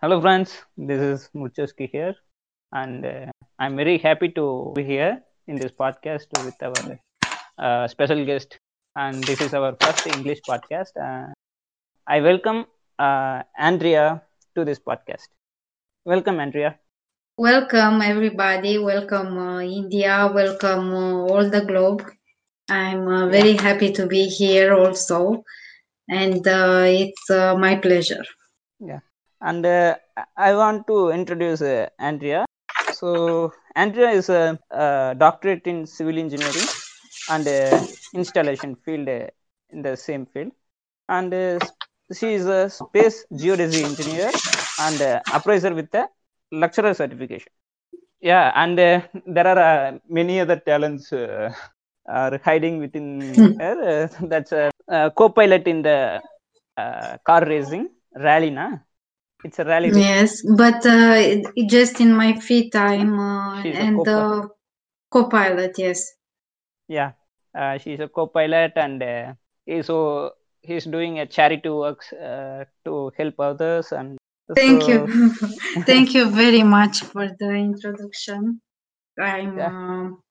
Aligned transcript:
hello, 0.00 0.20
friends. 0.20 0.52
This 0.76 1.00
is 1.00 1.30
Murchoski 1.34 1.88
here, 1.90 2.14
and 2.72 3.04
uh, 3.04 3.26
I'm 3.58 3.76
very 3.76 3.98
happy 3.98 4.28
to 4.30 4.72
be 4.74 4.84
here 4.84 5.22
in 5.46 5.56
this 5.56 5.72
podcast 5.72 6.26
with 6.44 6.54
our 6.62 6.98
uh, 7.58 7.88
special 7.88 8.24
guest. 8.24 8.58
And 8.96 9.22
this 9.24 9.40
is 9.40 9.54
our 9.54 9.76
first 9.80 10.06
English 10.06 10.40
podcast. 10.48 10.96
Uh, 11.00 11.32
I 12.06 12.20
welcome 12.20 12.66
uh, 12.98 13.42
Andrea 13.58 14.22
to 14.54 14.64
this 14.64 14.78
podcast. 14.78 15.28
Welcome, 16.04 16.40
Andrea. 16.40 16.78
Welcome, 17.36 18.02
everybody. 18.02 18.78
Welcome, 18.78 19.38
uh, 19.38 19.60
India. 19.60 20.30
Welcome, 20.32 20.94
uh, 20.94 21.32
all 21.32 21.48
the 21.48 21.64
globe. 21.64 22.02
I'm 22.68 23.06
uh, 23.08 23.28
very 23.28 23.56
happy 23.56 23.92
to 23.92 24.06
be 24.06 24.26
here 24.26 24.74
also, 24.74 25.44
and 26.08 26.46
uh, 26.46 26.84
it's 26.86 27.30
uh, 27.30 27.56
my 27.56 27.76
pleasure. 27.76 28.24
Yeah, 28.78 29.00
and 29.40 29.64
uh, 29.66 29.96
I 30.36 30.54
want 30.54 30.86
to 30.88 31.10
introduce 31.10 31.62
uh, 31.62 31.88
Andrea. 31.98 32.44
So, 32.88 33.52
Andrea 33.74 34.10
is 34.10 34.28
a, 34.28 34.58
a 34.70 35.14
doctorate 35.18 35.66
in 35.66 35.86
civil 35.86 36.18
engineering 36.18 36.68
and 37.28 37.46
uh, 37.48 37.82
installation 38.14 38.76
field 38.84 39.08
uh, 39.08 39.26
in 39.70 39.82
the 39.82 39.96
same 39.96 40.26
field, 40.26 40.52
and 41.08 41.32
uh, 41.32 41.60
she 42.12 42.34
is 42.34 42.46
a 42.46 42.68
space 42.70 43.24
geodesy 43.32 43.82
engineer 43.84 44.32
and 44.78 45.00
uh, 45.02 45.20
appraiser 45.30 45.74
with 45.74 45.94
a 45.94 46.08
lecturer 46.52 46.94
certification. 46.94 47.52
Yeah, 48.20 48.52
and 48.54 48.78
uh, 48.78 49.00
there 49.26 49.46
are 49.46 49.58
uh, 49.58 49.98
many 50.08 50.40
other 50.40 50.56
talents 50.56 51.12
uh, 51.12 51.52
are 52.06 52.38
hiding 52.44 52.78
within 52.78 53.52
her. 53.58 53.76
Uh, 54.22 54.26
that's 54.28 54.52
a, 54.52 54.70
a 54.88 55.10
co-pilot 55.10 55.66
in 55.66 55.82
the 55.82 56.22
uh, 56.76 57.16
car 57.24 57.44
racing 57.46 57.88
rally, 58.14 58.50
na? 58.50 58.78
It's 59.44 59.58
a 59.58 59.64
rally. 59.64 59.90
race. 59.90 59.96
Yes, 59.96 60.42
but 60.42 60.84
uh, 60.86 61.14
it, 61.16 61.46
it 61.56 61.68
just 61.70 62.00
in 62.00 62.12
my 62.12 62.38
free 62.40 62.70
time 62.70 63.18
uh, 63.18 63.62
and 63.62 63.96
co-pilot. 63.96 64.08
uh, 64.08 64.48
co-pilot. 65.10 65.78
Yes. 65.78 66.12
Yeah, 66.88 67.12
uh, 67.54 67.78
she's 67.78 68.00
a 68.00 68.08
co-pilot, 68.08 68.72
and 68.76 69.02
uh, 69.02 69.32
he's 69.64 69.86
so 69.86 70.32
he's 70.62 70.84
doing 70.84 71.18
a 71.20 71.26
charity 71.26 71.68
works 71.68 72.12
uh, 72.12 72.64
to 72.84 73.12
help 73.16 73.34
others, 73.40 73.92
and 73.92 74.18
Thank 74.54 74.82
so 74.82 74.88
you. 74.88 75.08
Thank 75.86 76.14
you 76.14 76.30
very 76.30 76.62
much 76.62 77.00
for 77.00 77.28
the 77.38 77.50
introduction. 77.50 78.60
I'm 79.18 79.58
yeah, 79.58 79.68
um 79.68 80.22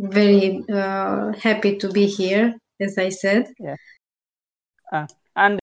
very 0.00 0.64
uh, 0.72 1.32
happy 1.40 1.76
to 1.78 1.88
be 1.90 2.06
here, 2.06 2.54
as 2.80 2.98
I 2.98 3.08
said. 3.10 3.46
yeah, 3.58 3.76
uh, 4.92 5.06
and 5.36 5.58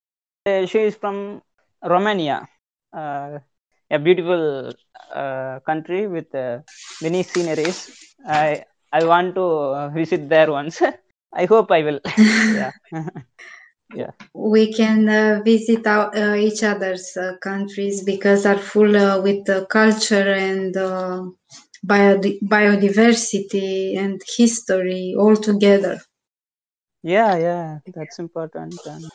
uh, 0.45 0.65
she 0.65 0.79
is 0.79 0.95
from 0.95 1.41
Romania, 1.83 2.37
uh, 2.41 2.58
a 2.93 3.99
beautiful 3.99 4.73
uh, 5.13 5.59
country 5.65 6.07
with 6.07 6.33
uh, 6.35 6.59
many 7.01 7.23
sceneries. 7.23 7.89
I 8.25 8.65
I 8.91 9.03
want 9.03 9.35
to 9.35 9.45
uh, 9.45 9.89
visit 9.89 10.29
there 10.29 10.51
once. 10.51 10.81
I 11.33 11.45
hope 11.45 11.71
I 11.71 11.81
will. 11.83 11.99
yeah, 12.51 12.71
yeah, 13.93 14.11
we 14.33 14.73
can 14.73 15.07
uh, 15.09 15.41
visit 15.43 15.85
our, 15.87 16.15
uh, 16.15 16.35
each 16.35 16.63
other's 16.63 17.15
uh, 17.17 17.35
countries 17.41 18.03
because 18.03 18.45
are 18.45 18.57
full 18.57 18.95
uh, 18.95 19.21
with 19.21 19.47
uh, 19.49 19.65
culture 19.65 20.31
and 20.33 20.75
uh, 20.77 21.21
biodi- 21.85 22.39
biodiversity 22.41 23.97
and 23.97 24.21
history 24.37 25.15
all 25.17 25.35
together. 25.35 25.99
yeah, 27.03 27.37
yeah. 27.37 27.79
That's 27.93 28.19
important, 28.19 28.81
and 28.85 29.11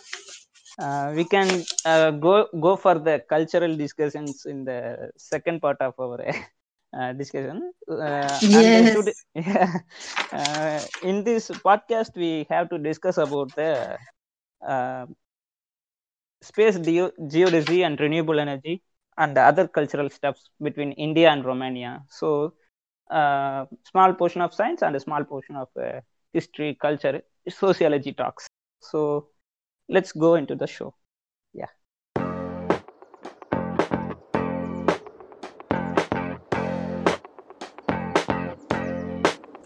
uh, 0.79 1.13
we 1.15 1.25
can 1.25 1.67
uh, 1.85 2.11
go 2.11 2.49
go 2.61 2.77
for 2.77 2.95
the 2.99 3.21
cultural 3.29 3.77
discussions 3.77 4.45
in 4.47 4.65
the 4.65 5.11
second 5.17 5.61
part 5.61 5.81
of 5.81 5.95
our 5.99 6.21
uh, 6.99 7.13
discussion. 7.13 7.73
Uh, 7.91 8.41
Yes. 8.41 9.15
yeah, 9.35 9.73
uh, 10.33 10.87
in 11.01 11.25
this 11.25 11.51
podcast, 11.65 12.17
we 12.17 12.47
have 12.51 12.69
to 12.71 12.79
discuss 12.79 13.19
about 13.19 13.55
the 13.57 13.99
uh, 14.67 15.07
space 16.49 16.79
geo- 16.87 17.13
geodesy 17.33 17.79
and 17.87 18.01
renewable 18.01 18.39
energy 18.41 18.83
and 19.19 19.37
the 19.37 19.41
other 19.43 19.67
cultural 19.69 20.09
steps 20.11 20.51
between 20.63 20.93
India 20.93 21.31
and 21.31 21.45
Romania. 21.45 22.03
So, 22.09 22.55
uh, 23.11 23.67
small 23.91 24.15
portion 24.15 24.43
of 24.43 24.55
science 24.55 24.83
and 24.83 24.97
a 24.97 25.01
small 25.01 25.25
portion 25.25 25.57
of 25.57 25.69
uh, 25.81 26.01
history, 26.33 26.77
culture, 26.81 27.23
sociology 27.49 28.13
talks. 28.13 28.47
So, 28.81 29.29
let's 29.89 30.13
go 30.13 30.35
into 30.35 30.55
the 30.55 30.67
show. 30.67 30.95
Yeah. 31.53 31.69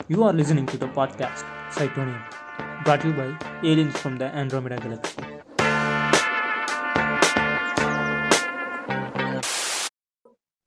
You 0.08 0.24
are 0.24 0.32
listening 0.32 0.66
to 0.66 0.78
the 0.78 0.88
podcast 0.88 1.44
Cytonium, 1.70 2.22
brought 2.84 3.02
to 3.02 3.08
you 3.08 3.14
by 3.14 3.38
aliens 3.62 3.96
from 3.98 4.16
the 4.16 4.26
Andromeda 4.26 4.78
Galaxy. 4.78 5.22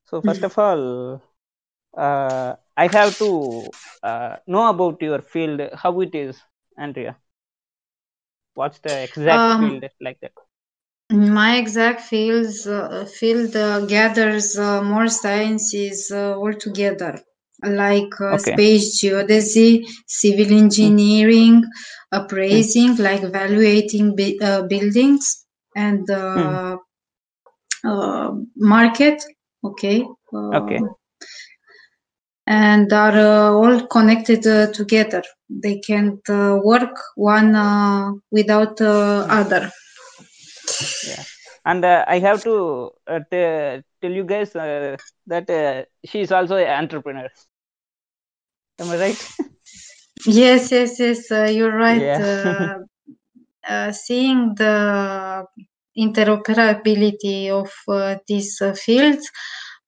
So, 0.06 0.20
first 0.20 0.44
of 0.44 0.58
all, 0.58 1.22
uh, 1.96 2.56
I 2.76 2.86
have 2.86 3.16
to 3.18 3.70
uh, 4.02 4.36
know 4.46 4.68
about 4.68 5.00
your 5.00 5.22
field, 5.22 5.60
how 5.74 6.00
it 6.02 6.14
is, 6.14 6.40
Andrea. 6.76 7.16
What's 8.54 8.78
the 8.80 9.02
exact 9.02 9.50
Um, 9.50 9.60
field 9.60 9.84
like 10.00 10.20
that? 10.20 10.32
my 11.10 11.56
exact 11.58 12.00
fields, 12.02 12.66
uh, 12.66 13.04
field 13.18 13.54
uh, 13.56 13.80
gathers 13.86 14.58
uh, 14.58 14.82
more 14.82 15.08
sciences 15.08 16.10
uh, 16.12 16.36
all 16.38 16.52
together, 16.54 17.18
like 17.62 18.14
uh, 18.20 18.36
Okay. 18.36 18.50
space 18.50 19.00
geodesy, 19.02 19.84
civil 20.06 20.50
Mm, 20.80 20.92
engineering, 20.92 21.62
mm, 22.50 22.64
appraising, 22.70 22.96
like 22.96 23.22
evaluating 23.22 24.14
bu- 24.16 24.38
uh, 24.42 24.62
buildings, 24.62 25.44
and 25.76 26.08
mm. 26.34 26.62
market. 28.56 29.22
Okay. 29.64 30.04
Okay. 30.52 30.84
And 32.46 32.92
are 32.92 33.16
uh, 33.18 33.52
all 33.52 33.86
connected 33.86 34.46
uh, 34.46 34.72
together. 34.72 35.22
They 35.60 35.78
can't 35.80 36.20
uh, 36.28 36.58
work 36.62 36.96
one 37.16 37.54
uh, 37.54 38.12
without 38.30 38.80
uh, 38.80 39.26
other. 39.28 39.70
Yeah. 41.02 41.24
And 41.64 41.84
uh, 41.84 42.04
I 42.08 42.18
have 42.20 42.42
to 42.44 42.92
uh, 43.06 43.20
t- 43.30 43.82
tell 44.00 44.10
you 44.10 44.24
guys 44.24 44.54
uh, 44.56 44.96
that 45.26 45.48
uh, 45.50 45.84
she 46.04 46.20
is 46.20 46.32
also 46.32 46.56
an 46.56 46.68
entrepreneur. 46.68 47.28
Am 48.78 48.90
I 48.90 48.96
right? 48.96 49.24
Yes, 50.26 50.70
yes, 50.72 50.98
yes. 51.00 51.30
Uh, 51.30 51.44
you're 51.44 51.76
right. 51.76 52.10
yeah. 52.14 52.18
Uh, 52.18 52.78
uh, 53.68 53.92
seeing 53.92 54.54
the 54.56 55.44
interoperability 55.98 57.48
of 57.50 57.70
uh, 57.88 58.16
these 58.26 58.60
uh, 58.60 58.72
fields, 58.74 59.30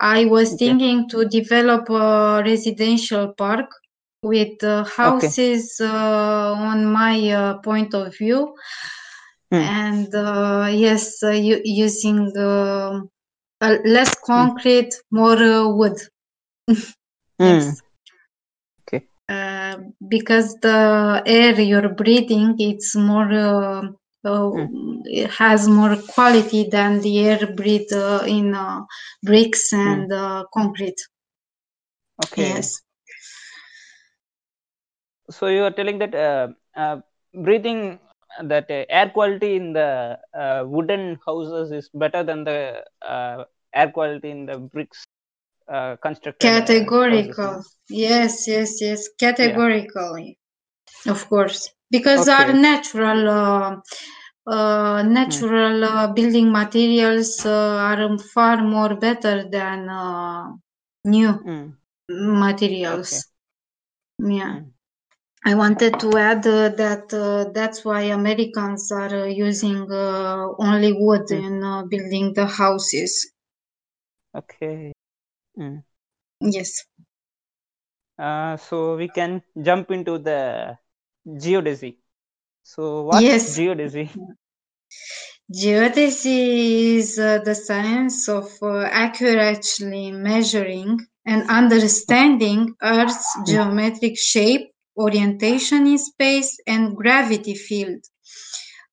I 0.01 0.25
was 0.27 0.55
thinking 0.55 1.09
to 1.11 1.25
develop 1.27 1.89
a 1.91 2.43
residential 2.45 3.33
park 3.37 3.69
with 4.25 4.63
uh, 4.65 4.85
Okay. 5.05 5.31
houses 5.31 5.77
uh, 5.81 6.53
on 6.71 6.87
my 6.87 7.31
uh, 7.31 7.59
point 7.59 7.95
of 7.95 8.17
view, 8.17 8.55
Mm, 9.53 9.61
and 9.61 10.15
uh, 10.15 10.69
yes, 10.73 11.23
uh, 11.23 11.31
u- 11.31 11.63
using 11.65 12.33
uh, 12.37 13.01
less 13.85 14.15
mm, 14.37 14.49
concrete, 14.49 14.95
more 15.11 15.37
uh, 15.39 15.69
wood. 15.69 15.97
mm. 17.41 17.77
Yes. 17.77 17.83
Okay. 18.81 19.09
Uh, 19.29 19.77
because 20.09 20.55
the 20.61 21.23
air 21.27 21.59
you're 21.61 21.89
breathing 21.95 22.55
it's 22.59 22.95
more 22.97 23.33
uh, 23.33 23.83
uh, 24.25 24.51
Mm, 24.53 25.03
it 25.05 25.31
has 25.31 25.69
more 25.69 25.97
quality 26.15 26.69
than 26.71 27.01
the 27.01 27.21
air 27.21 27.41
breathed 27.57 27.93
uh, 27.93 28.23
in 28.27 28.55
uh, 28.55 28.81
bricks 29.23 29.73
mm. 29.85 29.93
and 29.93 30.13
uh, 30.13 30.45
concrete 30.53 31.01
Okay. 32.25 32.47
yes 32.47 32.81
So 35.37 35.47
you 35.47 35.65
are 35.65 35.71
telling 35.79 35.99
that 35.99 36.15
uh, 36.15 36.49
uh, 36.83 36.97
breathing 37.47 37.99
that 38.43 38.71
uh, 38.71 38.85
air 38.89 39.11
quality 39.11 39.57
in 39.57 39.73
the 39.73 40.19
uh, 40.43 40.65
wooden 40.67 41.19
houses 41.27 41.71
is 41.73 41.89
better 41.95 42.23
than 42.23 42.45
the 42.45 42.83
uh, 43.03 43.45
air 43.75 43.91
quality 43.91 44.31
in 44.31 44.47
the 44.47 44.59
bricks 44.59 45.05
uh, 45.69 45.97
constructed 45.97 46.57
uh, 46.57 46.89
houses. 47.09 47.39
categorical 47.45 47.55
yes 48.07 48.33
yes 48.55 48.71
yes 48.87 49.01
Yeah. 49.39 49.63
categorically 49.65 50.29
of 51.15 51.21
course 51.31 51.61
because 51.91 52.29
our 52.29 52.53
natural 52.55 53.21
uh, 53.31 53.77
uh, 54.57 55.03
Mm, 55.27 55.45
natural 55.45 55.85
uh, 55.85 56.07
building 56.19 56.51
materials 56.53 57.31
uh, 57.47 57.77
are 57.91 58.19
far 58.35 58.57
more 58.77 58.95
better 59.07 59.37
than 59.57 59.89
uh, 59.89 60.45
new 61.05 61.33
mm. 61.45 61.77
materials 62.09 63.11
Okay. 63.11 63.25
yeah 64.39 64.55
Mm. 64.55 64.74
I 65.45 65.55
wanted 65.55 66.01
to 66.01 66.17
add 66.17 66.47
uh, 66.47 66.71
that 66.71 67.15
uh, 67.15 67.51
that's 67.53 67.85
why 67.85 68.03
Americans 68.03 68.91
are 68.91 69.15
uh, 69.23 69.27
using 69.27 69.87
uh, 69.91 70.49
only 70.59 70.93
wood 70.93 71.31
Mm. 71.31 71.45
in 71.45 71.63
uh, 71.63 71.85
building 71.85 72.33
the 72.35 72.47
houses. 72.47 73.31
Okay. 74.35 74.93
Mm. 75.59 75.85
Yes. 76.41 76.85
Uh, 78.19 78.57
so 78.57 78.97
we 78.97 79.09
can 79.09 79.43
jump 79.61 79.91
into 79.91 80.19
the 80.19 80.79
geodesy. 81.27 81.99
So 82.63 83.03
what's 83.05 83.35
Yes. 83.35 83.57
geodesy? 83.57 84.11
Geodesy 85.53 86.97
is 86.97 87.19
uh, 87.19 87.39
the 87.45 87.55
science 87.55 88.29
of 88.29 88.51
uh, 88.63 88.85
accurately 88.91 90.11
measuring 90.11 90.99
and 91.25 91.49
understanding 91.49 92.75
Earth's 92.83 93.27
geometric 93.47 94.19
shape, 94.19 94.71
orientation 94.97 95.87
in 95.87 95.99
space, 95.99 96.59
and 96.67 96.97
gravity 96.97 97.55
field. 97.55 98.03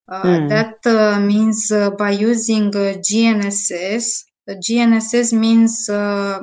Hmm. 0.10 0.48
That 0.48 0.78
uh, 0.86 1.20
means 1.20 1.72
uh, 1.72 1.92
by 1.92 2.12
using 2.12 2.72
GNSS. 2.72 4.24
GNSS 4.50 5.34
means 5.34 5.88
uh, 5.88 6.42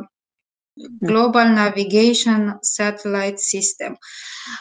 Global 1.05 1.49
Navigation 1.49 2.59
Satellite 2.63 3.39
System. 3.39 3.97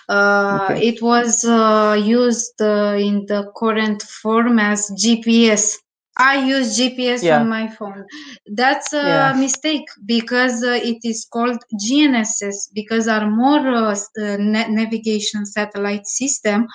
Uh, 0.09 0.67
Okay. 0.69 0.87
It 0.87 1.01
was 1.01 1.45
uh, 1.45 1.95
used 2.03 2.59
uh, 2.61 2.97
in 2.99 3.25
the 3.27 3.51
current 3.55 4.01
form 4.01 4.59
as 4.59 4.89
GPS. 4.91 5.77
I 6.19 6.45
use 6.45 6.77
GPS 6.77 7.23
Yeah. 7.23 7.41
on 7.41 7.47
my 7.49 7.67
phone. 7.67 8.05
That's 8.47 8.93
a 8.93 9.03
Yeah. 9.07 9.33
mistake 9.35 9.85
because 10.05 10.63
uh, 10.63 10.79
it 10.81 10.99
is 11.03 11.25
called 11.31 11.63
GNSS 11.79 12.69
because 12.73 13.07
are 13.07 13.29
more 13.29 13.59
uh, 13.67 13.91
uh, 13.93 14.37
na- 14.39 14.67
navigation 14.67 15.45
satellite 15.45 16.07
system 16.07 16.67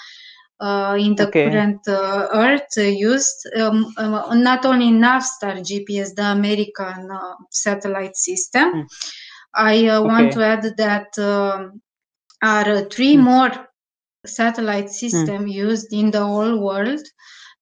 uh, 0.60 0.96
in 0.98 1.16
the 1.16 1.26
Okay. 1.26 1.50
current 1.50 1.80
uh, 1.88 2.28
Earth 2.32 2.72
uh, 2.78 2.82
used. 2.82 3.46
Um, 3.56 3.92
uh, 3.96 4.34
not 4.34 4.64
only 4.64 4.90
Navstar 4.90 5.56
GPS, 5.68 6.14
the 6.14 6.26
American 6.30 7.10
uh, 7.10 7.34
satellite 7.50 8.16
system. 8.16 8.72
Mm. 8.74 8.86
I 9.54 9.86
uh, 9.88 10.02
want 10.02 10.32
Okay. 10.32 10.34
to 10.34 10.44
add 10.44 10.62
that 10.76 11.18
um, 11.18 11.82
are 12.42 12.84
three 12.84 13.16
Mm. 13.16 13.24
more 13.24 13.50
satellite 14.26 14.90
system 14.90 15.46
used 15.48 15.92
in 15.92 16.10
the 16.10 16.24
whole 16.24 16.58
world, 16.64 17.00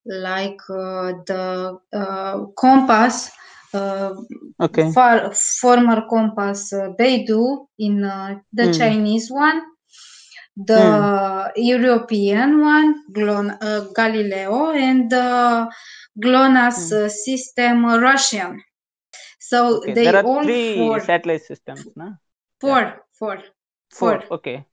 like 0.06 0.60
uh, 0.70 1.12
the 1.26 1.78
uh, 1.92 2.44
compass, 2.56 3.30
uh, 3.74 4.14
Okay. 4.60 4.90
far, 4.92 5.32
former 5.34 6.06
compass 6.08 6.72
uh, 6.72 6.88
Beidou 6.98 7.66
in 7.78 8.04
uh, 8.04 8.38
the 8.52 8.66
Mm. 8.66 8.78
Chinese 8.78 9.30
one, 9.30 9.62
the 10.56 11.52
European 11.56 12.60
one, 12.60 12.94
Glon, 13.12 13.50
uh, 13.50 13.86
Galileo, 13.94 14.70
and 14.72 15.10
the 15.10 15.68
GLONASS 16.18 16.92
Mm. 16.92 16.92
uh, 16.92 17.08
system 17.08 17.84
Russian. 17.86 18.62
So 19.38 19.80
Okay. 19.82 19.94
they 19.94 20.04
There 20.04 20.16
are 20.16 20.24
all 20.24 20.42
three 20.42 20.74
four, 20.74 21.00
satellite 21.00 21.42
systems, 21.42 21.86
no? 21.96 22.16
four, 22.60 23.04
four, 23.18 23.38
Four. 23.90 24.20
four. 24.20 24.22
Okay. 24.30 24.64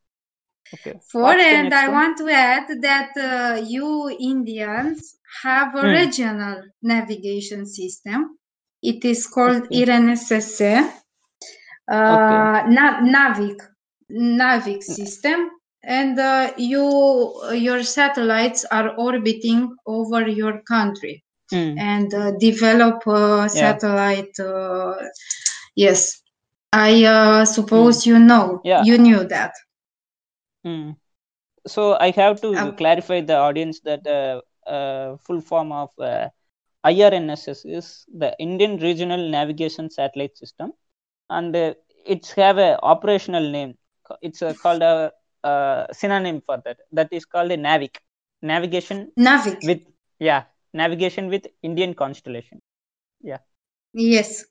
Okay. 0.73 0.93
And 1.15 1.73
I 1.73 1.87
want 1.89 2.17
to 2.17 2.29
add 2.29 2.67
that 2.81 3.11
uh, 3.17 3.61
you 3.65 4.09
Indians 4.19 5.15
have 5.43 5.75
a 5.75 5.83
Mm. 5.83 5.93
regional 6.01 6.63
navigation 6.81 7.65
system. 7.65 8.37
It 8.81 9.03
is 9.05 9.27
called 9.27 9.63
Okay. 9.63 9.75
IRNSS, 9.81 10.61
Okay. 11.89 12.39
uh, 12.41 12.67
Na- 12.69 12.99
NavIC, 13.01 13.59
NavIC 14.11 14.83
system, 14.83 15.49
and 15.83 16.19
uh, 16.19 16.51
you 16.57 16.85
your 17.53 17.83
satellites 17.83 18.65
are 18.71 18.89
orbiting 18.97 19.61
over 19.85 20.27
your 20.27 20.61
country 20.73 21.23
Mm. 21.51 21.79
and 21.79 22.13
uh, 22.13 22.31
develop 22.31 23.07
uh, 23.07 23.15
Yeah. 23.43 23.47
satellite. 23.63 24.37
Uh, 24.39 24.95
yes, 25.75 26.21
I 26.73 27.05
uh, 27.05 27.45
suppose 27.45 28.05
you 28.05 28.19
know 28.19 28.59
Yeah. 28.63 28.83
you 28.83 28.97
knew 28.97 29.23
that. 29.35 29.53
Mm. 30.67 30.95
So 31.67 31.97
I 31.99 32.11
have 32.11 32.41
to 32.41 32.51
Uh, 32.57 32.71
clarify 32.73 33.21
the 33.21 33.37
audience 33.37 33.79
that 33.81 34.05
uh, 34.07 34.41
uh, 34.69 35.17
full 35.25 35.41
form 35.41 35.71
of 35.71 35.89
uh, 35.99 36.29
IRNSS 36.85 37.65
is 37.65 38.05
the 38.23 38.35
Indian 38.39 38.77
Regional 38.77 39.29
Navigation 39.29 39.89
Satellite 39.89 40.37
System, 40.37 40.73
and 41.29 41.55
uh, 41.55 41.73
it's 42.05 42.31
have 42.33 42.57
a 42.57 42.79
operational 42.83 43.49
name. 43.51 43.75
It's 44.21 44.41
uh, 44.41 44.53
called 44.53 44.81
a, 44.83 45.11
uh 45.43 45.85
synonym 45.93 46.41
for 46.45 46.57
that. 46.65 46.77
That 46.91 47.09
is 47.11 47.25
called 47.25 47.51
a 47.51 47.57
NAVIC, 47.57 47.95
navigation 48.41 49.11
NavIC. 49.17 49.63
with 49.63 49.81
yeah, 50.19 50.43
navigation 50.73 51.29
with 51.29 51.47
Indian 51.63 51.93
constellation. 51.95 52.61
Yeah. 53.21 53.39
Yes, 53.93 54.45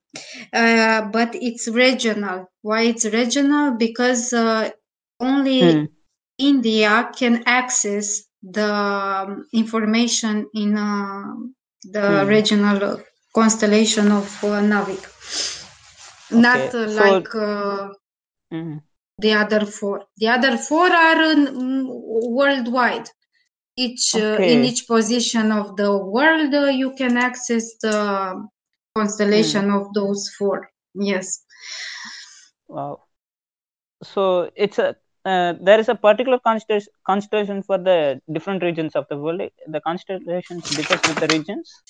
uh, 0.53 1.03
but 1.13 1.35
it's 1.35 1.69
regional. 1.69 2.51
Why 2.63 2.83
it's 2.83 3.05
regional? 3.07 3.73
Because 3.77 4.33
uh, 4.33 4.71
only 5.21 5.61
Mm. 5.63 5.89
India 6.39 7.11
can 7.19 7.43
access 7.47 8.25
the 8.43 8.73
um, 8.73 9.47
information 9.53 10.47
in 10.55 10.77
uh, 10.77 11.25
the 11.85 12.07
Mm. 12.09 12.29
regional 12.29 13.03
constellation 13.35 14.13
of 14.13 14.27
uh, 14.45 14.61
NavIC. 14.61 15.03
Not 16.31 16.75
uh, 16.75 16.87
like 16.89 17.35
uh, 17.35 17.89
mm, 18.51 18.81
the 19.19 19.33
other 19.33 19.67
four. 19.67 20.05
The 20.17 20.29
other 20.29 20.57
four 20.57 20.87
are 20.91 21.23
uh, 21.23 21.45
worldwide. 22.39 23.09
Each 23.77 24.17
uh, 24.17 24.41
in 24.45 24.65
each 24.65 24.87
position 24.87 25.53
of 25.53 25.77
the 25.77 25.97
world, 25.97 26.55
uh, 26.55 26.67
you 26.67 26.95
can 26.95 27.17
access 27.17 27.77
the 27.83 28.49
Mm. 29.33 29.67
constellation 29.67 29.71
of 29.71 29.93
those 29.95 30.31
four. 30.39 30.69
Yes. 30.95 31.43
Wow. 32.69 33.07
So 34.03 34.51
it's 34.57 34.79
a 34.79 34.97
uh, 35.27 35.55
there 35.61 35.81
is 35.81 35.89
a 35.89 35.95
particular 35.95 36.39
constellation 36.41 36.93
constellation 37.07 37.63
for 37.63 37.79
the 37.79 38.21
different 38.33 38.63
regions 38.63 38.95
of 38.97 39.07
the 39.11 39.19
world. 39.19 39.43
The 39.69 39.81
constellations 39.81 40.69
differs 40.71 41.03
with 41.07 41.19
the 41.21 41.29
regions, 41.29 41.83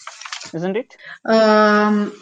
isn't 0.54 0.76
it? 0.76 0.98
Um, 1.26 2.12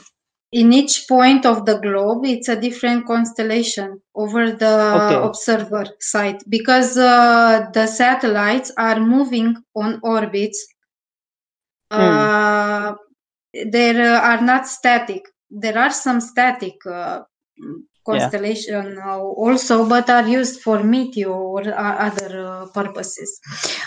in 0.52 0.72
each 0.72 1.06
point 1.08 1.46
of 1.46 1.66
the 1.66 1.78
globe, 1.78 2.24
it's 2.26 2.48
a 2.48 2.60
different 2.60 3.06
constellation 3.06 4.00
over 4.14 4.52
the 4.52 4.74
Okay. 4.92 5.20
observer 5.22 5.84
side 6.00 6.38
because 6.48 6.96
uh, 6.96 7.68
the 7.72 7.86
satellites 7.86 8.72
are 8.78 9.00
moving 9.00 9.56
on 9.74 10.00
orbits. 10.02 10.66
Mm. 11.96 12.30
Uh, 12.38 12.94
they 13.66 13.90
are 14.00 14.40
not 14.42 14.66
static. 14.66 15.22
There 15.50 15.78
are 15.78 15.90
some 15.90 16.20
static 16.20 16.74
uh, 16.86 17.22
constellation 18.04 18.98
uh, 18.98 19.18
also, 19.18 19.88
but 19.88 20.10
are 20.10 20.26
used 20.28 20.60
for 20.60 20.82
meteor 20.82 21.30
or 21.32 21.62
other 21.74 22.46
uh, 22.46 22.66
purposes. 22.74 23.40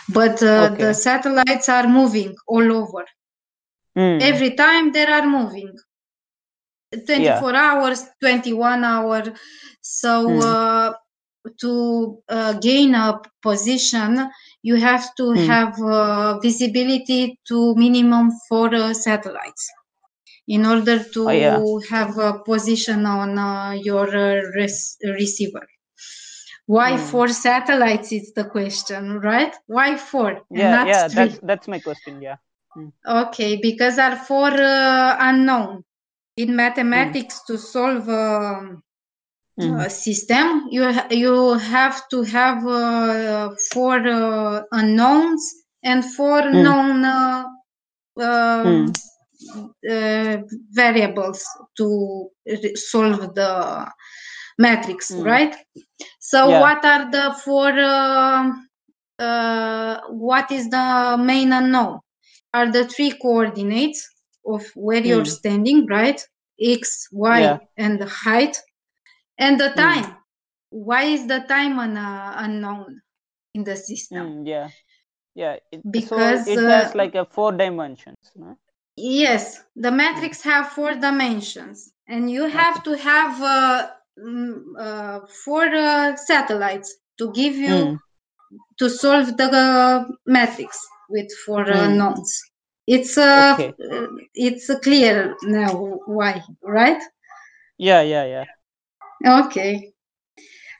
But 0.10 0.42
uh, 0.44 0.70
Okay. 0.72 0.78
the 0.80 0.94
satellites 0.94 1.70
are 1.70 1.88
moving 1.88 2.36
all 2.48 2.72
over. 2.72 3.06
Mm. 3.98 4.22
Every 4.22 4.56
time 4.56 4.92
they 4.92 5.06
are 5.06 5.26
moving. 5.28 5.74
24 7.06 7.54
Yeah. 7.54 7.56
hours 7.56 8.06
21 8.22 8.84
hour 8.84 9.24
so 9.82 10.14
Mm. 10.28 10.42
uh, 10.42 10.94
to 11.60 12.18
uh, 12.30 12.54
gain 12.54 12.96
a 12.96 13.20
position 13.42 14.30
you 14.64 14.76
have 14.76 15.06
to 15.16 15.32
Mm. 15.36 15.48
have 15.50 15.82
uh, 15.82 16.40
visibility 16.40 17.40
to 17.48 17.76
minimum 17.76 18.32
four 18.48 18.74
uh, 18.74 18.94
satellites 18.94 19.70
in 20.48 20.66
order 20.66 20.98
to 21.04 21.28
Oh 21.28 21.32
yeah. 21.32 21.60
have 21.90 22.18
a 22.18 22.40
position 22.46 23.06
on 23.06 23.38
uh, 23.38 23.72
your 23.72 24.08
uh, 24.16 24.42
res- 24.56 24.98
receiver 25.04 25.66
why 26.66 26.92
Mm. 26.94 27.00
four 27.10 27.28
satellites 27.30 28.12
is 28.12 28.34
the 28.34 28.46
question 28.46 29.20
right 29.20 29.54
why 29.68 29.96
four 29.98 30.42
Yeah. 30.50 30.86
Yeah. 30.86 31.08
three 31.10 31.30
That's 31.30 31.40
that's 31.44 31.68
my 31.68 31.80
question. 31.80 32.22
Yeah. 32.22 32.38
Mm. 32.76 32.92
okay 33.24 33.58
because 33.62 33.98
are 34.00 34.16
four 34.16 34.52
uh, 34.52 35.16
unknown 35.20 35.84
in 36.38 36.50
Mm. 36.50 36.56
mathematics 36.56 37.44
to 37.48 37.58
solve 37.58 38.08
um, 38.10 38.84
Mm. 39.60 39.80
uh, 39.80 39.90
system 39.90 40.68
you 40.72 40.84
ha- 40.98 41.08
you 41.12 41.54
have 41.76 41.98
to 42.10 42.24
have 42.24 42.60
uh, 42.68 43.50
four 43.72 43.98
uh, 44.08 44.62
unknowns 44.72 45.44
and 45.84 46.04
four 46.18 46.42
Mm. 46.42 46.64
known 46.64 47.06
uh, 49.90 50.38
Mm. 50.38 50.44
variables 50.72 51.44
to 51.78 51.88
solve 52.76 53.34
the 53.36 53.52
matrix 54.58 55.12
Mm. 55.12 55.24
right 55.26 55.56
so 56.20 56.50
Yeah. 56.50 56.60
what 56.64 56.86
are 56.86 57.12
the 57.12 57.26
four 57.44 57.72
uh, 57.72 58.52
uh, 59.20 60.02
what 60.10 60.52
is 60.52 60.70
the 60.70 61.18
main 61.20 61.52
unknown 61.54 62.00
are 62.54 62.72
the 62.72 62.86
three 62.88 63.12
coordinates 63.12 64.02
of 64.46 64.64
where 64.76 65.04
you're 65.04 65.24
Mm. 65.24 65.38
standing 65.40 65.86
right 65.88 66.20
x 66.60 67.08
y 67.12 67.42
Yeah. 67.42 67.58
and 67.78 68.00
the 68.02 68.08
height 68.08 68.56
and 69.38 69.60
the 69.60 69.70
Mm. 69.70 69.76
time 69.86 70.18
why 70.70 71.04
is 71.04 71.28
the 71.28 71.40
time 71.48 71.80
un- 71.80 71.98
uh, 71.98 72.34
unknown 72.46 73.02
in 73.54 73.64
the 73.64 73.76
system 73.76 74.28
Mm. 74.28 74.48
Yeah. 74.48 74.70
Yeah. 75.36 75.56
It, 75.72 75.82
so 75.82 75.92
because 75.92 76.48
it 76.48 76.60
has 76.60 76.96
uh, 76.96 76.98
like 76.98 77.16
a 77.16 77.26
four 77.26 77.52
dimensions. 77.52 78.32
No? 78.36 78.58
Yes, 78.98 79.62
the 79.76 79.92
matrix 79.92 80.42
have 80.44 80.70
four 80.70 80.94
dimensions, 80.96 81.92
and 82.08 82.30
you 82.32 82.46
have 82.48 82.84
to 82.84 82.98
have 82.98 83.42
uh, 83.42 83.88
mm, 84.20 84.60
uh, 84.80 85.20
four 85.46 85.66
uh, 85.66 86.16
satellites 86.18 86.96
to 87.20 87.32
give 87.34 87.56
you 87.56 87.94
Mm. 87.94 88.00
to 88.80 88.90
solve 88.90 89.38
the 89.38 89.46
uh, 89.52 90.06
matrix 90.26 90.80
with 91.10 91.28
four 91.46 91.64
uh, 91.72 91.88
Mm. 91.88 91.98
nodes. 92.02 92.34
It's 92.88 93.18
uh, 93.18 93.60
Okay. 93.60 93.76
it's 94.34 94.68
clear 94.84 95.36
now 95.44 95.74
why, 96.06 96.42
right? 96.64 97.02
Yeah, 97.78 98.02
yeah, 98.02 98.26
yeah. 98.26 98.46
Okay. 99.26 99.94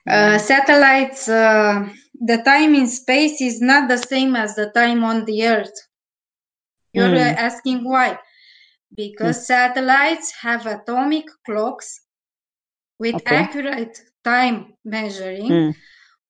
Uh, 0.08 0.38
satellites, 0.38 1.28
uh, 1.28 1.88
the 2.20 2.38
time 2.44 2.74
in 2.74 2.86
space 2.88 3.40
is 3.40 3.60
not 3.60 3.88
the 3.88 3.98
same 3.98 4.36
as 4.36 4.54
the 4.54 4.70
time 4.70 5.04
on 5.04 5.24
the 5.24 5.44
Earth. 5.46 5.87
You're 7.06 7.16
Mm. 7.18 7.38
asking 7.48 7.84
why? 7.84 8.18
Because 8.94 9.46
satellites 9.46 10.32
have 10.42 10.66
atomic 10.66 11.26
clocks 11.46 12.00
with 12.98 13.20
Okay. 13.20 13.26
accurate 13.26 14.00
time 14.24 14.74
measuring, 14.84 15.66
Mm. 15.66 15.74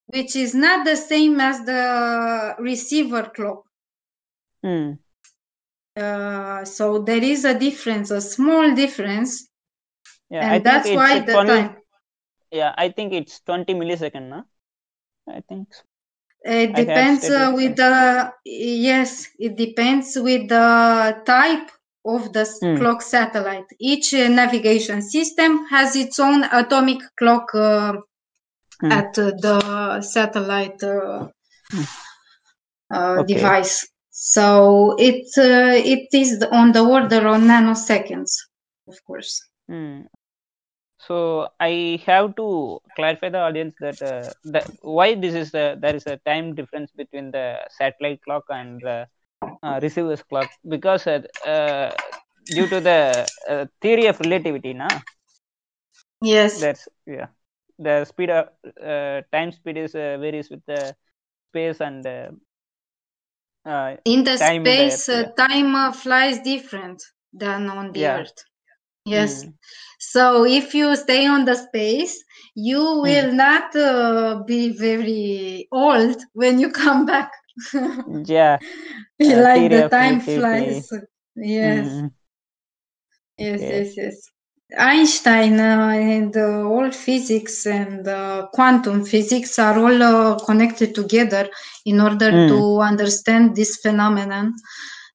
which 0.06 0.36
is 0.36 0.54
not 0.54 0.84
the 0.84 0.96
same 0.96 1.40
as 1.40 1.64
the 1.64 2.56
receiver 2.60 3.30
clock. 3.34 3.64
Mm. 4.62 4.98
Uh, 5.96 6.64
so 6.64 7.02
there 7.02 7.22
is 7.22 7.44
a 7.44 7.58
difference, 7.58 8.10
a 8.10 8.20
small 8.22 8.74
difference, 8.74 9.48
Yeah, 10.30 10.44
and 10.44 10.52
I 10.52 10.60
think 10.60 10.84
that's 10.84 10.86
it's 10.86 11.16
why 11.16 11.20
the 11.20 11.38
20 11.38 11.44
time. 11.44 11.76
Yeah, 12.52 12.74
I 12.78 12.90
think 12.90 13.12
it's 13.14 13.40
20 13.42 13.74
millisecond, 13.74 14.28
no? 14.30 14.44
I 15.28 15.42
think. 15.42 15.68
It 16.44 16.74
depends 16.74 17.28
uh, 17.28 17.52
with 17.54 17.76
the 17.76 18.32
yes, 18.44 19.28
it 19.38 19.56
depends 19.56 20.16
with 20.16 20.48
the 20.48 21.22
type 21.26 21.70
of 22.04 22.32
the 22.32 22.44
Hmm. 22.60 22.76
clock 22.76 23.02
satellite. 23.02 23.66
Each 23.78 24.14
uh, 24.14 24.28
navigation 24.28 25.02
system 25.02 25.66
has 25.66 25.96
its 25.96 26.18
own 26.18 26.44
atomic 26.44 27.00
clock 27.18 27.54
uh, 27.54 27.94
Hmm. 28.80 28.90
at 28.90 29.18
uh, 29.18 29.32
the 29.40 30.00
satellite 30.02 30.82
uh, 30.82 31.28
uh, 32.92 33.18
Okay. 33.18 33.24
device. 33.24 33.86
So 34.10 34.94
it 34.98 35.26
uh, 35.38 35.74
it 35.94 36.08
is 36.12 36.42
on 36.50 36.72
the 36.72 36.80
order 36.84 37.26
of 37.28 37.40
nanoseconds, 37.42 38.32
of 38.88 38.96
course. 39.04 39.40
Hmm. 39.68 40.08
So 41.08 41.48
I 41.60 42.02
have 42.06 42.36
to 42.36 42.80
clarify 42.96 43.30
the 43.30 43.40
audience 43.40 43.74
that 43.80 44.02
uh, 44.02 44.32
the, 44.44 44.62
why 44.82 45.14
this 45.14 45.34
is 45.34 45.50
the 45.52 45.76
there 45.80 45.96
is 45.96 46.06
a 46.06 46.16
time 46.30 46.54
difference 46.54 46.90
between 46.92 47.30
the 47.32 47.46
satellite 47.78 48.20
clock 48.22 48.44
and 48.50 48.82
the 48.82 49.06
uh, 49.62 49.80
receiver's 49.82 50.22
clock 50.22 50.50
because 50.68 51.06
uh, 51.06 51.20
uh, 51.46 51.90
due 52.54 52.68
to 52.68 52.80
the 52.80 53.28
uh, 53.48 53.66
theory 53.82 54.06
of 54.06 54.20
relativity, 54.20 54.74
na, 54.74 55.00
Yes. 56.22 56.66
that's 56.66 56.88
yeah, 57.06 57.28
the 57.78 58.04
speed 58.04 58.30
of 58.30 58.48
uh, 58.84 59.22
time 59.32 59.52
speed 59.52 59.78
is 59.78 59.94
uh, 59.94 60.16
varies 60.20 60.50
with 60.50 60.64
the 60.66 60.94
space 61.50 61.80
and 61.80 62.06
uh, 62.06 62.30
uh, 63.66 63.96
In 64.04 64.24
the 64.24 64.38
time 64.38 64.66
in 64.66 64.74
the 64.76 64.82
space, 64.82 65.08
Earth, 65.10 65.10
uh, 65.10 65.24
time 65.36 65.74
uh, 65.74 65.92
flies 65.92 66.40
different 66.40 67.02
than 67.32 67.68
on 67.70 67.92
the 67.92 68.06
Yeah. 68.06 68.10
Earth. 68.10 68.44
Yes. 69.08 69.44
Mm. 69.44 69.54
So 69.98 70.44
if 70.44 70.74
you 70.74 70.94
stay 70.96 71.26
on 71.26 71.44
the 71.44 71.54
space, 71.54 72.22
you 72.54 72.80
will 73.02 73.32
not 73.32 73.74
uh, 73.76 74.42
be 74.46 74.70
very 74.76 75.68
old 75.72 76.16
when 76.34 76.58
you 76.60 76.70
come 76.82 77.06
back. 77.06 77.30
yeah, 78.26 78.58
like 79.20 79.70
the 79.70 79.88
time 79.90 80.20
flies. 80.20 80.90
Yes, 81.36 81.92
Mm. 81.92 82.10
yes, 83.38 83.64
Okay. 83.64 83.70
yes, 83.70 83.96
yes. 83.96 84.30
Einstein 84.78 85.58
uh, 85.60 85.90
and 85.94 86.36
uh, 86.36 86.62
all 86.68 86.90
physics 86.90 87.66
and 87.66 88.06
uh, 88.08 88.46
quantum 88.52 89.04
physics 89.04 89.58
are 89.58 89.78
all 89.78 90.02
uh, 90.02 90.38
connected 90.44 90.94
together 90.94 91.48
in 91.86 92.00
order 92.00 92.42
Mm. 92.42 92.48
to 92.48 92.78
understand 92.80 93.54
this 93.56 93.76
phenomenon. 93.82 94.54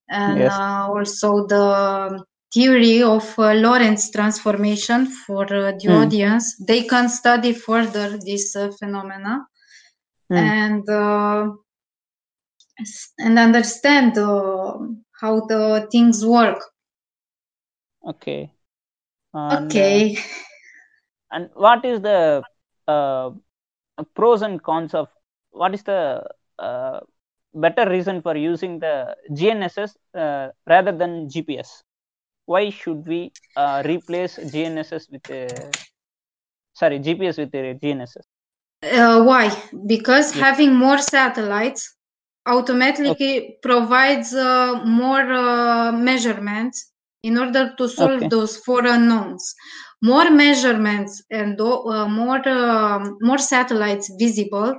And 0.09 0.45
Yes. 0.45 0.59
uh, 0.59 0.87
also 0.89 1.45
the 1.47 2.23
theory 2.53 3.01
of 3.03 3.25
uh, 3.39 3.53
Lorentz 3.53 4.11
transformation 4.11 5.05
for 5.07 5.43
uh, 5.53 5.71
the 5.79 5.87
Mm. 5.87 6.01
audience. 6.01 6.55
They 6.67 6.83
can 6.83 7.09
study 7.09 7.53
further 7.53 8.17
this 8.17 8.55
uh, 8.55 8.69
phenomena 8.79 9.45
Mm. 10.29 10.53
and 10.53 10.87
uh, 10.89 11.47
and 13.19 13.39
understand 13.39 14.17
uh, 14.17 14.77
how 15.21 15.41
the 15.47 15.87
things 15.91 16.25
work. 16.25 16.59
Okay. 18.05 18.51
And, 19.33 19.77
uh, 19.79 20.01
Okay. 20.01 20.17
and 21.31 21.49
what 21.53 21.83
is 21.85 22.01
the 22.01 22.45
uh, 22.87 23.29
pros 24.15 24.41
and 24.41 24.61
cons 24.63 24.93
of 24.93 25.09
what 25.51 25.73
is 25.73 25.83
the 25.83 26.23
uh, 26.59 26.99
better 27.53 27.89
reason 27.89 28.21
for 28.21 28.35
using 28.35 28.79
the 28.79 29.15
GNSS 29.33 29.97
uh, 30.15 30.49
rather 30.67 30.91
than 30.91 31.29
GPS? 31.29 31.83
Why 32.45 32.69
should 32.69 33.05
we 33.07 33.33
uh, 33.55 33.83
replace 33.85 34.37
GNSS 34.39 35.09
with 35.11 35.29
uh, 35.29 35.71
sorry 36.73 36.99
GPS 36.99 37.37
with 37.37 37.53
uh, 37.55 37.73
GNSS? 37.81 38.25
Uh, 38.83 39.23
why? 39.23 39.49
Because 39.87 40.33
having 40.33 40.73
more 40.75 40.97
satellites 40.99 41.95
automatically 42.45 43.57
provides 43.61 44.33
uh, 44.33 44.81
more 44.85 45.31
uh, 45.31 45.91
measurements 45.91 46.91
in 47.23 47.37
order 47.37 47.73
to 47.77 47.87
solve 47.87 48.19
Okay. 48.19 48.29
those 48.29 48.57
four 48.57 48.85
unknowns. 48.85 49.55
More 50.01 50.29
measurements 50.29 51.23
and 51.31 51.59
uh, 51.61 52.07
more 52.07 52.47
um 52.49 53.17
more 53.21 53.37
satellites 53.37 54.11
visible, 54.19 54.73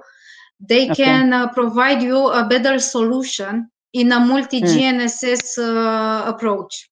they 0.60 0.90
Okay. 0.90 1.02
can 1.02 1.32
uh, 1.32 1.48
provide 1.52 2.02
you 2.02 2.18
a 2.28 2.46
better 2.46 2.78
solution 2.78 3.70
in 3.94 4.12
a 4.12 4.20
multi 4.20 4.60
GNSS 4.62 5.58
uh, 5.58 6.24
approach. 6.32 6.90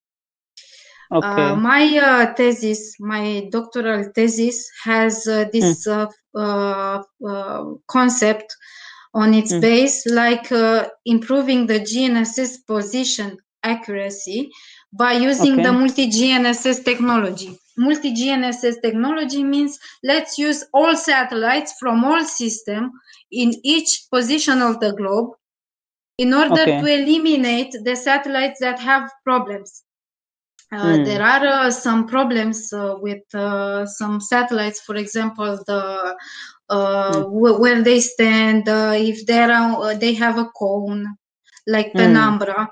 Okay. 1.13 1.43
Uh, 1.53 1.57
my 1.57 1.99
uh, 1.99 2.35
thesis, 2.35 2.97
my 3.01 3.49
doctoral 3.51 4.05
thesis, 4.15 4.69
has 4.85 5.27
uh, 5.27 5.45
this 5.53 5.87
uh, 5.87 6.07
uh, 6.35 7.03
uh, 7.27 7.65
concept 7.87 8.57
on 9.15 9.35
its 9.35 9.53
Mm. 9.53 9.61
base, 9.61 10.07
like 10.07 10.51
uh, 10.53 10.89
improving 11.05 11.67
the 11.67 11.81
GNSS 11.81 12.65
position 12.67 13.37
accuracy 13.63 14.51
by 14.93 15.13
using 15.13 15.53
Okay. 15.53 15.63
the 15.63 15.73
multi 15.73 16.07
GNSS 16.09 16.85
technology. 16.85 17.59
Multi 17.77 18.13
GNSS 18.13 18.81
technology 18.83 19.45
means 19.45 19.79
let's 20.03 20.39
use 20.39 20.65
all 20.73 20.97
satellites 20.97 21.75
from 21.79 22.05
all 22.05 22.25
system 22.25 22.91
in 23.31 23.53
each 23.65 24.07
position 24.11 24.63
of 24.63 24.81
the 24.81 24.93
globe 24.93 25.31
in 26.19 26.35
order 26.35 26.53
Okay. 26.53 26.81
to 26.81 26.87
eliminate 26.87 27.75
the 27.85 27.97
satellites 27.97 28.61
that 28.61 28.79
have 28.79 29.11
problems. 29.25 29.85
Uh, 30.73 30.97
Hmm. 30.97 31.05
There 31.05 31.23
are 31.23 31.47
uh, 31.47 31.71
some 31.71 32.07
problems 32.07 32.73
uh, 32.73 32.95
with 33.01 33.23
uh, 33.35 33.87
some 33.87 34.21
satellites, 34.21 34.81
for 34.81 34.97
example, 34.97 35.59
the 35.67 36.17
uh, 36.71 37.21
Hmm. 37.21 37.25
wh- 37.25 37.61
where 37.61 37.83
they 37.83 38.01
stand, 38.01 38.69
uh, 38.69 38.93
if 38.97 39.27
they 39.27 39.39
are 39.41 39.53
uh, 39.53 39.95
they 39.95 40.15
have 40.15 40.39
a 40.39 40.47
cone 40.59 41.17
like 41.67 41.95
Hmm. 41.95 41.97
penumbra, 41.97 42.69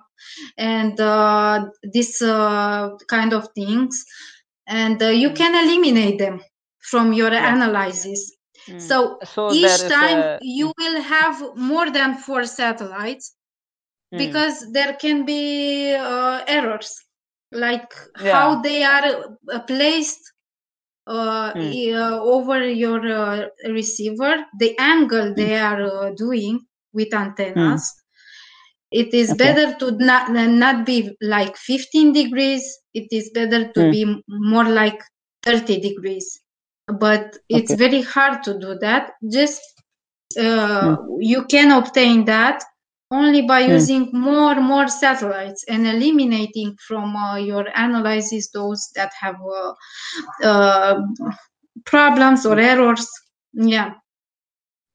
and 0.58 0.98
uh, 1.00 1.64
this 1.82 2.20
uh, 2.22 2.90
kind 3.08 3.32
of 3.32 3.48
things, 3.54 4.04
and 4.66 5.02
uh, 5.02 5.08
you 5.08 5.30
Hmm. 5.30 5.42
can 5.42 5.54
eliminate 5.64 6.18
them 6.18 6.40
from 6.80 7.12
your 7.12 7.32
Yeah. 7.38 7.54
analysis. 7.54 8.32
Mm. 8.68 8.96
So 8.98 9.20
So 9.24 9.50
each 9.50 9.86
time 9.86 10.30
a 10.38 10.40
you 10.40 10.72
will 10.78 11.00
have 11.02 11.42
more 11.56 11.90
than 11.90 12.14
four 12.14 12.44
satellites 12.44 13.34
Mm. 14.12 14.16
because 14.16 14.72
there 14.72 14.94
can 14.94 15.24
be 15.24 15.94
uh, 15.94 16.42
errors 16.46 17.04
like 17.52 17.92
Yeah. 18.16 18.32
how 18.32 18.60
they 18.62 18.82
are 18.82 19.36
uh, 19.52 19.60
placed 19.60 20.20
uh, 21.06 21.52
Mm. 21.54 21.80
uh, 21.92 22.18
over 22.22 22.64
your 22.68 23.00
uh, 23.10 23.46
receiver 23.68 24.34
the 24.58 24.76
angle 24.78 25.34
they 25.34 25.54
are 25.56 25.82
uh, 25.82 26.10
doing 26.16 26.60
with 26.92 27.12
antennas 27.14 27.94
it 28.90 29.12
is 29.14 29.34
Okay. 29.34 29.34
better 29.34 29.74
to 29.78 29.92
not, 29.98 30.30
not 30.30 30.86
be 30.86 31.16
like 31.20 31.56
15 31.56 32.12
degrees 32.12 32.62
it 32.94 33.08
is 33.10 33.30
better 33.34 33.70
to 33.72 33.84
Mm. 33.84 33.90
be 33.90 34.04
more 34.28 34.64
like 34.68 35.00
30 35.42 35.80
degrees 35.80 36.40
but 36.98 37.36
it's 37.48 37.72
Okay. 37.72 37.74
very 37.74 38.02
hard 38.02 38.42
to 38.42 38.58
do 38.58 38.76
that 38.80 39.12
just 39.32 39.60
uh, 40.40 40.96
you 41.18 41.44
can 41.46 41.70
obtain 41.72 42.24
that 42.24 42.62
only 43.10 43.42
by 43.42 43.62
Mm. 43.62 43.68
using 43.68 44.08
more 44.12 44.54
more 44.60 44.88
satellites 44.88 45.64
and 45.68 45.86
eliminating 45.86 46.76
from 46.86 47.16
uh, 47.16 47.36
your 47.36 47.66
analysis 47.74 48.50
those 48.50 48.90
that 48.94 49.12
have 49.20 49.36
uh, 49.60 49.72
uh, 50.48 51.00
problems 51.84 52.46
or 52.46 52.58
errors 52.58 53.08
yeah 53.54 53.90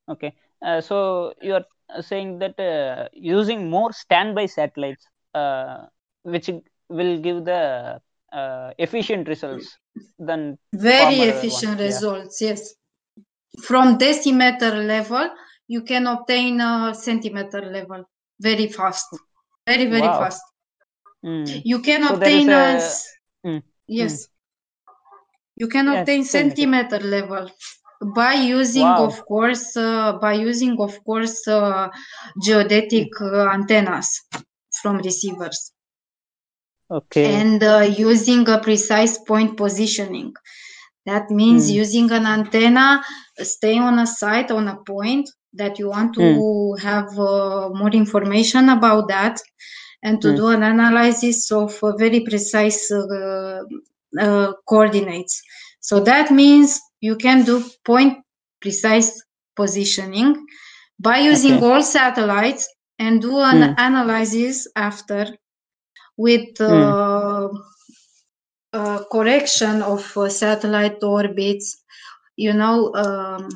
Okay. 0.10 0.34
Uh, 0.66 0.82
so 0.82 1.34
you 1.42 1.54
are 1.56 1.66
saying 2.02 2.40
that 2.40 2.60
uh, 2.60 3.08
using 3.14 3.70
more 3.70 3.92
standby 3.92 4.46
satellites, 4.46 5.08
uh, 5.34 5.86
which 6.24 6.50
will 6.90 7.18
give 7.20 7.46
the 7.46 8.00
uh, 8.32 8.72
efficient 8.78 9.28
results 9.28 9.78
than 10.20 10.58
very 10.74 11.22
efficient 11.22 11.80
ones, 11.80 11.80
yeah. 11.80 11.86
results 11.86 12.42
yes 12.42 12.76
from 13.64 13.98
decimeter 13.98 14.86
level 14.86 15.30
you 15.68 15.82
can 15.82 16.08
obtain 16.08 16.62
a 16.62 16.94
centimeter 16.94 17.62
level 17.62 18.04
very 18.40 18.68
fast 18.68 19.08
very 19.68 19.86
very 19.88 20.08
Wow. 20.08 20.20
fast 20.20 20.44
Mm. 21.24 21.62
you 21.64 21.80
can 21.80 22.04
So 22.08 22.14
obtain 22.16 22.50
a, 22.54 22.80
Mm, 23.46 23.62
yes 23.88 24.28
you 25.56 25.68
can 25.68 25.88
Yes, 25.88 25.98
obtain 25.98 26.24
tell 26.32 26.32
centimeter 26.32 27.00
level 27.00 27.50
by 28.16 28.34
using 28.34 28.88
Wow. 28.88 29.08
of 29.08 29.26
course 29.26 29.76
uh, 29.78 30.14
by 30.22 30.34
using 30.34 30.76
of 30.80 30.94
course 31.04 31.48
uh, 31.48 31.90
geodetic 32.44 33.10
Mm. 33.10 33.12
uh, 33.22 33.48
antennas 33.58 34.10
from 34.82 34.98
receivers 34.98 35.72
Okay. 36.90 37.36
and 37.38 37.64
uh, 37.64 37.80
using 37.98 38.48
a 38.50 38.60
precise 38.60 39.18
point 39.20 39.58
positioning. 39.58 40.34
That 41.06 41.30
means 41.30 41.70
Mm. 41.70 41.76
using 41.84 42.12
an 42.12 42.26
antenna, 42.26 43.04
stay 43.40 43.78
on 43.78 44.00
a 44.00 44.08
site, 44.08 44.52
on 44.52 44.68
a 44.68 44.78
point 44.78 45.30
that 45.58 45.80
you 45.80 45.90
want 45.90 46.14
to 46.16 46.76
have 46.82 47.10
uh, 47.20 47.70
more 47.74 47.92
information 47.92 48.70
about 48.70 49.08
that, 49.10 49.40
and 50.04 50.22
to 50.22 50.30
Mm. 50.30 50.36
do 50.36 50.48
an 50.48 50.64
analysis 50.64 51.52
of 51.52 51.72
uh, 51.84 51.96
very 51.98 52.22
precise 52.22 52.92
uh, 52.92 53.62
uh, 54.20 54.54
coordinates. 54.68 55.42
So 55.80 56.00
that 56.02 56.32
means 56.32 56.80
you 57.02 57.16
can 57.16 57.44
do 57.46 57.64
point 57.86 58.18
precise 58.62 59.22
positioning 59.56 60.46
by 61.00 61.20
using 61.20 61.56
Okay. 61.56 61.68
all 61.68 61.82
satellites 61.82 62.68
and 63.00 63.22
do 63.22 63.40
an 63.40 63.62
Mm. 63.62 63.76
analysis 63.78 64.68
after 64.76 65.26
with 66.18 66.60
Mm. 66.68 66.94
uh, 66.94 67.50
uh, 68.74 69.04
correction 69.12 69.82
of 69.82 70.18
uh, 70.18 70.30
satellite 70.30 71.04
orbits. 71.04 71.78
You 72.38 72.54
know, 72.54 72.94
um, 72.96 73.50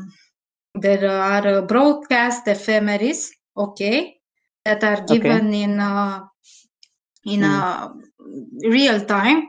there 0.81 1.09
are 1.09 1.47
uh, 1.47 1.61
broadcast 1.61 2.47
ephemeris, 2.47 3.29
okay, 3.57 4.17
that 4.65 4.83
are 4.83 5.01
Okay. 5.09 5.13
given 5.13 5.53
in 5.53 5.79
uh, 5.79 6.21
in 7.25 7.41
Mm. 7.41 7.61
uh, 7.61 7.89
real 8.63 8.99
time. 9.05 9.47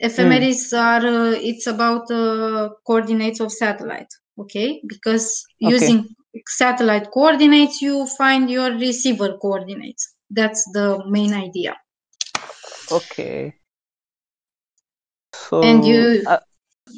Ephemeris 0.00 0.72
are 0.72 1.06
uh, 1.06 1.34
it's 1.50 1.66
about 1.66 2.10
uh, 2.10 2.70
coordinates 2.86 3.40
of 3.40 3.52
satellite, 3.52 4.12
okay, 4.38 4.80
because 4.86 5.44
Okay. 5.64 5.76
using 5.76 6.06
satellite 6.46 7.10
coordinates 7.12 7.80
you 7.82 8.06
find 8.18 8.50
your 8.50 8.72
receiver 8.72 9.36
coordinates. 9.38 10.14
That's 10.30 10.64
the 10.72 11.02
main 11.08 11.32
idea. 11.34 11.76
Okay. 12.90 13.54
So 15.32 15.58
and 15.62 15.84
you 15.84 16.26
uh, 16.26 16.38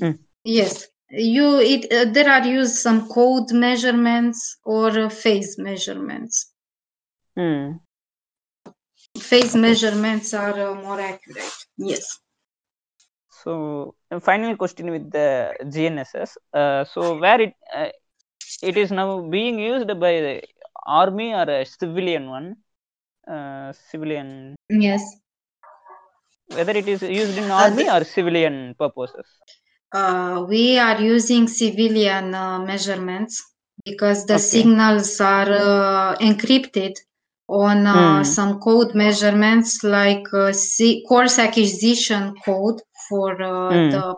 mm. 0.03 0.19
yes 0.45 0.90
you 1.11 1.59
it 1.61 1.93
uh, 1.93 2.05
there 2.13 2.31
are 2.31 2.47
used 2.47 2.77
some 2.77 3.09
code 3.09 3.53
measurements 3.53 4.59
or 4.65 4.91
uh, 4.99 5.09
phase 5.09 5.59
measurements 5.59 6.53
mm. 7.39 7.79
phase 9.19 9.55
measurements 9.57 10.33
are 10.35 10.59
uh, 10.69 10.75
more 10.75 11.01
accurate 11.01 11.59
yes 11.77 12.21
So 13.43 13.95
final 14.21 14.57
question 14.57 14.91
with 14.91 15.11
the 15.11 15.55
GNSS. 15.65 16.37
Uh, 16.53 16.85
so 16.85 17.19
where 17.19 17.41
it 17.41 17.55
uh, 17.75 17.89
it 18.63 18.77
is 18.77 18.91
now 18.91 19.23
being 19.23 19.59
used 19.59 19.89
by 19.89 20.13
the 20.27 20.43
army 20.87 21.33
or 21.33 21.49
a 21.49 21.65
civilian 21.65 22.29
one? 22.29 22.57
Uh, 23.27 23.73
civilian 23.91 24.55
yes 24.69 25.03
whether 26.49 26.73
it 26.73 26.89
is 26.89 27.03
used 27.03 27.39
in 27.39 27.51
Uh, 27.59 27.65
army 27.65 27.89
or 27.89 28.05
civilian 28.05 28.75
purposes. 28.75 29.27
Uh, 29.93 30.45
we 30.49 30.79
are 30.79 31.01
using 31.01 31.47
civilian 31.49 32.35
uh, 32.35 32.59
measurements 32.61 33.43
because 33.85 34.27
the 34.27 34.39
Okay. 34.39 34.39
signals 34.39 35.21
are 35.21 35.51
uh, 35.53 36.17
encrypted 36.19 36.95
on 37.49 37.87
uh, 37.87 38.23
Hmm. 38.23 38.25
some 38.25 38.61
code 38.61 38.95
measurements 38.95 39.83
like 39.83 40.27
uh, 40.33 40.53
C- 40.53 41.05
coarse 41.09 41.39
acquisition 41.39 42.35
code 42.45 42.81
for 43.09 43.31
uh, 43.43 43.81
Hmm. 43.81 43.91
the 43.91 44.15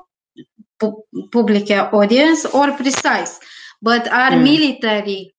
pu- 0.80 1.04
public 1.32 1.70
audience 1.70 2.44
or 2.46 2.72
precise 2.72 3.40
but 3.82 4.08
are 4.12 4.36
Hmm. 4.36 4.44
military 4.50 5.32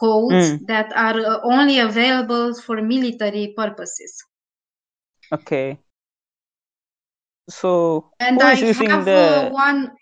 codes 0.00 0.54
Hmm. 0.54 0.66
that 0.66 0.92
are 0.96 1.18
uh, 1.20 1.40
only 1.44 1.78
available 1.80 2.54
for 2.54 2.80
military 2.82 3.52
purposes 3.56 4.12
Okay. 5.30 5.80
So 7.48 8.12
and 8.18 8.42
i 8.42 8.54
have 8.90 9.04
the 9.04 9.14
uh, 9.14 9.50
one 9.50 9.96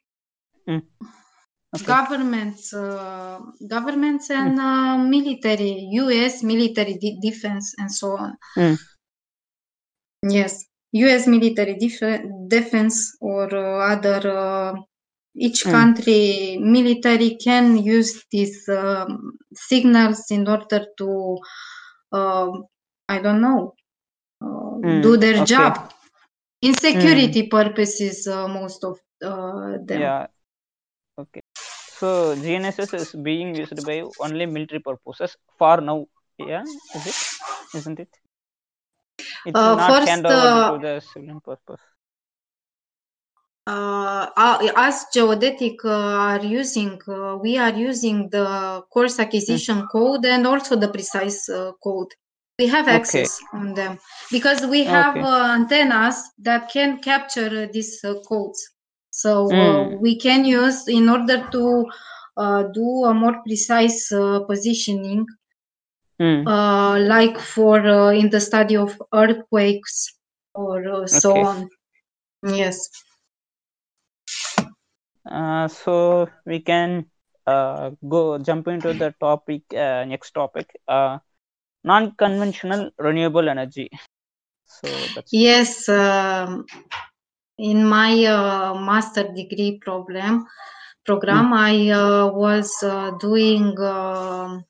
okay. 1.75 1.95
governments 1.95 2.73
uh, 2.73 3.39
governments 3.75 4.31
and 4.31 4.59
uh, 4.61 4.97
military 5.15 5.73
us 6.25 6.43
military 6.43 6.95
de- 7.03 7.19
defense 7.21 7.75
and 7.79 7.91
so 8.01 8.09
on 8.17 8.37
Hmm. 8.55 8.75
yes 10.37 10.53
us 11.15 11.27
military 11.27 11.75
def- 11.83 12.25
defense 12.55 12.97
or 13.21 13.45
uh, 13.55 13.93
other 13.93 14.21
uh, 14.31 14.73
each 15.47 15.61
Mm. 15.65 15.73
country 15.77 16.59
military 16.79 17.31
can 17.47 17.67
use 17.97 18.13
these 18.33 18.69
um, 18.69 19.11
signals 19.69 20.21
in 20.37 20.43
order 20.57 20.81
to 21.01 21.09
um 22.21 22.51
i 23.09 23.19
don't 23.25 23.43
know 23.47 23.75
uh, 24.45 24.75
Mm, 24.85 25.07
do 25.07 25.17
their 25.17 25.41
okay. 25.45 25.53
job 25.55 25.75
in 26.63 26.75
security 26.75 27.43
purposes 27.49 28.27
uh, 28.27 28.49
most 28.49 28.85
of 28.85 28.99
uh, 29.25 29.79
them 29.85 30.01
Yeah. 30.01 30.27
Okay. 31.19 31.43
So 31.99 32.35
GNSS 32.37 32.95
is 32.95 33.13
being 33.15 33.55
used 33.55 33.85
by 33.85 34.03
only 34.19 34.47
military 34.47 34.81
purposes 34.81 35.37
for 35.59 35.81
now. 35.81 36.07
Yeah, 36.39 36.65
is 36.95 37.07
it? 37.07 37.17
Isn't 37.75 38.01
it? 38.01 38.09
It's 39.45 39.61
Uh, 39.61 39.77
not 39.77 39.89
first, 39.91 40.07
hand 40.07 40.27
over 40.27 40.51
uh, 40.51 40.67
to 40.69 40.79
the 40.79 41.01
civilian 41.01 41.41
purpose. 41.41 41.81
uh, 43.67 44.27
uh, 44.37 44.93
geodetic 45.13 45.85
uh, 45.85 45.91
are 45.91 46.45
using 46.45 46.99
uh, 47.09 47.37
we 47.41 47.59
are 47.59 47.75
using 47.75 48.29
the 48.31 48.83
coarse 48.93 49.19
acquisition 49.21 49.87
code 49.93 50.25
and 50.27 50.47
also 50.47 50.77
the 50.77 50.89
precise 50.89 51.49
uh, 51.49 51.73
code 51.83 52.13
we 52.63 52.69
have 52.75 52.89
Okay. 52.91 53.29
access 53.29 53.39
on 53.55 53.75
them 53.75 53.99
because 54.31 54.67
we 54.67 54.85
have 54.85 55.17
Okay. 55.17 55.29
uh, 55.33 55.55
antennas 55.59 56.23
that 56.39 56.71
can 56.73 56.99
capture 57.11 57.51
uh, 57.65 57.67
these 57.73 58.05
uh, 58.05 58.15
codes 58.29 58.63
so 59.11 59.33
uh, 59.69 59.85
Mm. 59.85 60.03
we 60.07 60.19
can 60.19 60.45
use 60.45 60.89
in 60.89 61.09
order 61.09 61.39
to 61.53 61.87
uh, 62.37 62.63
do 62.75 62.89
a 63.05 63.15
more 63.15 63.37
precise 63.47 64.13
uh, 64.13 64.41
positioning 64.49 65.27
Mm. 66.21 66.53
uh, 66.55 66.99
like 67.01 67.39
for 67.39 67.79
uh, 67.87 68.11
in 68.13 68.31
the 68.31 68.41
study 68.41 68.77
of 68.77 69.01
earthquakes 69.13 70.19
or 70.55 71.07
so 71.07 71.33
Okay. 71.35 71.47
on 71.47 71.69
yes 72.45 72.79
Uh, 75.31 75.69
so 75.69 76.29
we 76.47 76.61
can 76.61 77.11
uh, 77.47 77.91
go 78.09 78.39
jump 78.39 78.69
into 78.69 78.95
the 78.95 79.15
topic 79.21 79.63
uh, 79.75 80.05
next 80.05 80.33
topic 80.33 80.69
uh, 80.89 81.19
non-conventional 81.85 82.91
renewable 82.99 83.49
energy 83.49 83.89
so 84.67 85.09
that's 85.15 85.33
Yes, 85.33 85.89
um, 85.89 86.67
in 87.59 87.85
my 87.87 88.25
uh, 88.25 88.75
master 88.75 89.25
degree 89.35 89.79
problem 89.81 90.47
program, 91.05 91.53
I 91.53 91.91
uh, 91.91 92.29
was 92.33 92.71
uh, 92.83 93.13
doing 93.19 93.79
um 93.81 94.65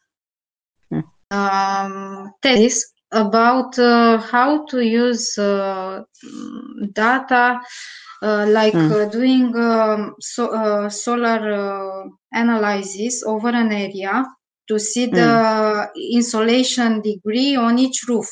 Mm. 0.92 1.02
um, 1.30 2.32
thesis 2.42 2.92
about 3.12 3.78
uh, 3.78 4.18
how 4.18 4.64
to 4.66 4.80
use 4.80 5.36
uh, 5.38 6.02
mm, 6.24 6.92
data, 6.92 7.60
uh, 8.22 8.46
like 8.48 8.74
Mm. 8.74 8.90
uh, 8.90 9.04
doing 9.06 9.54
um, 9.56 10.14
so, 10.20 10.54
uh, 10.54 10.88
solar 10.88 11.40
uh, 11.52 12.08
analysis 12.32 13.22
over 13.24 13.48
an 13.48 13.72
area 13.72 14.24
to 14.72 14.78
see 14.78 15.06
the 15.06 15.90
insolation 16.18 17.02
degree 17.02 17.54
on 17.56 17.78
each 17.78 17.98
roof. 18.08 18.28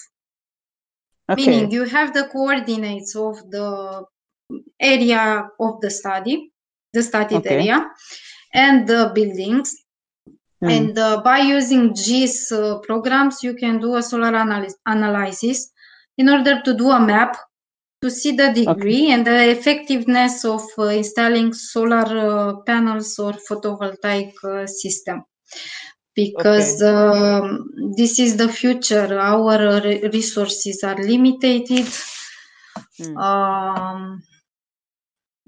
okay 1.29 1.41
Meaning 1.41 1.71
you 1.71 1.85
have 1.85 2.15
the 2.15 2.25
coordinates 2.33 3.15
of 3.15 3.37
the 3.51 4.05
area 4.81 5.23
of 5.61 5.73
the 5.83 5.91
study, 5.91 6.51
the 6.95 7.03
studied 7.03 7.45
Okay. 7.45 7.57
area, 7.57 7.77
and 8.55 8.89
the 8.89 9.13
buildings. 9.15 9.69
Mm. 10.65 10.71
And 10.77 10.99
uh, 10.99 11.21
by 11.23 11.39
using 11.59 11.93
GIS 11.93 12.53
uh, 12.53 12.79
programs, 12.89 13.43
you 13.43 13.55
can 13.55 13.79
do 13.81 13.97
a 13.97 14.03
solar 14.03 14.33
analy- 14.33 14.81
analysis 14.87 15.71
in 16.17 16.29
order 16.29 16.63
to 16.65 16.75
do 16.75 16.91
a 16.91 17.01
map 17.01 17.37
to 18.03 18.11
see 18.11 18.33
the 18.33 18.51
degree 18.63 19.13
and 19.13 19.27
the 19.27 19.51
effectiveness 19.57 20.45
of 20.45 20.63
uh, 20.79 20.85
installing 20.85 21.53
solar 21.53 22.09
uh, 22.29 22.57
panels 22.71 23.19
or 23.19 23.33
photovoltaic 23.49 24.33
uh, 24.45 24.67
system 24.67 25.23
because 26.25 26.83
um, 26.83 27.71
this 27.97 28.19
is 28.19 28.37
the 28.37 28.49
future 28.49 29.19
our 29.19 29.59
re- 29.85 30.09
resources 30.13 30.83
are 30.85 30.99
limited 31.13 31.67
Hmm. 32.99 33.17
Um, 33.17 34.23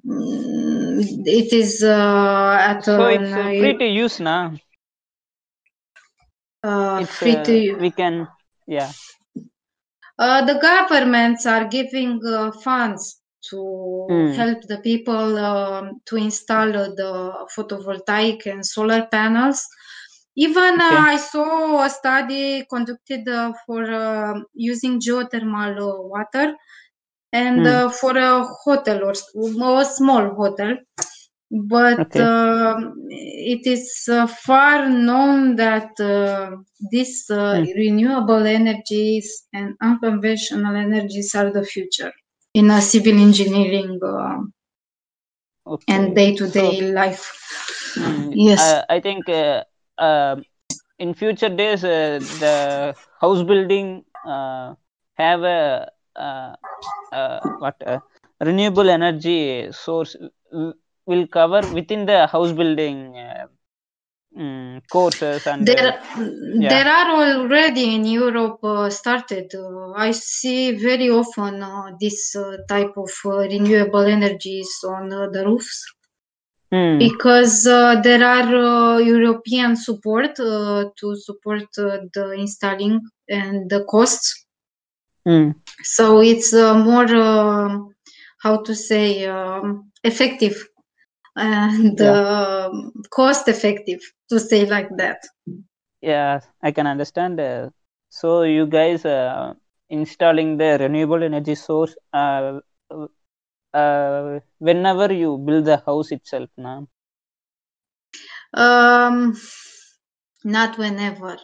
mm, 0.07 1.01
it 1.27 1.53
is 1.53 1.83
uh, 1.83 2.57
at 2.61 2.87
so 2.97 3.07
it's 3.07 3.37
uh, 3.37 3.49
uh, 3.49 3.53
free 3.57 3.75
to 3.75 3.85
use 3.85 4.21
now. 4.21 4.59
uh, 6.63 7.01
It's 7.01 7.19
free 7.19 7.43
to 7.43 7.53
use. 7.57 7.81
we 7.81 7.91
can 7.91 8.29
yeah. 8.67 8.93
Uh, 10.19 10.45
the 10.45 10.55
governments 10.61 11.47
are 11.47 11.67
giving 11.67 12.21
uh, 12.27 12.51
funds 12.53 13.21
to 13.51 13.61
Mm. 14.09 14.35
help 14.35 14.61
the 14.69 14.79
people 14.79 15.39
um, 15.39 16.01
to 16.07 16.17
install 16.17 16.71
the 16.73 17.33
photovoltaic 17.57 18.47
and 18.47 18.65
solar 18.65 19.07
panels. 19.11 19.67
Even 20.37 20.81
uh, 20.81 20.85
Okay. 20.91 21.09
I 21.13 21.17
saw 21.17 21.85
a 21.85 21.91
study 21.91 22.65
conducted 22.71 23.29
uh, 23.29 23.53
for 23.67 23.83
uh, 23.85 24.41
using 24.55 25.01
geothermal 25.01 25.77
uh, 25.79 26.03
water 26.15 26.55
and 27.33 27.67
Mm. 27.67 27.67
uh, 27.67 27.91
for 27.91 28.17
a 28.17 28.45
hotel 28.65 29.05
or 29.05 29.13
a 29.81 29.85
small 29.85 30.35
hotel. 30.35 30.77
But 31.75 32.07
Okay. 32.07 32.29
um 32.29 32.95
it 33.51 33.67
is 33.75 33.85
uh, 34.11 34.27
far 34.47 34.89
known 34.89 35.57
that 35.57 35.93
uh, 36.01 36.57
these 36.93 37.17
uh, 37.31 37.55
Mm. 37.55 37.67
renewable 37.83 38.47
energies 38.61 39.29
and 39.53 39.69
unconventional 39.83 40.75
energies 40.77 41.35
are 41.35 41.51
the 41.53 41.65
future 41.75 42.13
in 42.55 42.71
a 42.71 42.81
civil 42.81 43.19
engineering 43.29 44.01
uh, 44.03 44.39
Okay. 45.67 45.89
and 45.89 46.15
day-to-day 46.17 46.81
So 46.81 46.83
life. 46.93 47.33
mm, 47.97 48.39
Yes. 48.47 48.55
I, 48.57 48.85
I 48.89 49.01
think 49.01 49.29
uh, 49.29 49.65
in 50.99 51.15
future 51.15 51.49
days 51.49 51.85
uh, 51.85 52.19
the 52.39 52.95
house 53.21 53.43
building 53.43 54.05
uh, 54.27 54.75
have 55.15 55.43
a 55.43 55.91
uh, 56.17 57.41
what 57.59 57.77
renewable 58.41 58.89
energy 58.91 59.69
source 59.73 60.17
will 61.07 61.27
cover 61.27 61.63
within 61.73 62.07
the 62.07 62.27
house 62.27 62.53
building 62.53 63.17
uh, 63.17 63.47
mm, 64.37 64.83
courses 64.91 65.47
and 65.47 65.69
uh, 65.69 65.75
There, 65.75 66.03
yeah. 66.59 66.69
there 66.69 66.89
are 66.89 67.39
already 67.41 67.95
in 67.95 68.05
Europe 68.05 68.65
uh, 68.65 68.91
started. 68.91 69.55
Uh, 69.55 69.93
I 69.93 70.13
see 70.13 70.73
very 70.73 71.11
often 71.11 71.63
uh, 71.63 71.93
this 72.01 72.35
uh, 72.37 72.59
type 72.69 72.97
of 72.97 73.11
uh, 73.25 73.39
renewable 73.39 74.05
energies 74.05 74.85
on 74.85 75.13
uh, 75.13 75.29
the 75.29 75.45
roofs 75.47 75.85
Mm, 76.73 77.05
because 77.05 77.67
uh, 77.67 78.01
there 78.03 78.25
are 78.25 78.57
uh, 78.57 78.99
European 78.99 79.77
support 79.77 80.39
uh, 80.41 80.85
to 80.99 81.17
support 81.17 81.65
uh, 81.79 81.99
the 82.15 82.33
installing 82.39 83.01
and 83.29 83.71
the 83.71 83.85
costs. 83.85 84.45
mm, 85.27 85.53
So 85.85 86.21
it's 86.23 86.53
uh, 86.55 86.75
more, 86.75 87.15
um 87.17 87.95
how 88.43 88.57
to 88.63 88.75
say, 88.75 89.25
um, 89.27 89.91
effective 90.03 90.57
and 91.37 92.01
yeah. 92.01 92.19
um 92.21 92.93
cost 93.11 93.49
effective 93.49 94.01
to 94.31 94.39
say 94.41 94.67
like 94.67 94.91
that. 94.99 95.19
Yeah, 96.01 96.41
I 96.63 96.73
can 96.73 96.87
understand. 96.87 97.41
Uh, 97.41 97.71
so 98.09 98.43
you 98.43 98.67
guys 98.67 99.05
uh, 99.05 99.55
installing 99.89 100.57
the 100.59 100.77
renewable 100.81 101.23
energy 101.23 101.55
source 101.55 101.97
uh, 103.75 103.79
uh, 103.79 104.41
whenever 104.59 105.13
you 105.13 105.39
build 105.39 105.65
the 105.67 105.79
house 105.87 106.13
itself, 106.13 106.51
now. 106.57 106.89
Um, 108.55 109.35
not 110.45 110.79
whenever. 110.79 111.37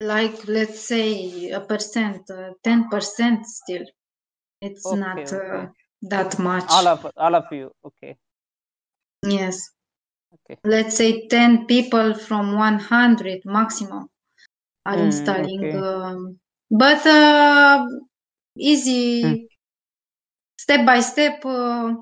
Like 0.00 0.48
let's 0.48 0.80
say 0.80 1.50
a 1.50 1.60
percent, 1.60 2.28
uh, 2.30 2.54
ten 2.64 2.88
percent 2.88 3.46
still. 3.46 3.84
It's 4.60 4.92
Okay, 4.92 4.92
not 4.92 5.32
uh, 5.32 5.66
okay. 5.66 5.70
that 6.02 6.38
much. 6.38 6.74
All 6.74 6.88
of 6.88 7.06
all 7.16 7.34
of 7.34 7.52
you. 7.52 7.72
Okay, 7.84 8.18
Yes. 9.26 9.70
okay. 10.32 10.58
Let's 10.64 10.96
say 10.96 11.28
ten 11.28 11.66
people 11.66 12.14
from 12.14 12.54
one 12.56 12.78
hundred 12.80 13.42
maximum 13.44 14.08
are 14.86 14.98
Mm, 14.98 15.00
installing. 15.00 15.70
okay. 15.72 15.84
Um, 15.84 16.40
but 16.70 17.06
uh, 17.06 17.86
Mm, 19.22 19.34
easy, 19.36 19.50
step 20.64 20.86
by 20.86 21.00
step. 21.00 21.44
Uh, 21.44 21.94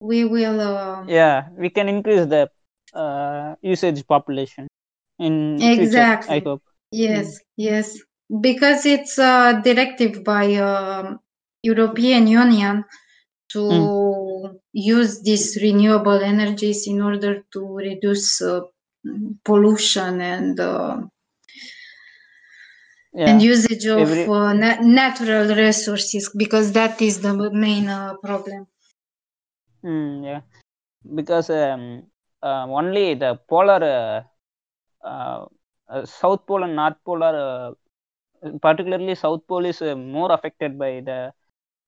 we 0.00 0.24
will. 0.24 0.60
Uh, 0.60 1.06
yeah, 1.06 1.48
we 1.56 1.70
can 1.70 1.88
increase 1.88 2.26
the 2.26 2.50
uh, 2.94 3.54
usage 3.62 4.06
population 4.06 4.68
in 5.18 5.68
future. 5.74 6.08
I 6.26 6.40
exactly. 6.40 6.44
hope. 6.44 6.62
Mm, 7.10 7.30
Yes, 7.30 7.38
yes, 7.56 7.98
because 8.40 8.84
it's 8.86 9.18
a 9.18 9.60
directive 9.64 10.22
by 10.24 10.54
um, 10.56 11.20
European 11.62 12.26
Union 12.26 12.84
to 13.52 13.62
mm, 13.68 13.92
use 14.72 15.22
these 15.22 15.58
renewable 15.62 16.20
energies 16.20 16.86
in 16.86 17.00
order 17.00 17.42
to 17.52 17.76
reduce 17.76 18.42
uh, 18.42 18.60
pollution 19.44 20.20
and 20.20 20.60
uh, 20.60 20.98
and 23.14 23.42
usage 23.42 23.86
of 23.86 24.10
Every 24.10 24.26
uh, 24.26 24.52
na- 24.52 24.80
natural 24.80 25.54
resources 25.54 26.30
because 26.36 26.72
that 26.72 27.00
is 27.00 27.20
the 27.20 27.32
main 27.52 27.88
uh, 27.88 28.14
problem. 28.22 28.66
mm, 29.84 30.24
yeah, 30.24 30.40
because 31.14 31.50
um, 31.50 32.02
uh, 32.42 32.64
only 32.80 33.14
the 33.14 33.38
polar 33.48 33.80
uh, 33.96 34.22
uh, 35.08 35.44
uh, 35.88 36.04
south 36.06 36.46
pole 36.46 36.62
and 36.64 36.76
north 36.76 36.96
pole 37.04 37.22
are 37.22 37.38
uh, 37.46 37.72
particularly 38.66 39.14
south 39.14 39.42
pole 39.46 39.64
is 39.66 39.80
uh, 39.82 39.94
more 39.96 40.30
affected 40.32 40.78
by 40.78 40.92
the 41.08 41.18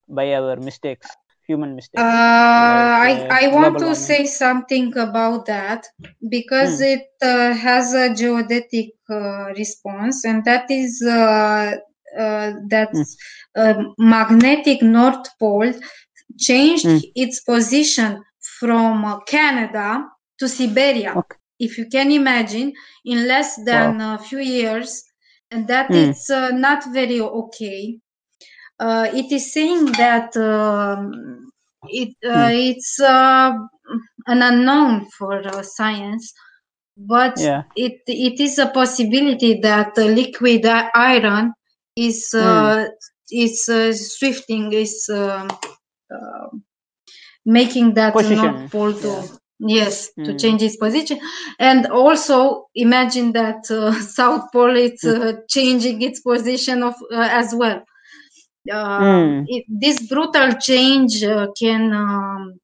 by 0.09 0.27
our 0.35 0.57
mistakes 0.57 1.17
human 1.47 1.77
Uh, 1.97 2.03
like 2.03 2.91
I 3.09 3.13
uh, 3.13 3.35
I 3.43 3.49
want 3.49 3.79
to 3.79 3.95
warming 3.95 3.97
say 3.97 4.25
something 4.27 4.97
about 4.97 5.47
that 5.47 5.87
because 6.29 6.81
Hmm. 6.81 6.95
it 6.95 7.07
uh, 7.23 7.53
has 7.55 7.95
a 7.95 8.15
geodetic 8.15 8.91
uh, 9.11 9.47
response, 9.63 10.25
and 10.25 10.45
that 10.45 10.71
is 10.71 11.03
uh, 11.07 11.77
uh, 12.19 12.53
that 12.69 12.93
Hmm. 12.93 13.03
uh, 13.57 13.75
magnetic 13.99 14.83
North 14.83 15.29
Pole 15.39 15.73
changed 16.39 16.93
Hmm. 16.93 17.01
its 17.15 17.41
position 17.43 18.23
from 18.59 19.05
uh, 19.05 19.21
Canada 19.21 20.05
to 20.39 20.49
Siberia. 20.49 21.15
okay 21.15 21.39
If 21.59 21.79
you 21.79 21.87
can 21.87 22.11
imagine, 22.11 22.73
in 23.05 23.27
less 23.29 23.57
wow 23.71 23.97
than 23.97 24.01
a 24.01 24.19
few 24.19 24.39
years, 24.41 25.03
and 25.51 25.67
that 25.69 25.91
Hmm. 25.91 26.13
it's 26.13 26.31
uh, 26.31 26.51
not 26.51 26.85
very 26.93 27.21
okay. 27.21 27.99
Uh, 28.79 29.09
it 29.15 29.31
is 29.33 29.53
saying 29.53 29.87
that 29.93 30.37
um, 30.37 31.51
it 31.89 32.09
uh, 32.27 32.49
Hmm. 32.49 32.51
it's 32.53 33.01
uh, 33.01 33.53
an 34.27 34.43
unknown 34.43 35.07
for 35.19 35.35
uh, 35.47 35.63
science, 35.63 36.33
but 36.97 37.37
yeah 37.37 37.65
it 37.77 38.01
it 38.07 38.41
is 38.41 38.59
a 38.59 38.67
possibility 38.69 39.61
that 39.61 39.97
liquid 39.97 40.65
iron 40.95 41.53
is 41.97 42.33
uh, 42.35 42.87
is 43.31 43.69
uh, 43.69 43.93
swifting 43.93 44.73
is 44.73 45.09
um, 45.13 45.49
uh, 46.15 46.49
making 47.45 47.95
that 47.95 48.23
north 48.31 48.71
pole 48.71 48.93
to 48.93 49.11
yeah 49.11 49.29
yes 49.61 50.11
to 50.25 50.35
Hmm. 50.35 50.37
change 50.37 50.63
its 50.63 50.77
position 50.77 51.19
and 51.59 51.87
also 51.87 52.67
imagine 52.75 53.33
that 53.33 53.71
uh, 53.71 53.93
south 54.19 54.51
pole 54.53 54.77
it's 54.77 55.05
Hmm. 55.05 55.15
uh, 55.17 55.33
changing 55.49 56.03
its 56.03 56.21
position 56.21 56.83
of 56.83 56.95
uh, 57.13 57.29
as 57.31 57.55
well 57.55 57.83
um, 58.73 59.35
Hmm. 59.35 59.47
it, 59.47 59.65
this 59.69 60.07
brutal 60.09 60.53
change 60.61 61.23
uh, 61.25 61.47
can 61.59 61.93
um, 61.93 62.59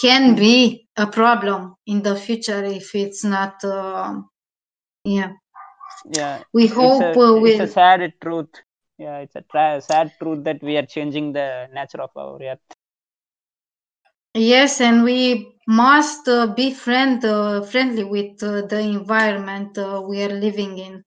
can 0.00 0.34
be 0.36 0.86
a 0.96 1.06
problem 1.06 1.74
in 1.86 2.02
the 2.02 2.16
future 2.16 2.62
if 2.64 2.94
it's 2.94 3.24
not 3.24 3.62
um 3.64 4.28
yeah. 5.04 5.30
Yeah 6.04 6.42
we 6.52 6.66
hope 6.66 7.16
a 7.16 7.16
uh, 7.16 7.40
it's 7.44 7.60
a 7.60 7.66
we'll 7.66 7.68
sad 7.68 8.12
truth. 8.20 8.62
Yeah 8.98 9.18
it's 9.18 9.36
a 9.36 9.42
tra- 9.42 9.80
sad 9.80 10.12
truth 10.20 10.44
that 10.44 10.62
we 10.62 10.76
are 10.76 10.86
changing 10.86 11.32
the 11.32 11.68
nature 11.72 12.00
of 12.02 12.10
our 12.16 12.40
earth. 12.42 12.60
Yes 14.34 14.80
and 14.80 15.02
we 15.04 15.54
must 15.66 16.28
uh, 16.28 16.46
be 16.48 16.72
friend 16.72 17.24
uh, 17.24 17.62
friendly 17.62 18.04
with 18.04 18.42
uh, 18.42 18.62
the 18.66 18.78
environment 18.80 19.76
uh, 19.78 20.02
we 20.06 20.22
are 20.22 20.28
living 20.46 20.78
in. 20.78 21.02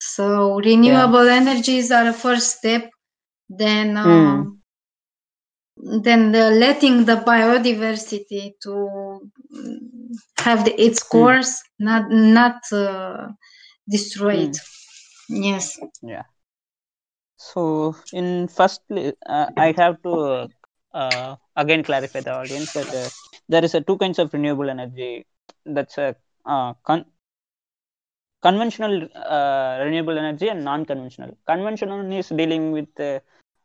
So 0.00 0.58
yeah. 0.80 1.12
renewable 1.12 1.28
energies 1.28 1.90
are 1.92 2.08
a 2.08 2.12
first 2.12 2.58
step 2.58 2.90
then 3.48 3.96
Hmm. 4.02 4.44
um, 4.44 4.60
then 6.04 6.32
the 6.32 6.50
letting 6.50 7.04
the 7.04 7.16
biodiversity 7.16 8.52
to 8.62 8.72
mm, 9.54 9.78
have 10.38 10.64
the, 10.64 10.72
its 10.80 11.02
Hmm. 11.12 11.26
course 11.26 11.62
not 11.78 12.10
not 12.10 12.60
uh, 12.72 13.28
destroyed 13.88 14.50
Hmm. 14.50 14.58
yes 15.28 15.78
yeah 16.02 16.22
so 17.48 17.94
in 18.20 18.26
first 18.58 18.80
place 18.88 19.14
uh, 19.36 19.46
i 19.56 19.68
have 19.80 19.96
to 20.06 20.12
uh, 21.02 21.34
again 21.62 21.82
clarify 21.88 22.20
the 22.20 22.32
audience 22.42 22.72
that 22.72 22.92
uh, 23.02 23.08
there 23.48 23.64
is 23.64 23.74
a 23.74 23.80
two 23.80 23.96
kinds 23.98 24.18
of 24.18 24.32
renewable 24.32 24.68
energy 24.76 25.24
that's 25.76 25.98
a 25.98 26.14
uh, 26.46 26.72
con- 26.88 27.06
conventional 28.42 28.94
uh, 29.36 29.78
renewable 29.84 30.16
energy 30.22 30.48
and 30.48 30.64
non-conventional 30.64 31.32
conventional 31.46 32.00
is 32.20 32.28
dealing 32.40 32.72
with 32.72 32.88
uh, 33.00 33.18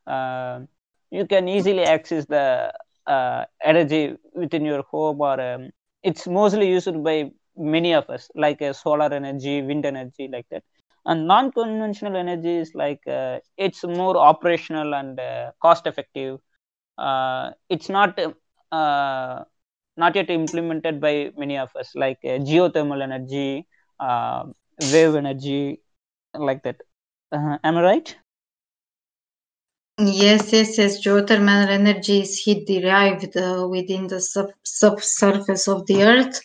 you 0.08 1.26
can 1.28 1.48
easily 1.48 1.84
access 1.84 2.26
the 2.26 2.72
uh, 3.08 3.46
energy 3.64 4.16
within 4.34 4.66
your 4.66 4.84
home 4.84 5.22
or 5.22 5.40
um, 5.40 5.70
it's 6.04 6.28
mostly 6.28 6.70
used 6.70 7.04
by 7.04 7.32
many 7.58 7.94
of 7.94 8.10
us 8.10 8.30
like 8.36 8.62
uh, 8.62 8.74
solar 8.74 9.14
energy 9.14 9.62
wind 9.62 9.86
energy 9.86 10.30
like 10.32 10.46
that. 10.52 10.64
And 11.06 11.28
non-conventional 11.28 12.16
energy 12.16 12.58
is 12.58 12.72
like 12.76 13.02
uh, 13.08 13.40
it's 13.58 13.84
more 13.84 14.18
operational 14.18 14.94
and 14.96 15.20
uh, 15.20 15.52
cost 15.62 15.86
effective 15.88 16.40
uh, 16.98 17.52
it's 17.70 17.90
not 17.90 18.20
uh, 18.72 19.44
not 19.98 20.16
yet 20.16 20.30
implemented 20.30 21.00
by 21.02 21.32
many 21.38 21.58
of 21.58 21.70
us 21.76 21.92
like 21.96 22.20
uh, 22.26 22.38
geothermal 22.50 23.02
energy 23.02 23.68
wave 24.92 25.16
energy 25.16 25.80
like 26.34 26.64
that. 26.64 26.78
Uh, 27.32 27.58
am 27.64 27.78
i 27.78 27.82
right 27.82 28.18
Yes, 30.00 30.52
yes, 30.52 30.78
yes. 30.78 31.06
Geothermal 31.06 31.68
energy 31.68 32.22
is 32.22 32.40
heat 32.40 32.66
derived 32.66 33.38
uh, 33.38 33.68
within 33.70 34.08
the 34.08 34.20
sub 34.20 34.50
subsurface 34.64 35.68
of 35.68 35.86
the 35.86 36.04
Earth. 36.04 36.42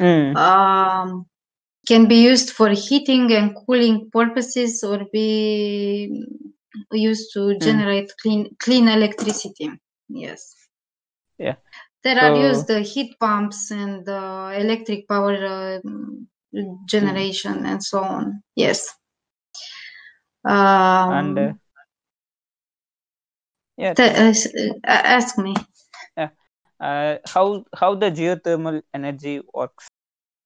Mm. 0.00 0.36
Um, 0.36 1.26
can 1.86 2.06
be 2.06 2.22
used 2.22 2.50
for 2.50 2.70
heating 2.70 3.32
and 3.32 3.54
cooling 3.64 4.10
purposes, 4.10 4.82
or 4.82 5.06
be 5.12 6.26
used 6.92 7.32
to 7.34 7.56
generate 7.58 8.12
clean 8.20 8.54
clean 8.58 8.88
electricity. 8.88 9.70
Yes. 10.08 10.54
Yeah. 11.38 11.54
There 12.02 12.18
are 12.18 12.36
used 12.36 12.66
the 12.66 12.80
heat 12.80 13.16
pumps 13.20 13.70
and 13.70 14.08
uh, 14.08 14.52
electric 14.54 15.06
power 15.08 15.34
uh, 15.34 15.78
generation 16.86 17.66
and 17.66 17.82
so 17.82 18.00
on. 18.00 18.42
Yes. 18.56 18.88
Um, 20.44 21.12
and 21.12 21.38
uh, 21.38 21.52
yeah 23.78 23.94
uh, 23.98 24.32
uh, 24.86 25.02
ask 25.18 25.38
me. 25.38 25.54
uh, 26.80 27.18
how 27.26 27.64
how 27.74 27.94
the 27.94 28.10
geothermal 28.10 28.82
energy 28.94 29.40
works? 29.54 29.88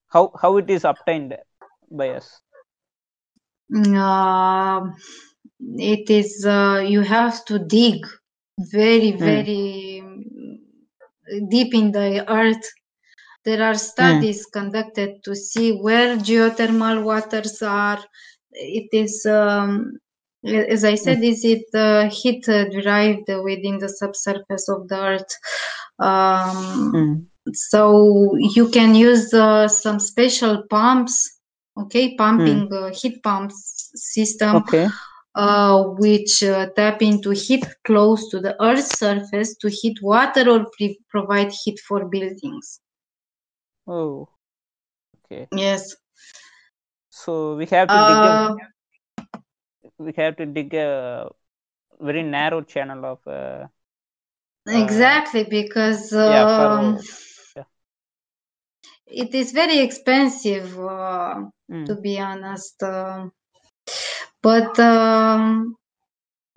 How 0.09 0.33
how 0.41 0.57
it 0.59 0.71
is 0.71 0.85
obtained 0.85 1.37
by 1.91 2.11
us? 2.11 2.41
Um, 3.75 4.95
it 5.77 6.11
is 6.11 6.45
uh, 6.47 6.85
you 6.87 7.03
have 7.03 7.45
to 7.47 7.59
dig 7.59 8.07
very 8.59 9.13
Mm. 9.21 9.23
very 9.23 10.03
mm, 10.05 11.49
deep 11.51 11.75
in 11.75 11.93
the 11.93 12.25
earth. 12.31 12.67
There 13.45 13.63
are 13.63 13.75
studies 13.75 14.47
conducted 14.47 15.23
to 15.25 15.35
see 15.35 15.73
where 15.73 16.17
geothermal 16.17 17.03
waters 17.05 17.63
are. 17.63 18.01
It 18.53 18.89
is 18.93 19.27
um, 19.27 19.99
as 20.45 20.85
i 20.85 20.95
said 20.95 21.23
is 21.23 21.45
it 21.45 21.65
uh, 21.75 22.09
heat 22.11 22.49
uh, 22.49 22.65
derived 22.69 23.29
within 23.45 23.79
the 23.79 23.89
subsurface 23.89 24.69
of 24.69 24.89
the 24.89 24.99
earth? 24.99 25.39
Um, 25.99 27.29
so 27.53 28.37
you 28.37 28.69
can 28.71 28.95
use 28.95 29.33
uh, 29.35 29.69
some 29.69 29.99
special 29.99 30.63
pumps 30.69 31.39
okay 31.77 32.15
pumping 32.17 32.73
uh, 32.73 32.93
heat 32.93 33.23
pumps 33.23 33.91
system 33.95 34.57
okay. 34.57 34.89
uh, 35.35 35.85
which 35.99 36.43
uh, 36.43 36.67
tap 36.77 37.03
into 37.03 37.31
heat 37.31 37.65
close 37.85 38.29
to 38.31 38.41
the 38.41 38.55
earth's 38.63 38.99
surface 38.99 39.57
to 39.57 39.69
heat 39.69 39.99
water 40.03 40.51
or 40.51 40.67
pre- 40.77 40.99
provide 41.09 41.53
heat 41.53 41.79
for 41.81 42.09
buildings. 42.09 42.81
Oh 43.87 44.29
okay. 45.25 45.49
Yes. 45.53 45.97
So 47.11 47.57
we 47.57 47.67
have 47.67 47.89
to 47.89 47.95
dig 47.95 48.17
uh, 48.17 48.55
we 50.05 50.13
have 50.17 50.37
to 50.37 50.47
dig 50.47 50.75
a 50.75 51.31
very 52.01 52.23
narrow 52.23 52.63
channel 52.63 53.05
of 53.05 53.27
uh, 53.27 53.67
exactly 54.67 55.45
because 55.45 56.13
yeah, 56.13 56.47
for- 56.57 56.67
um, 56.67 56.99
yeah. 57.57 57.65
it 59.07 59.35
is 59.35 59.53
very 59.53 59.79
expensive 59.79 60.79
uh, 60.79 61.35
mm, 61.71 61.87
to 61.87 61.95
be 61.97 62.19
honest 62.19 62.83
um, 62.83 63.33
but 64.43 64.79
um, 64.81 65.77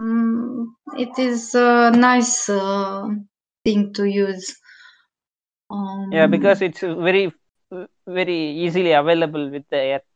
mm, 0.01 0.65
it 0.97 1.17
is 1.19 1.53
a 1.55 1.91
nice 1.91 2.49
uh, 2.49 3.07
thing 3.63 3.93
to 3.93 4.05
use. 4.05 4.55
Um, 5.69 6.11
yeah 6.11 6.27
because 6.27 6.61
it's 6.61 6.81
very 6.81 7.31
very 8.07 8.39
easily 8.65 8.91
available 8.91 9.49
with 9.49 9.63
the 9.69 9.81
earth 9.95 10.09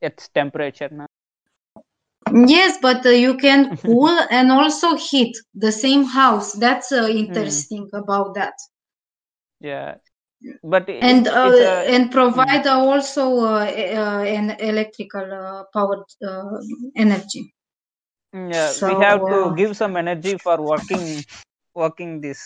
its 0.00 0.28
temperature 0.28 0.88
now 0.90 1.06
Yes, 2.32 2.78
but 2.80 3.04
uh, 3.06 3.10
you 3.10 3.36
can 3.36 3.76
cool 3.76 4.18
and 4.30 4.50
also 4.50 4.96
heat 4.96 5.36
the 5.54 5.72
same 5.72 6.04
house. 6.04 6.52
That's 6.52 6.90
uh, 6.92 7.06
interesting 7.08 7.88
about 7.92 8.34
that. 8.34 8.54
yeah. 9.60 9.96
But 10.62 10.88
it, 10.88 11.02
And 11.02 11.26
uh, 11.26 11.52
a, 11.52 11.94
and 11.94 12.10
provide 12.10 12.66
uh, 12.66 12.78
also 12.78 13.38
uh, 13.38 13.64
uh, 13.64 14.22
an 14.24 14.50
electrical 14.60 15.32
uh, 15.32 15.64
powered 15.72 16.04
uh, 16.26 16.58
energy. 16.96 17.54
yeah 18.32 18.72
so, 18.72 18.88
we 18.88 18.94
have 19.04 19.20
to 19.26 19.54
give 19.56 19.76
some 19.76 19.96
energy 19.96 20.36
for 20.38 20.60
working 20.60 21.24
working 21.74 22.20
this. 22.20 22.44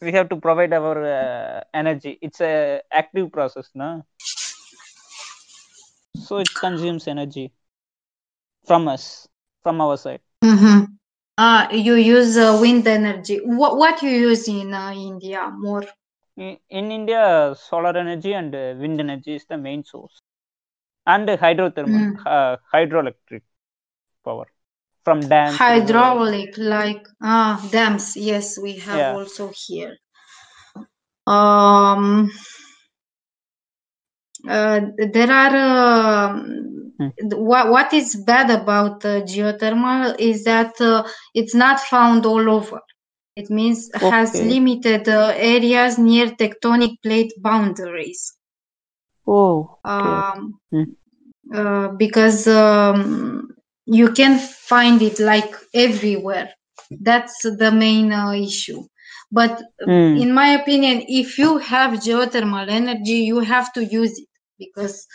We 0.00 0.12
have 0.12 0.28
to 0.28 0.36
provide 0.36 0.72
our 0.72 0.96
uh, 1.04 1.64
energy. 1.74 2.18
It's 2.22 2.40
a 2.40 2.82
active 2.92 3.32
process 3.32 3.68
no 3.74 4.04
so 6.18 6.38
it 6.38 6.58
consumes 6.58 7.06
energy 7.08 7.52
from 8.66 8.88
us 8.88 9.28
from 9.62 9.80
our 9.80 9.96
side 9.96 10.20
Mhm. 10.44 10.98
Uh, 11.38 11.68
you 11.70 11.94
use 11.94 12.36
uh, 12.36 12.58
wind 12.60 12.86
energy. 12.86 13.40
What 13.44 13.76
what 13.76 14.02
you 14.02 14.10
use 14.10 14.48
in 14.48 14.72
uh, 14.74 14.92
India 14.92 15.50
more? 15.56 15.84
in, 16.44 16.56
in 16.78 16.86
india 16.98 17.22
solar 17.68 17.94
energy 18.02 18.32
and 18.40 18.54
uh, 18.54 18.74
wind 18.82 19.00
energy 19.04 19.34
is 19.38 19.44
the 19.52 19.58
main 19.66 19.82
source 19.92 20.16
and 21.14 21.28
hydrothermal 21.44 22.04
Mm. 22.06 22.26
uh, 22.34 22.56
hydroelectric 22.74 23.42
power 24.24 24.46
from 25.04 25.28
dams. 25.28 25.64
Hydraulic, 25.66 26.56
like 26.58 27.06
ah 27.22 27.66
dams. 27.70 28.16
Yes, 28.16 28.58
we 28.58 28.76
have 28.78 29.06
Yeah. 29.06 29.08
also 29.08 29.50
here. 29.54 29.96
Um, 31.26 32.30
uh, 34.46 34.80
there 35.12 35.30
are 35.30 35.56
um, 36.30 36.92
Hmm. 36.98 37.08
what 37.32 37.70
what 37.70 37.92
is 37.92 38.14
bad 38.26 38.50
about 38.50 39.04
uh, 39.04 39.20
geothermal 39.22 40.14
is 40.18 40.44
that 40.44 40.80
uh, 40.80 41.02
it's 41.34 41.54
not 41.54 41.80
found 41.80 42.24
all 42.26 42.48
over. 42.50 42.80
It 43.36 43.50
means 43.50 43.90
has 43.94 44.40
limited 44.42 45.08
uh, 45.08 45.32
areas 45.36 45.98
near 45.98 46.26
tectonic 46.28 46.96
plate 47.02 47.32
boundaries. 47.40 48.34
oh 49.26 49.78
Um, 49.84 50.58
Hmm. 50.72 50.84
uh, 51.54 51.88
because 51.98 52.46
um, 52.46 53.48
you 53.86 54.10
can 54.12 54.38
find 54.38 55.02
it 55.02 55.18
like 55.18 55.52
everywhere. 55.74 56.50
That's 57.00 57.42
the 57.42 57.70
main 57.72 58.12
uh, 58.12 58.32
issue. 58.32 58.82
But 59.30 59.62
Mm. 59.86 60.22
in 60.22 60.32
my 60.32 60.48
opinion, 60.60 61.04
if 61.08 61.38
you 61.38 61.58
have 61.58 62.00
geothermal 62.00 62.68
energy, 62.68 63.20
you 63.30 63.40
have 63.40 63.72
to 63.74 63.84
use 63.84 64.18
it 64.18 64.28
because 64.58 65.06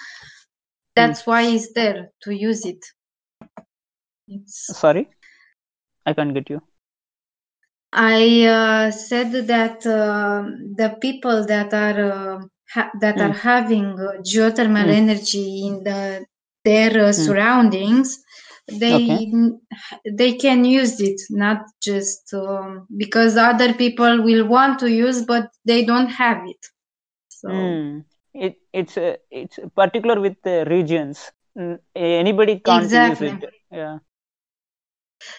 that's 0.95 1.25
why 1.25 1.43
it's 1.43 1.73
there 1.73 2.09
to 2.23 2.33
use 2.33 2.65
it. 2.65 2.83
It's, 4.27 4.69
sorry 4.79 5.07
i 6.05 6.13
can't 6.13 6.33
get 6.33 6.49
you 6.49 6.61
I 7.93 8.45
uh, 8.45 8.91
said 8.91 9.31
that 9.47 9.85
uh, 9.85 10.43
the 10.75 10.97
people 10.99 11.45
that 11.45 11.73
are 11.73 12.11
uh, 12.11 12.41
ha- 12.69 12.91
that 12.99 13.21
are 13.21 13.33
having 13.33 13.85
uh, 13.99 14.21
geothermal 14.21 14.87
Mm. 14.87 14.97
energy 15.03 15.67
in 15.67 15.83
the 15.83 16.25
their 16.65 17.05
uh, 17.07 17.11
surroundings, 17.11 18.22
they 18.67 18.99
Okay. 18.99 19.25
they 20.17 20.33
can 20.33 20.63
use 20.65 20.99
it, 20.99 21.19
not 21.29 21.65
just 21.81 22.33
um, 22.33 22.87
because 22.97 23.37
other 23.37 23.73
people 23.73 24.23
will 24.23 24.47
want 24.47 24.79
to 24.79 24.89
use, 24.89 25.23
but 25.25 25.49
they 25.65 25.83
don't 25.85 26.07
have 26.09 26.37
it. 26.47 26.65
So 27.29 27.79
Mm. 27.81 28.05
It 28.33 28.57
it's 28.73 28.97
uh, 28.97 29.17
it's 29.31 29.59
particular 29.75 30.19
with 30.19 30.35
the 30.43 30.65
regions. 30.69 31.31
Anybody 31.95 32.59
can't 32.59 32.91
Exactly. 32.91 33.09
use 33.09 33.21
it. 33.21 33.43
Yeah. 33.71 33.99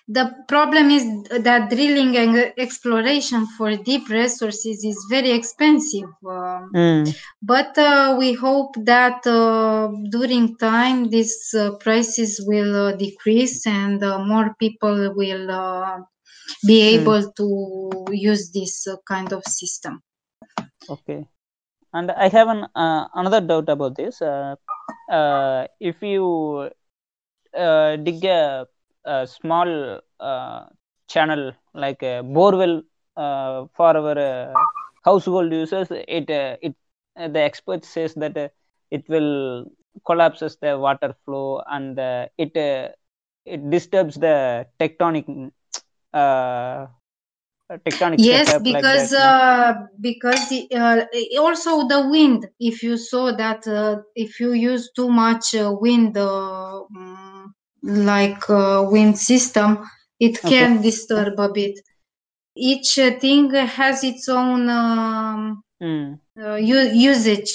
The 0.09 0.25
problem 0.49 0.90
is 0.90 1.05
that 1.49 1.70
drilling 1.70 2.16
and 2.16 2.53
exploration 2.59 3.47
for 3.57 3.75
deep 3.77 4.09
resources 4.09 4.85
is 4.85 4.99
very 5.11 5.31
expensive. 5.33 6.11
Um, 6.27 6.75
Mm. 6.75 7.14
But 7.42 7.77
uh, 7.79 8.16
we 8.18 8.33
hope 8.35 8.75
that 8.92 9.27
uh, 9.27 9.88
during 10.11 10.57
time 10.59 11.11
these 11.11 11.37
uh, 11.55 11.73
prices 11.85 12.40
will 12.49 12.75
uh, 12.88 12.92
decrease 12.97 13.66
and 13.66 14.03
uh, 14.03 14.18
more 14.33 14.55
people 14.59 15.14
will 15.20 15.51
uh, 15.51 15.99
be 16.66 16.79
Hmm. 16.90 16.97
able 16.97 17.23
to 17.40 17.49
use 18.12 18.51
this 18.53 18.87
kind 19.09 19.33
of 19.33 19.42
system. 19.44 20.03
Okay. 20.88 21.27
And 21.92 22.11
I 22.12 22.29
have 22.29 22.49
an 22.49 22.66
uh, 22.75 23.09
another 23.14 23.40
doubt 23.40 23.68
about 23.68 23.97
this. 23.97 24.20
Uh, 24.23 24.57
uh, 25.11 25.66
if 25.81 26.03
you 26.03 26.70
uh, 27.57 27.97
dig 27.97 28.25
a 28.25 28.66
a 29.05 29.27
small 29.27 30.01
uh, 30.21 30.64
channel 31.09 31.53
like 31.75 32.03
a 32.03 32.23
borewell 32.23 32.83
uh, 33.17 33.67
for 33.77 33.97
our 33.97 34.19
uh, 34.19 34.64
household 35.05 35.53
users, 35.53 35.88
it 35.90 36.31
uh, 36.31 36.57
it 36.62 36.75
uh, 37.19 37.29
the 37.29 37.40
expert 37.40 37.85
says 37.85 38.14
that 38.14 38.37
uh, 38.37 38.49
it 38.90 39.09
will 39.09 39.67
collapses 40.07 40.57
the 40.61 40.79
water 40.79 41.14
flow 41.25 41.62
and 41.67 41.99
uh, 41.99 42.27
it 42.38 42.57
uh, 42.57 42.88
it 43.45 43.71
disturbs 43.71 44.14
the 44.17 44.67
tectonic 44.81 45.27
uh, 46.12 46.87
tectonic 47.87 48.25
yes 48.31 48.49
setup 48.49 48.64
like 48.69 48.88
because 48.88 49.12
uh, 49.12 49.73
because 50.01 50.49
the, 50.49 50.69
uh, 50.75 51.40
also 51.40 51.87
the 51.88 52.09
wind 52.11 52.47
if 52.61 52.83
you 52.83 52.97
saw 52.97 53.33
that 53.37 53.67
uh, 53.67 53.97
if 54.14 54.40
you 54.40 54.53
use 54.53 54.90
too 54.95 55.09
much 55.09 55.55
uh, 55.55 55.73
wind 55.81 56.17
like 57.85 58.49
uh, 58.51 58.87
wind 58.90 59.18
system 59.18 59.79
it 60.20 60.44
Okay. 60.44 60.66
can 60.66 60.81
disturb 60.83 61.38
a 61.38 61.49
bit 61.49 61.79
each 62.57 62.94
thing 63.20 63.51
has 63.53 64.05
its 64.05 64.29
own 64.29 64.68
um, 64.68 65.62
Mm. 65.81 66.18
uh, 66.42 66.55
u- 66.57 66.92
usage 67.12 67.53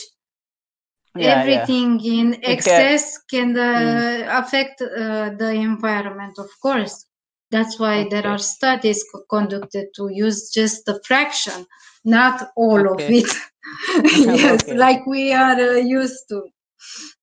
Yeah, 1.16 1.44
yeah. 1.46 1.70
everything 1.70 2.00
in 2.06 2.36
ca- 2.44 2.44
excess 2.44 3.18
can 3.30 3.58
uh, 3.58 3.72
Mm. 3.76 4.04
affect 4.42 4.82
uh, 4.82 5.30
the 5.42 5.52
environment 5.52 6.36
of 6.40 6.50
course 6.62 7.06
that's 7.52 7.80
why 7.80 8.06
there 8.10 8.26
are 8.28 8.38
studies 8.38 9.04
conducted 9.30 9.88
to 9.96 10.10
use 10.12 10.50
just 10.52 10.88
a 10.88 11.00
fraction 11.06 11.66
not 12.06 12.50
all 12.56 12.84
of 12.96 13.04
it 13.10 13.30
yes 14.26 14.62
Okay. 14.62 14.76
like 14.76 15.06
we 15.06 15.34
are 15.34 15.60
uh, 15.60 15.76
used 16.02 16.24
to 16.30 16.42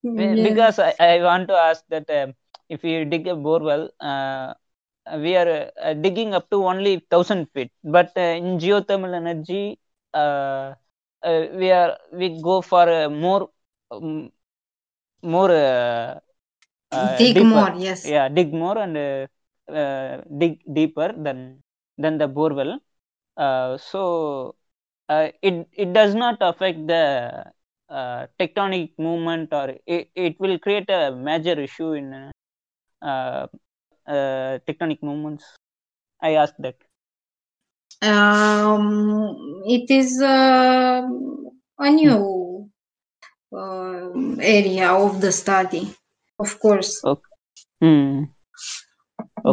yes 0.03 0.39
Because 0.41 0.79
I, 0.79 0.95
I 0.99 1.23
want 1.23 1.49
to 1.49 1.55
ask 1.55 1.85
that 1.89 2.09
um, 2.11 2.35
if 2.69 2.83
you 2.85 3.05
dig 3.05 3.27
a 3.29 3.35
borewell, 3.47 3.85
uh, 4.01 4.55
we 5.25 5.37
are 5.37 5.71
uh, 5.83 5.95
digging 5.95 6.35
up 6.35 6.49
to 6.51 6.65
only 6.67 6.95
thousand 7.11 7.47
feet, 7.53 7.71
but 7.85 8.11
uh, 8.17 8.21
in 8.41 8.59
geothermal 8.59 9.15
energy, 9.15 9.79
uh, 10.15 10.75
uh, 11.23 11.43
we 11.61 11.71
are 11.71 11.97
we 12.13 12.29
go 12.43 12.61
for 12.63 12.89
uh, 12.89 13.09
more 13.09 13.49
um, 13.91 14.31
more 15.23 15.51
dig 17.19 17.37
deeper. 17.37 17.51
more 17.51 17.73
yes 17.87 18.03
Yeah, 18.13 18.29
dig 18.37 18.53
more 18.53 18.79
and 18.85 18.97
uh, 18.97 19.27
uh, 19.81 20.23
dig 20.41 20.55
deeper 20.79 21.09
than 21.27 21.39
than 22.03 22.19
the 22.19 22.29
borewell. 22.29 22.73
Uh, 23.37 23.77
so 23.91 24.55
uh, 25.09 25.29
it 25.43 25.55
it 25.73 25.93
does 25.93 26.15
not 26.15 26.37
affect 26.41 26.87
the 26.87 27.05
uh, 27.89 28.27
tectonic 28.39 28.91
movement 28.99 29.53
or 29.53 29.69
it, 29.87 30.09
it 30.15 30.35
will 30.41 30.59
create 30.59 30.89
a 30.91 31.11
major 31.29 31.57
issue 31.69 31.93
in 31.93 32.13
uh, 32.13 32.31
tectonic 34.67 35.03
movements. 35.03 35.45
I 36.21 36.35
asked 36.35 36.61
that. 36.61 36.77
um, 38.03 39.63
it 39.67 39.91
is 39.91 40.21
uh, 40.23 41.03
a 41.79 41.91
new 41.91 42.71
uh, 43.53 44.11
area 44.41 44.93
of 44.93 45.21
the 45.21 45.33
study 45.33 45.95
of 46.39 46.59
course 46.61 47.05
Okay. 47.05 47.23
Hmm. 47.81 48.25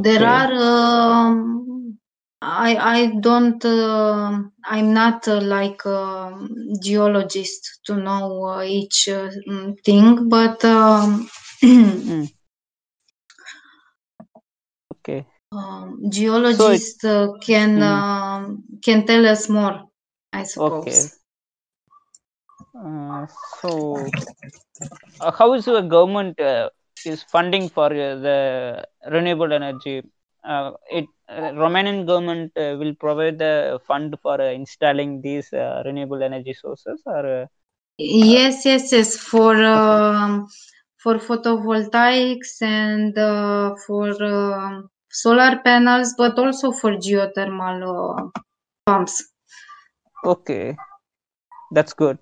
there 0.06 0.26
are 0.26 0.54
um, 0.72 1.98
i 2.42 2.72
i 2.96 3.00
don't 3.28 3.64
uh, 3.66 4.32
i'm 4.74 4.90
not 4.94 5.28
uh, 5.28 5.40
like 5.56 5.82
a 5.86 6.02
geologist 6.82 7.80
to 7.86 7.96
know 8.06 8.26
uh, 8.54 8.64
each 8.64 9.08
uh, 9.10 9.30
mm, 9.50 9.70
thing 9.86 10.30
but 10.30 10.64
um, 10.66 11.30
Hmm. 12.06 12.26
Okay. 15.04 15.28
um, 15.52 16.00
So 16.48 16.78
geologists 16.78 17.04
uh, 17.06 17.28
can 17.46 17.72
Hmm. 17.76 18.00
um, 18.00 18.64
can 18.84 19.06
tell 19.06 19.26
us 19.34 19.50
more 19.50 19.76
i 20.34 20.44
Okay. 20.56 20.56
suppose 20.56 21.18
Uh, 22.76 23.26
so 23.62 24.16
uh, 25.20 25.32
how 25.32 25.54
is 25.54 25.66
the 25.66 25.82
government 25.82 26.40
uh, 26.40 26.70
is 27.04 27.24
funding 27.24 27.70
for 27.70 27.86
uh, 27.88 28.16
the 28.28 28.86
renewable 29.12 29.52
energy? 29.54 30.02
Uh, 30.44 30.72
it 30.92 31.10
uh, 31.30 31.52
Romanian 31.64 32.06
government 32.06 32.52
uh, 32.58 32.76
will 32.80 32.94
provide 32.96 33.38
the 33.40 33.80
fund 33.88 34.16
for 34.22 34.40
uh, 34.42 34.52
installing 34.52 35.22
these 35.22 35.52
uh, 35.54 35.82
renewable 35.86 36.22
energy 36.24 36.54
sources, 36.54 37.02
or 37.06 37.26
uh, 37.44 37.46
yes 38.32 38.56
yes 38.70 38.92
yes 38.96 39.10
for 39.30 39.54
okay, 39.74 40.02
um, 40.04 40.48
for 41.02 41.16
photovoltaics 41.28 42.62
and 42.62 43.18
uh, 43.18 43.76
for 43.86 44.08
um 44.24 44.90
solar 45.14 45.60
panels 45.68 46.14
but 46.18 46.38
also 46.40 46.72
for 46.72 46.92
geothermal 47.08 47.80
uh, 47.94 48.24
pumps 48.86 49.24
okay, 50.24 50.80
that's 51.72 51.94
good. 51.94 52.20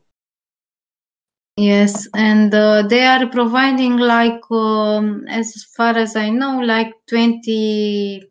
Yes, 1.57 2.07
and 2.13 2.53
uh, 2.53 2.81
they 2.87 3.05
are 3.05 3.27
providing 3.29 3.97
like, 3.97 4.41
um, 4.51 5.25
as 5.29 5.53
far 5.77 5.95
as 5.97 6.15
I 6.15 6.29
know, 6.29 6.59
like 6.59 6.93
20,000 7.07 8.27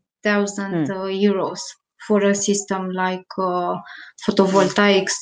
Hmm. 0.71 0.91
uh, 0.91 1.05
euros 1.29 1.61
for 2.07 2.23
a 2.25 2.35
system 2.35 2.91
like 2.91 3.27
uh, 3.39 3.77
photovoltaics. 4.27 5.15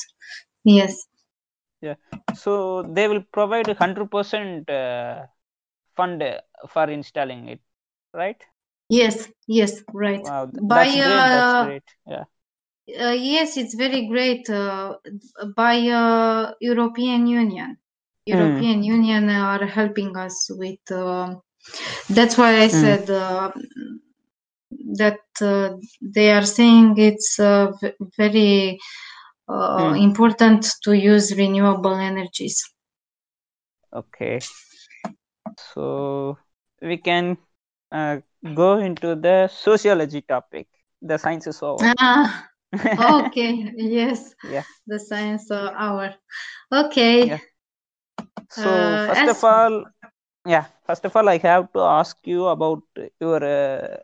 Yes, 0.64 0.96
Yeah. 1.80 1.94
So 2.32 2.82
they 2.82 3.08
will 3.08 3.22
provide 3.32 3.68
hundred 3.76 4.10
percent 4.10 4.68
uh, 4.70 5.26
fund 5.96 6.22
uh, 6.22 6.40
for 6.68 6.90
installing 6.90 7.48
it, 7.48 7.60
right? 8.14 8.40
Yes, 8.88 9.28
yes, 9.46 9.82
right. 9.92 10.28
Wow, 10.28 10.46
th- 10.46 10.62
By 10.62 10.88
that's 10.88 10.96
great. 10.96 11.30
That's 11.30 11.54
uh, 11.62 11.70
great. 11.70 11.82
Yeah. 12.06 12.24
uh, 13.00 13.10
yes, 13.32 13.56
it's 13.56 13.74
very 13.74 14.06
great. 14.08 14.48
Uh, 14.50 14.94
by 15.56 15.76
uh, 15.88 16.52
European 16.60 17.26
Union. 17.26 17.76
Hmm. 18.30 18.62
European 18.62 18.82
Union 18.82 19.30
are 19.30 19.64
helping 19.66 20.16
us 20.16 20.48
with. 20.50 20.80
Uh, 20.90 21.36
that's 22.10 22.38
why 22.38 22.62
I 22.62 22.68
Hmm. 22.70 22.94
said 22.94 23.10
uh, 23.10 23.52
that 24.96 25.20
uh, 25.42 25.76
they 26.00 26.32
are 26.32 26.44
saying 26.44 26.94
it's 26.98 27.38
uh, 27.38 27.70
v- 27.80 27.92
very 28.16 28.78
uh, 29.48 29.94
Hmm. 29.94 29.98
important 29.98 30.66
to 30.84 30.92
use 30.94 31.36
renewable 31.36 31.94
energies. 31.94 32.62
Okay. 33.92 34.48
So 35.56 36.38
we 36.80 36.96
can 36.98 37.36
uh, 37.92 38.20
go 38.54 38.78
into 38.78 39.14
the 39.14 39.48
sociology 39.48 40.22
topic. 40.22 40.68
The 41.02 41.18
science 41.18 41.46
is 41.46 41.62
over. 41.62 41.92
Ah, 41.98 42.48
okay. 42.98 43.72
Yes, 43.76 44.34
yeah. 44.42 44.64
the 44.86 44.98
science 44.98 45.50
hour. 45.50 46.14
Okay. 46.72 47.18
Yeah. 47.22 47.40
So 48.50 48.98
Uh, 48.98 49.06
first 49.06 49.26
as 49.26 49.28
of 49.28 49.42
all, 49.44 49.84
yeah. 50.46 50.66
First 50.86 51.04
of 51.04 51.16
all, 51.16 51.28
I 51.28 51.38
have 51.38 51.72
to 51.72 51.80
ask 51.80 52.16
you 52.24 52.46
about 52.46 52.82
your 53.20 53.42
uh, 53.44 53.96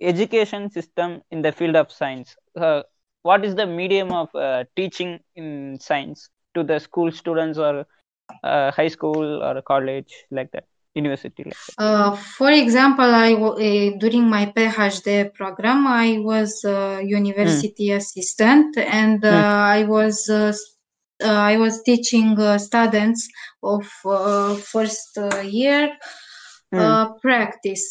education 0.00 0.70
system 0.70 1.22
in 1.30 1.42
the 1.42 1.52
field 1.52 1.76
of 1.76 1.90
science. 1.92 2.36
Uh, 2.56 2.82
what 3.22 3.44
is 3.44 3.54
the 3.54 3.66
medium 3.66 4.12
of 4.12 4.34
uh, 4.34 4.64
teaching 4.76 5.20
in 5.36 5.78
science 5.80 6.28
to 6.54 6.62
the 6.62 6.78
school 6.78 7.10
students 7.12 7.58
or 7.58 7.86
uh, 8.44 8.70
high 8.72 8.88
school 8.88 9.42
or 9.42 9.60
college 9.62 10.24
like 10.30 10.50
that, 10.52 10.64
university 10.94 11.44
like? 11.44 11.60
Uh, 11.78 12.14
for 12.16 12.50
example, 12.50 13.04
I 13.26 13.32
w- 13.32 13.58
uh, 13.68 13.98
during 13.98 14.28
my 14.28 14.46
PhD 14.46 15.32
program, 15.34 15.86
I 15.86 16.18
was 16.18 16.62
a 16.64 17.02
university 17.02 17.90
assistant, 17.90 18.76
and 18.78 19.24
uh, 19.24 19.28
Hmm. 19.28 19.42
I 19.78 19.84
was 19.84 20.28
uh, 20.28 20.52
uh, 21.22 21.26
I 21.52 21.56
was 21.56 21.82
teaching 21.82 22.38
uh, 22.38 22.58
students 22.58 23.28
of 23.62 23.84
uh, 24.04 24.54
first 24.56 25.18
uh, 25.18 25.40
year 25.40 25.96
uh, 26.76 27.12
practice. 27.22 27.84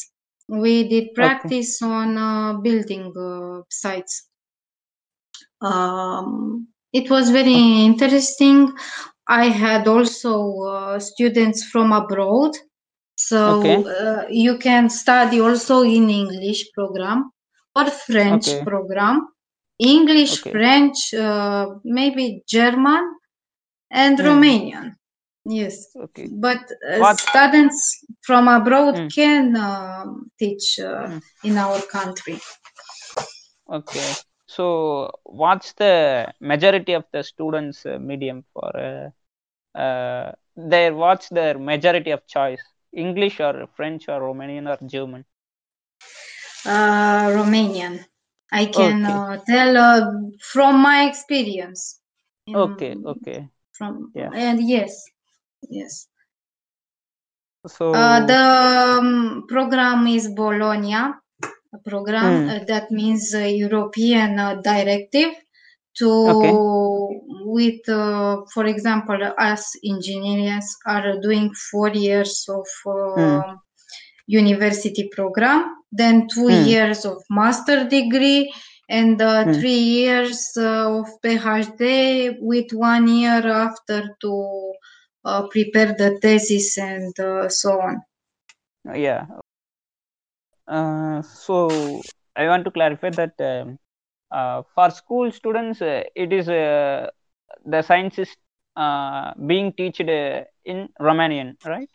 We 0.47 0.87
did 0.89 1.13
Okay. 1.21 1.53
practice 1.53 1.81
on 1.81 2.17
uh, 2.17 2.53
building 2.61 3.13
uh, 3.17 3.61
sites. 3.69 4.29
Um, 5.61 6.67
it 6.93 7.09
was 7.09 7.29
very 7.29 7.85
interesting. 7.85 8.73
I 9.27 9.45
had 9.45 9.87
also 9.87 10.59
uh, 10.61 10.99
students 10.99 11.63
from 11.65 11.91
abroad, 11.93 12.51
so 13.27 13.41
Okay. 13.45 13.85
uh, 14.01 14.23
you 14.45 14.53
can 14.67 14.89
study 14.89 15.39
also 15.47 15.81
in 15.97 16.09
English 16.21 16.61
program 16.77 17.19
or 17.75 17.85
French 18.07 18.47
Okay. 18.47 18.69
program. 18.69 19.15
English, 19.79 20.33
Okay. 20.33 20.53
French, 20.53 20.99
uh, 21.13 21.65
maybe 21.83 22.25
German 22.47 23.03
and 23.91 24.17
Hmm. 24.17 24.25
Romanian. 24.29 24.87
Yes, 25.45 25.75
Okay. 25.95 26.31
but 26.45 26.61
uh, 26.93 27.03
students 27.03 27.79
from 28.25 28.47
abroad 28.47 28.95
Hmm. 28.95 29.07
can 29.15 29.55
um 29.55 30.09
teach 30.39 30.79
uh, 30.79 31.07
Hmm. 31.07 31.19
in 31.43 31.57
our 31.57 31.79
country. 31.97 32.37
Okay. 33.69 34.17
So, 34.47 35.11
what's 35.23 35.73
the 35.73 36.33
majority 36.39 36.93
of 36.93 37.05
the 37.11 37.23
students' 37.23 37.85
uh, 37.85 37.97
medium 37.99 38.43
for 38.53 38.71
uh, 39.75 39.79
uh, 39.79 40.31
their 40.55 40.93
what's 40.95 41.29
their 41.29 41.57
majority 41.57 42.11
of 42.11 42.25
choice? 42.27 42.63
English 42.93 43.39
or 43.39 43.67
French 43.75 44.09
or 44.09 44.19
Romanian 44.21 44.67
or 44.67 44.77
German? 44.87 45.25
Uh, 46.65 47.29
Romanian. 47.37 48.05
I 48.51 48.65
can 48.65 49.05
Okay. 49.05 49.13
uh, 49.13 49.37
tell 49.45 49.77
uh, 49.77 50.11
from 50.41 50.81
my 50.81 51.05
experience. 51.07 51.99
in- 52.47 52.55
Okay, 52.55 52.95
okay. 53.05 53.49
From 53.77 54.11
Yeah. 54.15 54.29
and 54.33 54.59
yes, 54.67 55.05
yes. 55.69 56.07
So 57.67 57.93
Uh, 57.93 58.25
the 58.25 58.43
um, 58.99 59.45
program 59.47 60.07
is 60.07 60.27
Bologna 60.29 61.13
program 61.85 62.49
Mm. 62.49 62.67
that 62.67 62.91
means 62.91 63.33
uh, 63.35 63.39
European 63.45 64.39
uh, 64.39 64.55
directive 64.61 65.31
to 65.95 66.09
Okay. 66.09 66.51
With 67.55 67.87
uh, 67.89 68.37
for 68.53 68.65
example 68.65 69.19
us 69.37 69.63
engineers 69.83 70.67
are 70.85 71.19
doing 71.19 71.51
four 71.71 71.89
years 71.89 72.45
of 72.49 72.67
uh, 72.95 73.55
university 74.27 75.09
program 75.15 75.75
then 75.91 76.27
two 76.27 76.49
Mm. 76.49 76.65
years 76.71 77.05
of 77.05 77.17
master 77.29 77.87
degree 77.87 78.51
and 78.89 79.21
uh, 79.21 79.45
Mm. 79.45 79.53
three 79.53 79.81
years 79.99 80.39
uh, 80.57 80.99
of 80.99 81.07
phd 81.23 82.37
with 82.41 82.71
one 82.73 83.07
year 83.07 83.43
after 83.47 84.15
to 84.21 84.33
prepare 85.51 85.93
the 85.97 86.17
thesis 86.21 86.77
and 86.77 87.13
so 87.51 87.71
on 87.81 88.01
yeah. 88.95 89.25
So 91.23 92.05
I 92.35 92.47
want 92.47 92.65
to 92.65 92.71
clarify 92.71 93.09
that 93.11 93.33
um, 93.41 93.77
for 94.75 94.89
school 94.91 95.31
students, 95.31 95.81
uh, 95.81 96.03
it 96.15 96.31
is 96.33 96.49
uh, 96.49 97.09
the 97.65 97.81
science 97.81 98.19
is 98.19 98.35
uh, 98.75 99.33
being 99.45 99.73
taught 99.73 99.99
uh, 100.01 100.43
in 100.65 100.89
Romanian, 100.99 101.55
right? 101.65 101.89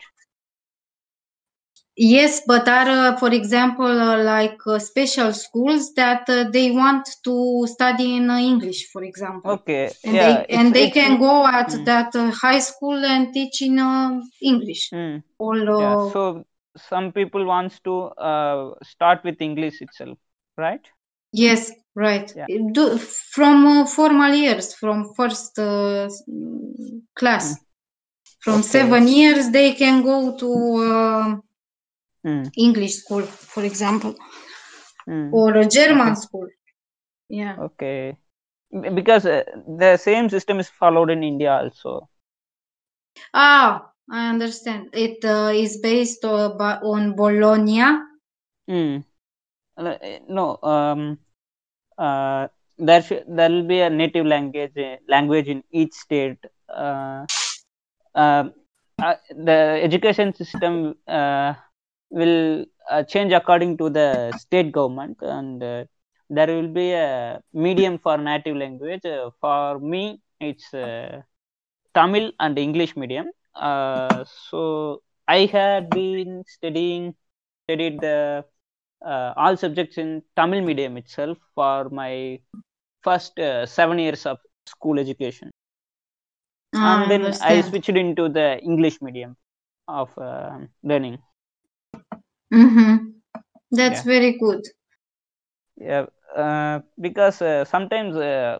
Yes, 1.97 2.41
but 2.47 2.67
are, 2.67 2.89
uh, 2.89 3.17
for 3.17 3.31
example, 3.33 3.85
uh, 4.01 4.23
like 4.23 4.59
uh, 4.67 4.79
special 4.79 5.33
schools 5.33 5.93
that 5.95 6.29
uh, 6.29 6.45
they 6.51 6.71
want 6.71 7.07
to 7.23 7.65
study 7.67 8.15
in 8.17 8.29
uh, 8.29 8.37
English, 8.37 8.87
for 8.91 9.03
example, 9.03 9.57
Okay. 9.57 9.97
and 10.03 10.19
yeah. 10.19 10.45
they 10.45 10.45
and 10.49 10.73
they 10.73 10.89
can 10.89 11.19
go 11.19 11.45
at 11.47 11.69
Mm. 11.69 11.85
that 11.85 12.15
uh, 12.15 12.31
high 12.31 12.59
school 12.59 13.03
and 13.05 13.33
teach 13.33 13.61
in 13.61 13.79
uh, 13.79 14.19
English. 14.41 14.93
Mm. 14.93 15.23
All 15.39 15.69
yeah. 15.77 15.95
uh, 16.11 16.13
So 16.13 16.45
some 16.77 17.11
people 17.11 17.45
wants 17.45 17.79
to 17.81 17.95
uh, 18.29 18.75
start 18.83 19.23
with 19.23 19.41
English 19.41 19.81
itself, 19.81 20.17
right? 20.57 20.81
yes, 21.33 21.71
right. 21.95 22.31
Yeah. 22.35 22.47
Do 22.73 22.97
from 22.97 23.65
uh, 23.67 23.85
formal 23.85 24.33
years, 24.33 24.73
from 24.75 25.13
first 25.15 25.57
uh, 25.59 26.05
s- 26.05 26.23
mm, 26.29 27.01
class, 27.15 27.57
from 28.39 28.61
Okay. 28.61 28.63
seven 28.63 29.07
years, 29.07 29.49
they 29.51 29.73
can 29.73 30.03
go 30.03 30.35
to 30.37 30.49
uh, 30.83 31.35
Mm. 32.25 32.51
English 32.57 32.95
school, 32.95 33.21
for 33.23 33.63
example, 33.63 34.15
Mm. 35.07 35.29
or 35.31 35.55
a 35.57 35.65
German 35.67 36.15
Okay. 36.15 36.15
school. 36.15 36.47
Yeah. 37.29 37.57
Okay. 37.57 38.17
Because 38.71 39.25
uh, 39.25 39.43
the 39.77 39.97
same 39.97 40.29
system 40.29 40.59
is 40.59 40.69
followed 40.69 41.09
in 41.11 41.23
India 41.23 41.51
also. 41.51 42.09
Ah, 43.33 43.91
I 44.09 44.29
understand. 44.29 44.89
It 44.93 45.23
uh, 45.23 45.51
is 45.53 45.77
based 45.77 46.25
uh, 46.25 46.49
on 46.83 47.15
Bologna. 47.15 47.99
Mm. 48.69 49.03
Uh, 49.77 49.97
No, 50.29 50.57
um, 50.63 51.17
uh, 51.97 52.47
there 52.77 53.03
there 53.27 53.49
will 53.49 53.63
be 53.63 53.79
a 53.81 53.89
native 53.89 54.25
language 54.25 54.77
language 55.07 55.47
in 55.47 55.63
each 55.71 55.93
state. 55.93 56.37
Uh, 56.69 57.25
uh, 58.15 58.43
uh, 59.01 59.15
the 59.29 59.79
education 59.83 60.33
system 60.33 60.95
uh, 61.07 61.53
will 62.09 62.65
change 63.07 63.33
according 63.33 63.77
to 63.77 63.89
the 63.89 64.31
state 64.37 64.71
government, 64.71 65.17
and 65.21 65.61
there 66.29 66.47
will 66.47 66.67
be 66.67 66.91
a 66.93 67.41
medium 67.53 67.97
for 67.97 68.17
native 68.17 68.57
language. 68.57 69.05
For 69.41 69.79
me, 69.79 70.21
it's 70.39 70.69
Tamil 71.93 72.31
and 72.39 72.57
English 72.57 72.95
medium. 72.95 73.27
So 73.55 75.01
I 75.27 75.45
had 75.45 75.89
been 75.89 76.43
studying 76.47 77.15
studied 77.65 77.99
the 77.99 78.45
uh, 79.03 79.33
all 79.35 79.55
subjects 79.57 79.97
in 79.97 80.21
Tamil 80.35 80.61
medium 80.61 80.97
itself 80.97 81.37
for 81.55 81.89
my 81.89 82.39
first 83.03 83.39
uh, 83.39 83.65
seven 83.65 83.99
years 83.99 84.25
of 84.25 84.37
school 84.65 84.99
education, 84.99 85.51
Ah, 86.75 87.03
and 87.03 87.09
then 87.09 87.37
I 87.41 87.59
understand. 87.59 87.61
switched 87.61 87.89
into 87.89 88.29
the 88.29 88.59
English 88.61 89.01
medium 89.01 89.35
of 89.87 90.17
uh, 90.17 90.59
learning. 90.83 91.19
Mm-hmm. 92.53 93.07
That's 93.71 94.01
Yeah. 94.01 94.03
very 94.03 94.37
good. 94.39 94.61
Yeah, 95.77 96.05
uh, 96.35 96.79
because 96.99 97.41
uh, 97.41 97.65
sometimes 97.65 98.15
uh, 98.15 98.59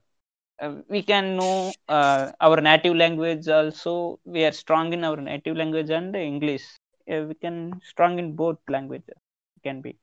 uh, 0.61 0.75
we 0.89 1.01
can 1.03 1.35
know 1.37 1.75
uh, 1.87 2.31
our 2.41 2.61
native 2.61 2.95
language 2.95 3.47
also. 3.47 4.19
We 4.25 4.45
are 4.45 4.51
strong 4.51 4.93
in 4.93 5.03
our 5.03 5.17
native 5.17 5.55
language 5.57 5.89
and 5.89 6.15
English. 6.15 6.63
Yeah, 7.07 7.25
we 7.25 7.35
can 7.35 7.79
strong 7.83 8.19
in 8.19 8.35
both 8.35 8.57
languages. 8.69 9.17
Can 9.63 9.81
be. 9.81 9.97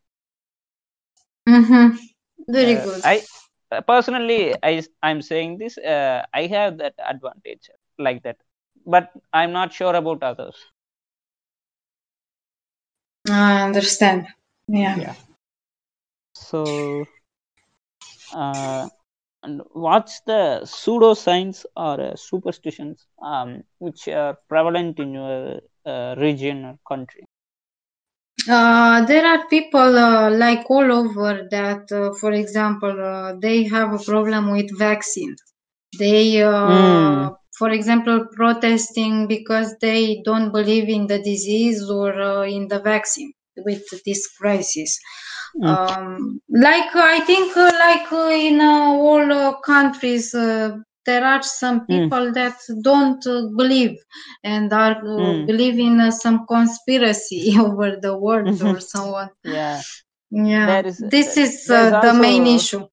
Mm-hmm. 1.48 1.96
Very 2.48 2.74
Uh, 2.74 2.80
good. 2.80 3.02
I 3.02 3.26
uh, 3.70 3.80
personally, 3.82 4.54
I 4.62 4.82
I'm 5.02 5.22
saying 5.22 5.58
this. 5.58 5.76
Uh, 5.78 6.24
I 6.32 6.46
have 6.46 6.78
that 6.78 6.94
advantage 7.06 7.70
like 7.98 8.22
that, 8.22 8.36
but 8.86 9.10
I'm 9.32 9.52
not 9.52 9.72
sure 9.72 9.94
about 9.94 10.22
others. 10.22 10.56
I 13.30 13.62
understand. 13.62 14.26
Yeah. 14.68 14.96
Yeah. 14.96 15.14
So, 16.34 17.08
uh, 18.32 18.88
and 19.42 19.62
what's 19.72 20.20
the 20.22 20.60
pseudoscience 20.64 21.64
or 21.76 22.00
uh, 22.00 22.16
superstitions 22.16 23.06
um, 23.22 23.62
which 23.78 24.08
are 24.08 24.36
prevalent 24.48 24.98
in 24.98 25.12
your 25.14 25.60
uh, 25.86 26.14
region 26.18 26.64
or 26.64 26.78
country? 26.88 27.24
Uh, 28.48 29.04
there 29.06 29.24
are 29.24 29.46
people 29.48 29.96
uh, 29.98 30.30
like 30.30 30.68
all 30.68 30.90
over 30.92 31.46
that, 31.50 31.90
uh, 31.92 32.12
for 32.20 32.32
example, 32.32 33.00
uh, 33.00 33.34
they 33.40 33.64
have 33.64 33.92
a 33.92 33.98
problem 34.04 34.50
with 34.50 34.76
vaccine. 34.78 35.36
They, 35.98 36.42
uh, 36.42 36.50
Mm. 36.50 37.36
for 37.58 37.70
example, 37.70 38.26
protesting 38.34 39.28
because 39.28 39.76
they 39.80 40.22
don't 40.24 40.50
believe 40.52 40.88
in 40.88 41.06
the 41.06 41.20
disease 41.22 41.88
or 41.88 42.20
uh, 42.20 42.42
in 42.44 42.68
the 42.68 42.80
vaccine 42.80 43.32
with 43.56 43.84
this 44.04 44.26
crisis. 44.38 44.98
Mm. 45.56 45.76
Um, 45.76 46.40
like 46.48 46.94
I 46.96 47.20
think, 47.20 47.56
uh, 47.56 47.70
like 47.86 48.10
uh, 48.12 48.30
in 48.30 48.60
uh, 48.60 48.92
all 49.06 49.32
uh, 49.32 49.60
countries, 49.60 50.34
uh, 50.34 50.76
there 51.06 51.24
are 51.24 51.42
some 51.42 51.86
Mm. 51.88 52.10
people 52.10 52.32
that 52.32 52.56
don't 52.82 53.26
uh, 53.26 53.42
believe 53.56 53.96
and 54.44 54.72
are 54.72 54.96
uh, 55.18 55.32
Mm. 55.32 55.50
believe 55.50 55.78
in 55.78 56.00
uh, 56.00 56.10
some 56.10 56.46
conspiracy 56.46 57.54
over 57.66 57.96
the 58.00 58.16
world 58.16 58.54
Mhm. 58.54 58.70
or 58.70 58.80
someone. 58.80 59.30
Yeah, 59.44 59.82
Yeah, 60.30 60.78
is. 60.86 61.02
this 61.02 61.36
is 61.36 61.70
uh, 61.70 61.92
the 62.00 62.12
main 62.14 62.46
issue. 62.46 62.86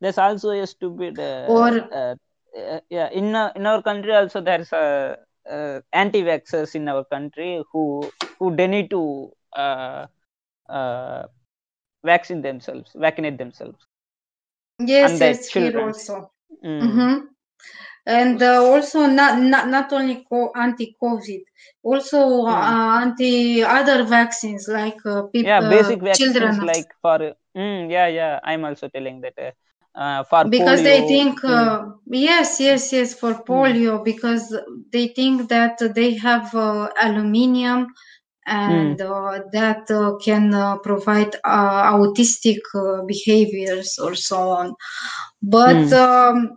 there's 0.00 0.18
also 0.18 0.50
a 0.50 0.66
stupid 0.66 1.18
uh, 1.18 1.52
Or- 1.54 1.90
uh, 1.92 2.14
uh, 2.58 2.80
yeah 2.90 3.08
in 3.10 3.34
our, 3.34 3.52
in 3.56 3.66
our 3.66 3.82
country 3.82 4.12
also 4.14 4.40
there's 4.40 4.72
a 4.72 5.16
uh, 5.50 5.80
anti-vaxxers 5.92 6.74
in 6.74 6.88
our 6.88 7.04
country 7.04 7.62
who 7.72 8.12
who 8.38 8.54
deny 8.56 8.82
to 8.86 9.30
uh, 9.56 10.06
uh, 10.68 11.22
vaccine 12.04 12.42
themselves 12.42 12.90
vaccinate 12.96 13.38
themselves 13.38 13.86
Yes, 14.78 15.20
and 15.20 15.22
yes, 15.22 15.48
here 15.48 15.78
children. 15.78 15.80
also. 15.80 16.30
Mm. 16.64 17.04
hmm 17.04 17.16
And 18.06 18.42
uh, 18.42 18.62
also 18.72 19.06
not 19.06 19.38
not 19.52 19.68
not 19.68 19.92
only 19.92 20.16
co- 20.28 20.52
anti-COVID, 20.54 21.42
also 21.82 22.18
uh, 22.46 23.00
anti 23.02 23.62
other 23.62 24.04
vaccines 24.04 24.68
like 24.68 25.00
uh, 25.06 25.22
people, 25.34 25.54
yeah 25.58 25.60
basic 25.60 26.00
vaccines 26.02 26.58
children, 26.58 26.60
like 26.62 26.88
for 27.02 27.18
mm, 27.56 27.90
yeah 27.90 28.06
yeah 28.06 28.40
i'm 28.44 28.64
also 28.64 28.88
telling 28.88 29.20
that 29.20 29.34
uh, 29.38 29.50
uh, 29.98 30.22
for 30.24 30.48
because 30.48 30.82
they 30.82 31.00
polio, 31.00 31.12
think 31.12 31.42
mm, 31.48 31.70
uh, 31.70 31.82
yes, 32.06 32.60
yes, 32.60 32.92
yes 32.92 33.14
for 33.20 33.34
polio 33.48 34.04
because 34.04 34.44
they 34.92 35.08
think 35.08 35.48
that 35.48 35.78
they 35.94 36.14
have 36.14 36.54
uh, 36.54 36.88
aluminium 37.02 37.86
and 38.50 39.00
uh, 39.00 39.40
that 39.52 39.90
uh, 39.90 40.16
can 40.24 40.54
uh, 40.54 40.78
provide 40.78 41.36
uh, 41.44 41.92
autistic 41.94 42.58
uh, 42.74 43.02
behaviors 43.06 43.98
or 44.02 44.14
so 44.14 44.38
on. 44.50 44.74
But 45.42 45.90
Hmm. 45.90 45.92
um, 45.92 46.56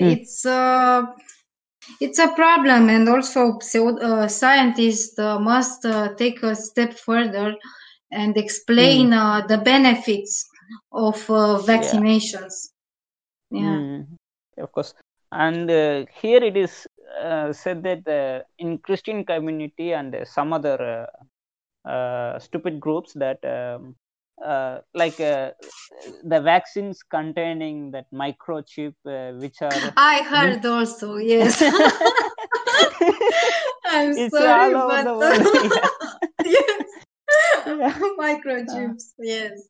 Hmm. 0.00 0.14
it's 0.14 0.44
uh, 0.46 1.02
it's 2.00 2.18
a 2.18 2.28
problem, 2.28 2.88
and 2.90 3.08
also 3.08 3.58
pseudo, 3.60 3.98
uh, 4.02 4.28
scientists 4.28 5.18
uh, 5.18 5.38
must 5.38 5.84
uh, 5.86 6.14
take 6.16 6.42
a 6.42 6.54
step 6.54 6.94
further 6.94 7.54
and 8.12 8.36
explain 8.36 9.12
uh, 9.12 9.42
the 9.48 9.58
benefits 9.58 10.46
of 10.92 11.16
uh, 11.30 11.58
vaccinations. 11.66 12.52
Yeah. 13.50 13.80
Mm, 13.80 14.18
of 14.58 14.72
course. 14.72 14.94
And 15.32 15.70
uh, 15.70 16.06
here 16.12 16.42
it 16.42 16.56
is 16.56 16.86
said 17.52 17.82
that 17.82 18.06
uh, 18.08 18.42
in 18.58 18.78
Christian 18.78 19.24
community 19.24 19.92
and 19.92 20.14
uh, 20.14 20.24
some 20.24 20.52
other 20.52 21.06
uh, 21.86 21.88
uh, 21.88 22.38
stupid 22.38 22.80
groups 22.80 23.12
that 23.14 23.44
um, 23.44 23.96
uh, 24.44 24.78
like 24.94 25.20
uh, 25.20 25.50
the 26.24 26.40
vaccines 26.40 27.02
containing 27.02 27.90
that 27.92 28.06
microchip 28.12 28.94
uh, 29.06 29.32
which 29.38 29.62
are 29.62 29.70
I 29.96 30.22
heard 30.22 30.64
also, 30.66 31.16
yes. 31.16 31.62
I'm 33.86 34.16
it's 34.16 34.34
sorry, 34.34 34.74
all 34.74 34.82
over 34.82 35.02
but 35.02 35.04
the 35.04 35.14
world 35.14 35.46
yes. 36.44 36.86
yeah. 37.66 37.98
microchips, 38.18 39.12
yes, 39.18 39.60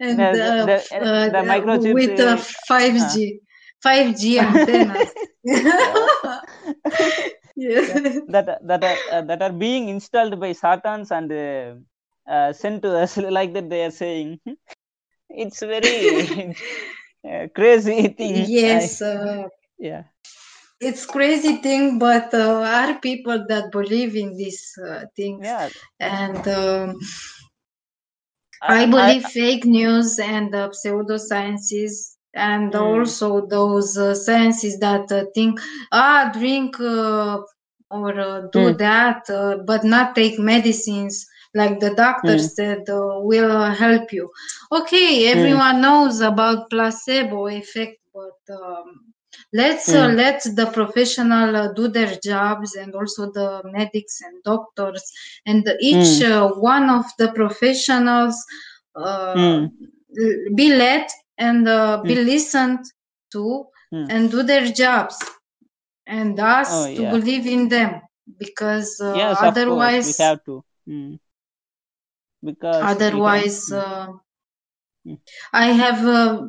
and 0.00 0.18
the, 0.18 0.44
uh, 0.44 0.66
the, 0.66 0.76
uh, 1.00 1.28
the 1.30 1.38
microchips 1.38 1.92
with 1.92 2.20
uh, 2.20 2.34
is- 2.34 2.56
5G, 2.70 3.40
5G 3.84 4.38
antennas. 4.38 5.12
That 8.26 8.58
that 8.66 8.82
are 8.84 9.00
uh, 9.10 9.22
that 9.22 9.42
are 9.42 9.52
being 9.52 9.88
installed 9.88 10.38
by 10.40 10.52
satans 10.52 11.10
and 11.10 11.30
uh, 11.32 11.74
uh, 12.30 12.52
sent 12.52 12.82
to 12.82 12.96
us 12.96 13.16
like 13.16 13.52
that 13.54 13.68
they 13.70 13.84
are 13.84 13.90
saying. 13.90 14.40
It's 15.30 15.60
very 15.60 15.96
uh, 17.28 17.46
crazy 17.54 18.08
thing. 18.08 18.52
I- 18.64 18.90
Yes, 18.90 19.02
uh, 19.02 19.48
yeah. 19.78 20.04
it's 20.80 21.06
crazy 21.06 21.56
thing, 21.56 21.98
but 21.98 22.32
uh, 22.34 22.62
are 22.62 22.98
people 23.00 23.44
that 23.48 23.70
believe 23.72 24.16
in 24.16 24.36
these 24.36 24.72
uh, 24.88 25.04
things, 25.16 25.54
yeah. 25.54 25.70
And 26.00 26.46
um, 26.48 26.98
I 28.68 28.86
believe 28.86 29.24
fake 29.26 29.64
news 29.64 30.18
and 30.18 30.54
uh, 30.54 30.70
pseudosciences, 30.70 32.13
and 32.34 32.74
Mm. 32.74 32.74
also 32.74 33.46
those 33.46 33.96
uh, 33.96 34.14
sciences 34.14 34.78
that 34.80 35.10
uh, 35.12 35.24
think, 35.34 35.60
ah, 35.92 36.30
drink 36.32 36.78
uh, 36.80 37.38
or 37.90 38.20
uh, 38.20 38.40
do 38.52 38.70
Mm. 38.70 38.78
that, 38.78 39.22
uh, 39.30 39.56
but 39.66 39.84
not 39.84 40.14
take 40.14 40.38
medicines. 40.38 41.26
Like 41.54 41.80
the 41.80 41.94
doctor 41.94 42.38
Mm. 42.38 42.38
said, 42.38 42.88
uh, 42.88 43.20
will 43.20 43.64
help 43.72 44.12
you. 44.12 44.30
Okay, 44.72 45.28
everyone 45.30 45.80
knows 45.80 46.20
about 46.20 46.70
placebo 46.70 47.46
effect, 47.48 47.98
but 48.12 48.54
um, 48.54 49.12
let's 49.52 49.92
uh, 49.94 50.06
Mm. 50.06 50.14
let 50.14 50.42
the 50.56 50.66
professional 50.72 51.56
uh, 51.56 51.72
do 51.74 51.88
their 51.88 52.12
jobs, 52.22 52.74
and 52.74 52.94
also 52.94 53.30
the 53.32 53.62
medics 53.72 54.20
and 54.22 54.42
doctors, 54.44 55.02
and 55.46 55.66
each 55.80 56.20
uh, 56.22 56.48
one 56.48 56.90
of 56.90 57.04
the 57.18 57.28
professionals 57.32 58.36
be 60.54 60.74
led 60.74 61.06
and 61.38 61.68
uh, 61.68 62.02
be 62.06 62.14
listened 62.16 62.84
to 63.32 63.66
Mm. 63.92 64.06
and 64.10 64.30
do 64.30 64.42
their 64.42 64.66
jobs 64.72 65.16
and 66.06 66.38
us 66.40 66.70
Oh, 66.70 66.86
to 66.96 67.02
yeah. 67.02 67.10
believe 67.10 67.46
in 67.46 67.68
them 67.68 68.00
because 68.38 69.00
uh, 69.00 69.12
yes 69.18 69.40
otherwise 69.42 70.06
we 70.18 70.24
have 70.24 70.44
to 70.44 70.64
Mm. 70.88 71.18
because 72.42 72.82
otherwise 72.82 73.58
Mm. 73.70 73.76
uh, 73.82 74.06
Mm. 75.06 75.18
i 75.52 75.66
have 75.82 76.00
uh, 76.06 76.42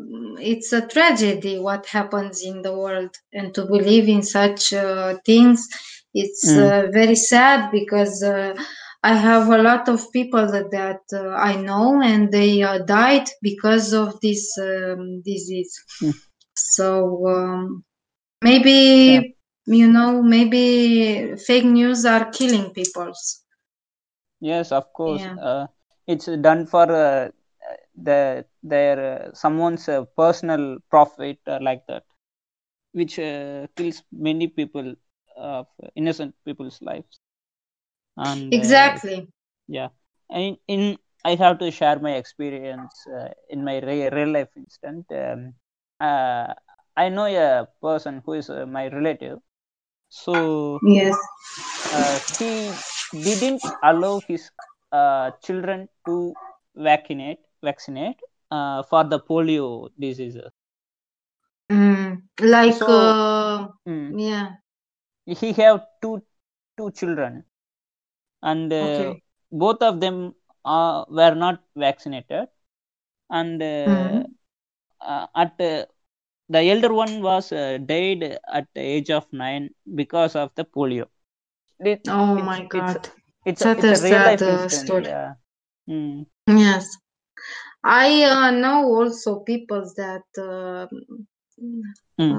it's 0.52 0.72
a 0.74 0.82
tragedy 0.94 1.60
what 1.60 1.86
happens 1.86 2.44
in 2.44 2.62
the 2.62 2.74
world 2.84 3.14
and 3.34 3.54
to 3.56 3.66
believe 3.66 4.08
in 4.16 4.22
such 4.24 4.74
uh, 4.74 5.14
things 5.26 5.68
it's 6.14 6.46
Mm. 6.48 6.68
uh, 6.68 6.88
very 7.00 7.16
sad 7.16 7.72
because 7.72 8.24
uh, 8.24 8.54
i 9.12 9.14
have 9.28 9.49
a 9.49 9.58
lot 9.68 9.88
of 9.93 9.99
people 10.18 10.45
that, 10.53 10.70
that 10.72 11.01
uh, 11.22 11.30
i 11.51 11.53
know 11.68 12.01
and 12.12 12.32
they 12.32 12.62
uh, 12.64 12.80
died 12.80 13.28
because 13.41 13.93
of 13.93 14.20
this 14.22 14.43
um, 14.70 15.22
disease 15.32 15.74
Mm. 16.01 16.14
so 16.56 16.88
um, 17.36 17.84
maybe 18.41 19.36
you 19.66 19.88
know 19.95 20.22
maybe 20.22 21.36
fake 21.47 21.66
news 21.66 22.06
are 22.06 22.26
killing 22.32 22.70
people. 22.74 23.12
yes 24.49 24.72
of 24.72 24.86
course 24.99 25.26
Yeah. 25.26 25.38
uh, 25.49 25.66
it's 26.08 26.28
done 26.47 26.66
for 26.66 26.86
uh, 26.91 27.30
the 28.08 28.45
their 28.64 28.95
uh, 29.12 29.34
someone's 29.34 29.88
uh, 29.89 30.03
personal 30.18 30.64
profit 30.89 31.38
like 31.68 31.84
that 31.88 32.03
which 32.93 33.20
uh, 33.20 33.68
kills 33.78 34.03
many 34.12 34.47
people 34.47 34.93
of 35.38 35.68
innocent 35.95 36.34
people's 36.45 36.80
lives 36.82 37.20
and 38.18 38.55
uh, 38.55 38.86
exactly. 38.86 39.28
yeah. 39.68 39.89
In, 40.30 40.57
in 40.68 40.97
i 41.26 41.36
have 41.36 41.57
to 41.59 41.70
share 41.72 41.99
my 41.99 42.13
experience 42.16 43.05
uh, 43.07 43.30
in 43.49 43.63
my 43.63 43.80
re- 43.80 44.09
real 44.09 44.30
life 44.38 44.49
instant 44.55 45.05
um, 45.11 45.53
uh, 45.99 46.53
i 46.95 47.09
know 47.09 47.26
a 47.26 47.68
person 47.82 48.22
who 48.26 48.34
is 48.34 48.49
uh, 48.49 48.66
my 48.66 48.88
relative. 48.89 49.39
So 50.09 50.82
yes. 50.82 51.16
uh, 51.91 52.20
he 52.38 52.84
didn't 53.28 53.66
allow 53.82 54.20
his 54.28 54.51
uh, 54.91 55.32
children 55.43 55.88
to 56.05 56.36
vaccinate 56.76 57.39
vaccinate 57.63 58.20
uh, 58.51 58.84
for 58.84 59.03
the 59.03 59.20
polio 59.20 59.89
diseases 59.99 60.51
Mm, 61.72 62.24
like 62.41 62.88
So- 62.88 62.88
uh, 62.88 63.68
Mm. 63.88 64.18
yeah. 64.18 64.55
He 65.26 65.53
have 65.53 65.86
two 66.01 66.24
two 66.78 66.91
children 66.91 67.45
and 68.44 68.72
uh, 68.74 69.14
Okay. 69.14 69.22
both 69.52 69.82
of 69.82 70.00
them 70.00 70.34
uh, 70.66 71.06
were 71.10 71.36
not 71.36 71.62
vaccinated 71.76 72.48
and 73.30 73.62
uh, 73.62 74.22
Mhm. 74.22 74.36
uh, 75.02 75.28
at 75.36 75.54
uh, 75.62 75.86
the 76.50 76.60
elder 76.74 76.94
one 76.94 77.22
was 77.22 77.52
uh, 77.52 77.78
died 77.86 78.24
at 78.54 78.68
the 78.76 78.82
age 78.82 79.10
of 79.12 79.26
9 79.34 79.70
because 79.96 80.36
of 80.36 80.52
the 80.56 80.66
polio 80.66 81.06
It- 81.80 82.08
oh 82.08 82.36
it's- 82.38 82.50
my 82.50 82.66
it's- 82.74 82.98
god 82.98 83.10
it's, 83.46 83.66
Such 83.66 83.80
a, 83.80 83.82
it's 83.82 83.92
a 83.92 83.98
a 83.98 84.00
real 84.00 84.22
life 84.24 84.46
sad, 84.48 84.72
story. 84.72 85.14
yeah 85.14 85.36
Mm. 85.90 86.26
yes 86.48 86.86
i 87.84 88.10
uh, 88.34 88.52
know 88.52 88.80
also 88.96 89.40
people 89.52 89.84
that 89.98 90.28
uh, 90.52 90.88
Mm. 92.20 92.36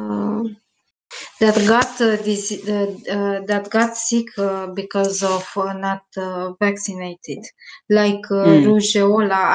Uh, 1.42 1.52
that 1.52 1.56
got 1.66 1.92
uh, 2.00 2.16
this 2.28 2.52
uh, 2.68 2.86
uh, 3.16 3.40
that 3.46 3.70
got 3.70 3.96
sick 3.96 4.26
uh, 4.38 4.66
because 4.80 5.22
of 5.22 5.44
uh, 5.56 5.72
not 5.72 6.02
uh, 6.16 6.52
vaccinated 6.60 7.42
like 7.90 8.24
uh, 8.30 8.56
Mm. 8.62 8.72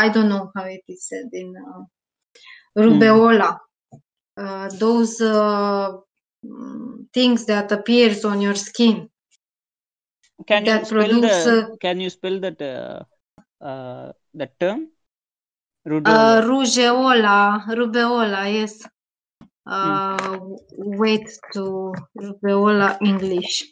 i 0.03 0.09
don't 0.13 0.29
know 0.29 0.51
how 0.55 0.63
it 0.65 0.83
is 0.87 1.07
said 1.09 1.29
in 1.33 1.53
uh, 1.71 1.83
rubeola 2.83 3.49
uh, 4.37 4.69
those 4.79 5.21
uh, 5.21 5.91
mm, 6.45 7.05
things 7.13 7.45
that 7.45 7.71
appears 7.71 8.25
on 8.25 8.41
your 8.41 8.55
skin 8.55 9.09
can 10.49 10.63
you 10.71 10.79
that 10.79 10.87
spell 10.91 11.13
produce, 11.13 11.25
the 11.25 11.35
uh, 11.45 11.65
can 11.83 11.99
you 12.03 12.09
spell 12.09 12.37
that 12.45 12.61
uh, 12.61 13.03
uh, 13.69 14.11
the 14.33 14.47
term 14.59 14.89
Uh, 16.13 16.39
Rudeola. 16.39 16.43
rujeola, 16.47 17.37
rubeola, 17.77 18.41
yes. 18.55 18.75
Uh, 19.65 20.39
wait 20.71 21.27
to 21.53 21.93
rubeola 22.15 22.97
English. 23.01 23.63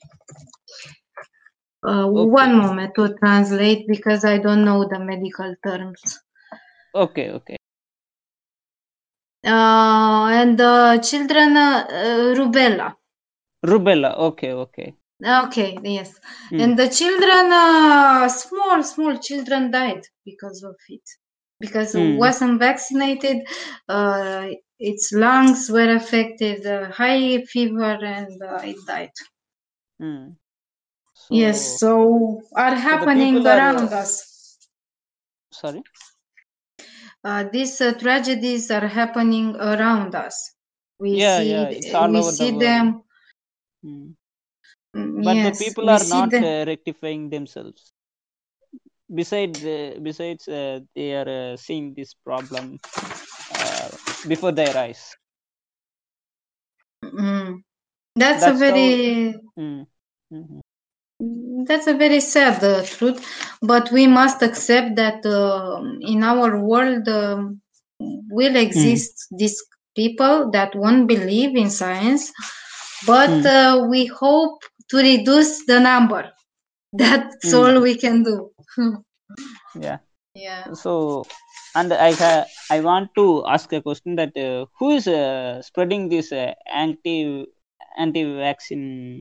Uh, 1.86 2.08
Okay. 2.14 2.50
One 2.50 2.56
moment 2.58 2.96
to 2.96 3.14
translate 3.18 3.86
because 3.86 4.24
I 4.24 4.38
don't 4.38 4.64
know 4.64 4.88
the 4.88 4.98
medical 4.98 5.54
terms. 5.62 6.02
okay 6.94 7.32
okay 7.32 7.58
Uh, 9.44 10.28
and 10.32 10.58
the 10.58 10.98
children, 11.04 11.58
uh, 11.58 11.86
uh, 11.90 12.34
rubella. 12.38 12.96
rubella 13.70 14.10
okay 14.28 14.52
okay 14.64 14.90
Okay, 15.24 15.78
yes. 15.84 16.18
Mm. 16.52 16.64
And 16.64 16.80
the 16.80 16.88
children, 16.88 17.52
uh, 17.52 18.30
small, 18.30 18.84
small 18.84 19.18
children 19.18 19.70
died 19.72 20.04
because 20.26 20.64
of 20.64 20.76
it. 20.88 21.02
Because 21.60 21.94
Mm. 21.94 21.98
wasn't 21.98 22.60
vaccinated, 22.60 23.46
uh, 23.90 24.48
its 24.80 25.12
lungs 25.14 25.70
were 25.70 25.96
affected, 25.96 26.66
uh, 26.66 26.92
high 26.92 27.44
fever, 27.46 27.98
and 28.04 28.42
uh, 28.42 28.60
it 28.64 28.78
died. 28.88 29.12
Mm. 30.02 30.36
So, 31.14 31.36
yes, 31.36 31.80
so 31.80 32.42
are 32.56 32.76
happening 32.76 33.46
are, 33.46 33.48
around 33.48 33.78
uh, 33.86 33.94
us. 33.94 34.58
sorry 35.52 35.84
Uh, 37.24 37.44
these 37.52 37.82
uh, 37.82 37.94
tragedies 37.94 38.72
are 38.72 38.88
happening 38.88 39.56
around 39.56 40.16
us. 40.16 40.56
We 41.00 41.20
Yeah, 41.20 41.42
see, 41.42 41.52
yeah, 41.52 41.70
we 41.70 42.22
the 42.22 42.22
see 42.24 42.52
world. 42.52 42.60
them. 42.60 43.04
Mm. 43.86 44.16
mm, 44.96 45.24
but 45.24 45.36
yes, 45.36 45.60
the 45.60 45.66
people 45.66 45.90
are 45.90 46.04
not 46.04 46.32
them. 46.32 46.44
uh, 46.44 46.66
rectifying 46.68 47.30
themselves 47.30 47.94
besides 49.14 49.64
uh, 49.66 49.96
besides 50.02 50.48
uh, 50.48 50.80
they 50.96 51.14
are 51.14 51.30
uh, 51.54 51.58
seeing 51.58 51.94
this 51.94 52.14
problem 52.14 52.80
before 54.28 54.52
they 54.52 54.72
rise. 54.74 55.16
Mm. 57.04 57.62
That's, 58.16 58.44
a 58.44 58.46
That's 58.48 58.54
how- 58.54 58.58
very 58.60 59.36
Mm. 59.58 59.88
Mhm. 60.34 60.62
That's 61.68 61.88
a 61.88 61.94
very 61.96 62.22
sad 62.22 62.64
uh, 62.64 62.84
truth, 62.86 63.20
but 63.62 63.92
we 63.92 64.08
must 64.08 64.42
accept 64.42 64.96
that 64.96 65.26
uh, 65.26 65.82
in 66.02 66.24
our 66.24 66.58
world 66.64 67.08
um, 67.10 67.60
will 68.00 68.56
exist 68.56 69.28
these 69.32 69.62
people 69.96 70.50
that 70.52 70.74
won't 70.76 71.08
believe 71.08 71.56
in 71.58 71.70
science, 71.70 72.32
but 73.06 73.30
Mm. 73.30 73.46
uh, 73.46 73.88
we 73.90 74.06
hope 74.06 74.64
to 74.90 74.98
reduce 74.98 75.66
the 75.66 75.80
number. 75.80 76.32
That's 76.94 77.52
Mm. 77.54 77.58
all 77.58 77.82
we 77.82 77.96
can 77.96 78.24
do. 78.24 78.52
yeah 79.76 80.00
yeah 80.36 80.74
so 80.84 80.94
and 81.76 81.94
i 81.94 82.12
ha- 82.22 82.46
i 82.76 82.80
want 82.82 83.10
to 83.20 83.26
ask 83.56 83.72
a 83.74 83.82
question 83.82 84.16
that 84.16 84.34
uh, 84.48 84.66
who 84.78 84.88
is 84.98 85.08
uh, 85.08 85.62
spreading 85.62 86.04
this 86.14 86.32
uh, 86.32 86.54
anti 86.84 87.46
anti 88.04 88.24
vaccine 88.46 89.20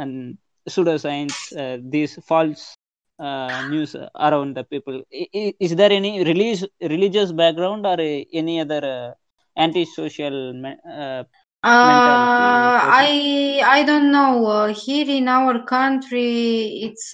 and 0.00 0.36
pseudoscience 0.68 1.38
uh, 1.62 1.76
these 1.94 2.14
false 2.30 2.76
uh, 3.18 3.60
news 3.72 3.94
around 4.28 4.56
the 4.56 4.64
people 4.64 4.96
I- 5.22 5.28
i- 5.42 5.54
is 5.66 5.74
there 5.80 5.92
any 6.00 6.12
religious 6.24 6.64
religious 6.80 7.32
background 7.32 7.86
or 7.86 7.98
uh, 8.00 8.20
any 8.42 8.60
other 8.60 8.82
uh, 8.96 9.12
anti-social 9.56 10.52
me- 10.64 10.80
uh, 11.00 11.24
Uh. 11.62 12.78
I 13.04 13.60
I 13.64 13.82
don't 13.84 14.10
know. 14.12 14.46
Uh, 14.46 14.74
here 14.74 15.08
in 15.08 15.28
our 15.28 15.64
country, 15.64 16.80
it's 16.86 17.12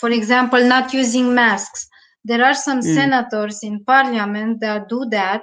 for 0.00 0.10
example 0.10 0.62
not 0.66 0.92
using 0.92 1.34
masks. 1.34 1.88
There 2.24 2.44
are 2.44 2.54
some 2.54 2.82
Mm. 2.82 2.94
senators 2.94 3.62
in 3.62 3.84
parliament 3.84 4.60
that 4.60 4.88
do 4.88 5.04
that. 5.10 5.42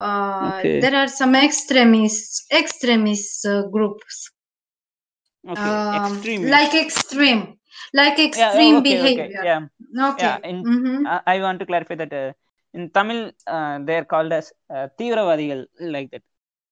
Uh, 0.00 0.64
Okay. 0.64 0.78
There 0.80 0.94
are 0.96 1.08
some 1.08 1.34
extremists 1.34 2.46
extremist 2.52 3.46
uh, 3.46 3.62
groups, 3.68 4.30
okay 5.48 5.84
um, 5.86 5.92
extreme 5.92 6.42
like 6.42 6.74
extreme, 6.74 7.56
like 7.94 8.18
yeah 8.34 8.52
extreme 8.52 8.76
okay 8.80 8.98
okay 9.08 9.28
behavior. 9.28 9.46
yeah 9.46 9.60
Okay. 10.10 10.22
yeah 10.22 10.38
in 10.50 10.58
Mhm. 10.64 11.00
I- 11.04 11.22
I 11.34 11.40
want 11.44 11.58
to 11.60 11.66
clarify 11.66 11.96
that 12.02 12.12
uh, 12.12 12.32
in 12.74 12.90
Tamil, 12.90 13.32
uh, 13.46 13.78
they're 13.86 14.04
called 14.04 14.32
as 14.32 14.52
uh, 14.70 14.88
like 15.94 16.10
that. 16.12 16.22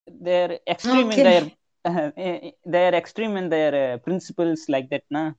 They're 0.07 0.59
extreme 0.67 1.11
in 1.11 1.21
their, 1.23 1.43
uh, 1.85 2.11
they're 2.65 2.95
extreme 2.95 3.35
in 3.37 3.49
their 3.49 3.73
uh, 3.93 3.97
principles, 3.97 4.65
like 4.69 4.89
that, 4.89 5.03
na? 5.09 5.31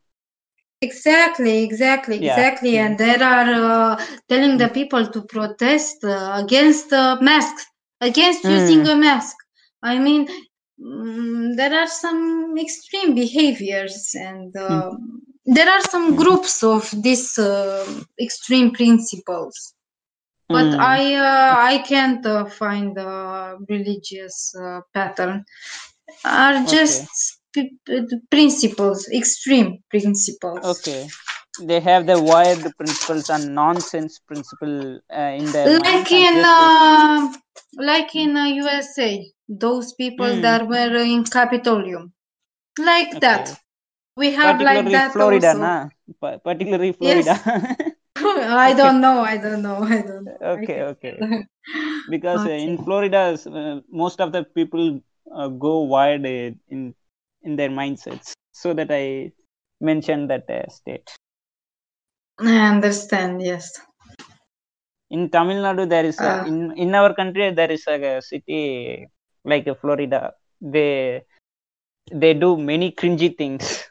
Exactly, 0.81 1.65
exactly, 1.65 2.17
Yeah. 2.19 2.39
exactly. 2.39 2.77
Mm. 2.77 2.87
And 2.87 2.99
there 2.99 3.23
are 3.23 3.51
uh, 3.95 4.05
telling 4.29 4.59
the 4.59 4.69
people 4.69 5.07
to 5.07 5.23
protest 5.23 6.05
uh, 6.05 6.33
against 6.45 6.93
uh, 6.93 7.17
masks, 7.21 7.67
against 8.01 8.49
using 8.49 8.81
Mm. 8.81 8.91
a 8.93 8.97
mask. 8.97 9.37
I 9.83 9.99
mean, 9.99 10.29
mm, 10.81 11.57
there 11.57 11.75
are 11.75 11.87
some 11.89 12.57
extreme 12.59 13.15
behaviors, 13.15 14.15
and 14.15 14.55
uh, 14.57 14.91
there 15.47 15.69
are 15.69 15.81
some 15.83 16.15
Mm. 16.15 16.17
groups 16.17 16.63
of 16.63 16.83
these 17.03 17.39
uh, 17.39 17.87
extreme 18.21 18.71
principles. 18.73 19.75
But 20.49 20.75
Mm. 20.75 20.81
I 20.81 21.15
uh, 21.15 21.55
I 21.73 21.79
can't 21.79 22.25
uh, 22.27 22.45
find 22.47 22.97
the 22.97 23.59
religious 23.69 24.55
uh, 24.57 24.81
pattern. 24.95 25.45
Are 26.25 26.65
just 26.67 27.05
p- 27.07 27.38
principles, 28.31 29.09
extreme 29.13 29.79
principles. 29.91 30.65
Okay. 30.65 31.13
They 31.59 31.81
have 31.81 32.07
the 32.07 32.21
wired 32.21 32.77
principles 32.77 33.29
and 33.31 33.55
nonsense 33.55 34.19
principle 34.19 35.01
uh, 35.13 35.17
in 35.41 35.53
their 35.53 35.71
like 35.83 36.13
and 36.13 36.13
in 36.13 36.45
uh, 36.45 37.33
like 37.77 38.15
in 38.17 38.37
uh, 38.37 38.45
USA, 38.47 39.33
those 39.49 39.93
people 39.95 40.41
Mm. 40.41 40.41
that 40.41 40.67
were 40.69 40.97
in 40.97 41.25
Capitolium, 41.25 42.13
like 42.79 43.19
Okay. 43.19 43.21
that. 43.21 43.59
We 44.17 44.33
have 44.33 44.61
like 44.61 44.91
that 44.93 45.13
Florida, 45.13 45.55
also. 45.55 45.59
na? 45.59 45.89
Pa- 46.21 46.39
particularly 46.39 46.93
Yes. 47.01 47.27
Florida. 47.27 47.35
I 48.17 48.75
don't 48.75 49.01
know. 49.01 49.21
I 49.21 49.37
don't 49.39 49.63
know. 49.63 49.79
I 49.83 50.03
don't 50.03 50.25
know. 50.27 50.39
Okay, 50.43 50.83
okay. 50.83 51.27
because 52.09 52.47
uh, 52.47 52.51
in 52.51 52.79
Florida, 52.79 53.37
uh, 53.47 53.81
most 53.91 54.21
of 54.21 54.33
the 54.33 54.45
people 54.45 55.01
uh, 55.35 55.49
go 55.49 55.81
wide 55.83 56.25
uh, 56.27 56.51
in 56.69 56.95
in 57.43 57.57
their 57.57 57.71
mindsets. 57.71 58.33
So 58.53 58.75
that 58.75 58.89
I 58.91 59.33
mentioned 59.81 60.31
that 60.31 60.49
uh, 60.51 60.69
state. 60.69 61.09
I 62.39 62.69
understand. 62.75 63.43
Yes. 63.43 63.73
In 65.11 65.31
Tamil 65.31 65.63
Nadu, 65.63 65.89
there 65.89 66.05
is 66.05 66.19
a, 66.21 66.25
Uh, 66.25 66.45
in 66.47 66.77
in 66.77 66.95
our 66.95 67.15
country 67.15 67.51
there 67.53 67.71
is 67.71 67.87
a, 67.87 68.21
city 68.21 69.09
like 69.45 69.67
uh, 69.67 69.75
Florida. 69.75 70.33
They 70.61 71.23
they 72.13 72.35
do 72.35 72.57
many 72.57 72.93
cringy 72.93 73.37
things. 73.37 73.85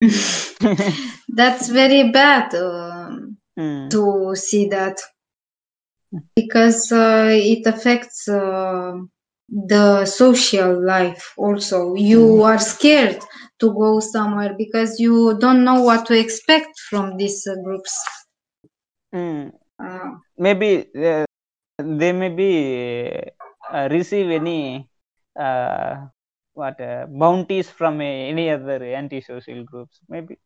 That's 1.28 1.68
very 1.68 2.10
bad 2.10 2.54
um, 2.54 3.36
Mm, 3.56 3.88
to 3.90 4.34
see 4.34 4.68
that 4.68 4.98
because 6.34 6.90
uh, 6.90 7.28
it 7.30 7.64
affects 7.66 8.28
uh, 8.28 8.94
the 9.48 10.04
social 10.06 10.84
life 10.84 11.32
also. 11.36 11.94
You 11.94 12.42
are 12.42 12.58
scared 12.58 13.20
to 13.60 13.72
go 13.74 14.00
somewhere 14.00 14.54
because 14.56 14.98
you 15.00 15.36
don't 15.38 15.64
know 15.64 15.82
what 15.82 16.06
to 16.06 16.18
expect 16.18 16.78
from 16.90 17.16
these 17.16 17.46
uh, 17.46 17.54
groups. 17.62 17.92
mm. 19.14 19.52
Uh, 19.78 20.16
Maybe 20.38 20.86
uh, 20.96 21.24
they 21.78 22.12
may 22.12 22.28
be 22.30 22.52
uh, 23.72 23.88
receive 23.90 24.30
any 24.30 24.88
uh, 25.38 26.06
what 26.54 26.80
uh, 26.80 27.06
bounties 27.08 27.70
from 27.70 28.00
any 28.00 28.50
other 28.50 28.82
anti-social 28.84 29.64
groups. 29.64 30.00
Maybe 30.08 30.38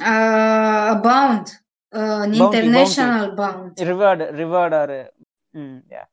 uh, 0.00 0.94
a 0.96 1.00
bound, 1.02 1.52
uh, 1.94 2.22
an 2.24 2.34
Bounty, 2.34 2.70
international 2.72 3.34
bound. 3.36 3.78
reward 3.78 4.20
reward 4.40 4.72
or 4.72 5.10
mm, 5.56 5.82
yeah 5.90 6.06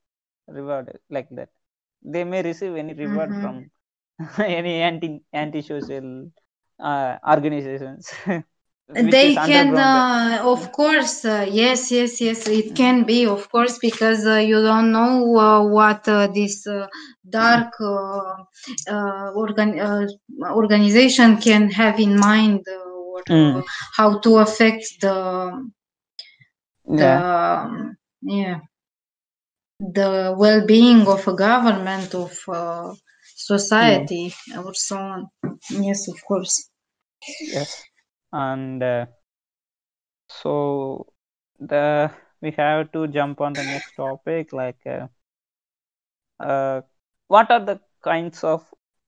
reward 0.48 0.98
like 1.10 1.30
that. 1.32 1.50
They 2.04 2.24
may 2.24 2.42
receive 2.44 2.76
any 2.76 2.94
reward 2.94 3.36
Mhm. 3.36 3.38
from 3.38 3.70
any 4.40 4.82
anti 4.82 5.22
anti-social 5.34 6.32
uh, 6.80 7.18
organizations 7.28 8.12
They 8.94 9.38
can, 9.38 9.78
uh, 9.78 10.42
of 10.44 10.72
course, 10.72 11.24
uh, 11.26 11.46
yes, 11.50 11.92
yes, 11.92 12.20
yes, 12.22 12.48
it 12.48 12.76
can 12.76 13.04
be, 13.04 13.26
of 13.26 13.50
course, 13.50 13.78
because 13.80 14.26
uh, 14.26 14.36
you 14.38 14.62
don't 14.62 14.92
know 14.92 15.36
uh, 15.38 15.64
what 15.64 16.08
uh, 16.08 16.28
this 16.34 16.66
uh, 16.68 16.88
dark 17.30 17.74
organ- 19.36 19.80
uh, 19.80 20.06
organization 20.54 21.38
can 21.38 21.70
have 21.72 22.00
in 22.00 22.18
mind 22.20 22.62
or 22.68 23.22
uh, 23.32 23.62
Mm. 23.62 23.64
how 23.98 24.20
to 24.20 24.38
affect 24.38 24.86
the 25.02 25.18
the 26.88 27.08
yeah. 27.08 27.24
um, 27.64 27.96
yeah 28.22 28.60
the 29.80 30.36
well-being 30.38 31.08
of 31.08 31.28
a 31.28 31.34
government 31.36 32.14
of 32.16 32.32
uh, 32.48 32.94
society 33.36 34.34
or 34.58 34.74
so 34.74 34.98
on. 34.98 35.30
Yes, 35.72 36.08
of 36.08 36.24
course. 36.28 36.70
yes 37.52 37.86
and 38.32 38.82
uh, 38.84 39.06
so 40.30 41.06
the 41.60 42.12
we 42.42 42.52
have 42.52 42.92
to 42.92 43.08
jump 43.08 43.42
on 43.42 43.56
the 43.56 43.64
next 43.64 43.94
topic 43.96 44.54
like 44.54 44.80
uh, 44.86 45.08
uh, 46.40 46.82
what 47.28 47.50
are 47.52 47.64
the 47.70 47.80
kinds 48.04 48.44
of 48.44 48.62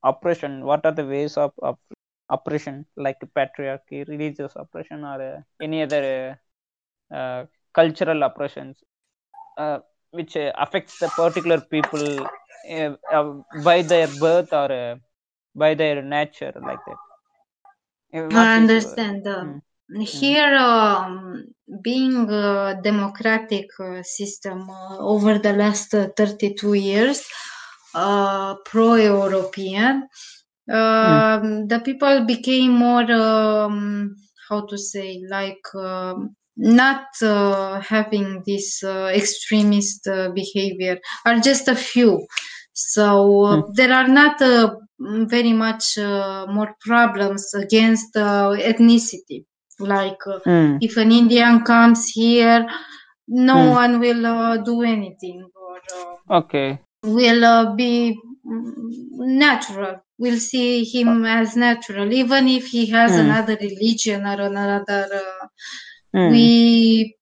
oppression 0.03 0.65
what 0.65 0.86
are 0.86 0.91
the 0.99 1.05
ways 1.13 1.38
of 1.38 1.51
op- 1.70 1.93
oppression 2.30 2.86
like 2.95 3.20
patriarchy 3.38 3.99
religious 4.07 4.53
oppression 4.55 5.03
or 5.03 5.17
uh, 5.30 5.41
any 5.61 5.82
other 5.84 6.03
uh, 7.11 7.15
uh, 7.15 7.45
cultural 7.74 8.24
oppressions 8.24 8.84
uh, 9.57 9.80
which 10.12 10.36
uh, 10.38 10.51
affects 10.57 10.99
the 10.99 11.10
particular 11.10 11.60
people 11.62 12.05
uh, 12.72 12.91
uh, 13.12 13.34
by 13.64 13.82
their 13.82 14.07
birth 14.07 14.51
or 14.53 14.72
uh, 14.72 14.95
by 15.55 15.74
their 15.76 16.01
nature 16.01 16.53
like 16.70 16.84
that 16.88 16.99
Uh, 18.14 18.28
what 18.30 18.47
I 18.47 18.55
understand. 18.55 19.24
Mm. 19.26 19.62
Here, 20.05 20.55
um, 20.55 21.45
being 21.82 22.30
a 22.30 22.80
democratic 22.84 23.68
system 24.03 24.70
uh, 24.70 24.97
over 24.99 25.38
the 25.39 25.53
last 25.53 25.93
uh, 25.93 26.10
32 26.16 26.74
years, 26.76 27.28
uh, 27.95 28.55
pro-European, 28.66 30.07
um, 30.70 31.68
the 31.68 31.82
people 31.84 32.26
became 32.26 32.72
more, 32.74 33.12
um, 33.12 34.16
how 34.47 34.66
to 34.66 34.78
say, 34.78 35.22
like 35.30 35.66
um, 35.76 36.36
not 36.60 37.05
uh, 37.22 37.80
having 37.82 38.43
this 38.45 38.84
uh, 38.84 39.12
extremist 39.14 40.07
uh, 40.07 40.30
behavior, 40.32 40.99
are 41.26 41.39
just 41.39 41.68
a 41.68 41.76
few. 41.76 42.26
So 42.74 43.43
uh, 43.45 43.57
Mm. 43.57 43.74
there 43.74 43.93
are 43.93 44.07
not 44.07 44.41
uh, 44.41 44.76
very 44.99 45.53
much 45.53 45.97
uh, 45.97 46.45
more 46.49 46.76
problems 46.82 47.53
against 47.53 48.16
uh, 48.16 48.51
ethnicity. 48.72 49.45
Like 49.80 50.20
uh, 50.28 50.39
Mm. 50.45 50.80
if 50.80 50.97
an 50.97 51.12
Indian 51.12 51.64
comes 51.64 52.07
here, 52.10 52.68
no 53.28 53.57
Mm. 53.57 53.76
one 53.82 53.99
will 53.99 54.26
uh, 54.26 54.57
do 54.57 54.82
anything 54.84 55.49
or 55.55 55.78
uh, 55.78 56.16
okay 56.30 56.80
will 57.03 57.43
uh, 57.45 57.76
be 57.76 58.20
mm, 58.45 58.74
natural. 59.43 60.01
We'll 60.18 60.39
see 60.39 60.84
him 60.84 61.26
as 61.26 61.55
natural, 61.55 62.12
even 62.14 62.47
if 62.47 62.68
he 62.68 62.88
has 62.88 63.18
Mm. 63.18 63.18
another 63.18 63.57
religion 63.62 64.26
or 64.26 64.41
another. 64.41 65.07
Uh, 66.14 66.20
Mm. 66.20 66.51
We 66.51 67.16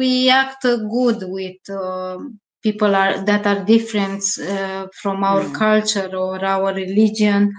we 0.00 0.28
act 0.30 0.64
uh, 0.64 0.76
good 0.76 1.18
with 1.36 1.62
um 1.70 2.40
people 2.62 2.94
are 2.94 3.24
that 3.24 3.46
are 3.46 3.64
different 3.64 4.22
uh, 4.40 4.86
from 5.00 5.24
our 5.24 5.44
Mm. 5.44 5.50
culture 5.50 6.10
or 6.16 6.44
our 6.44 6.72
religion. 6.74 7.52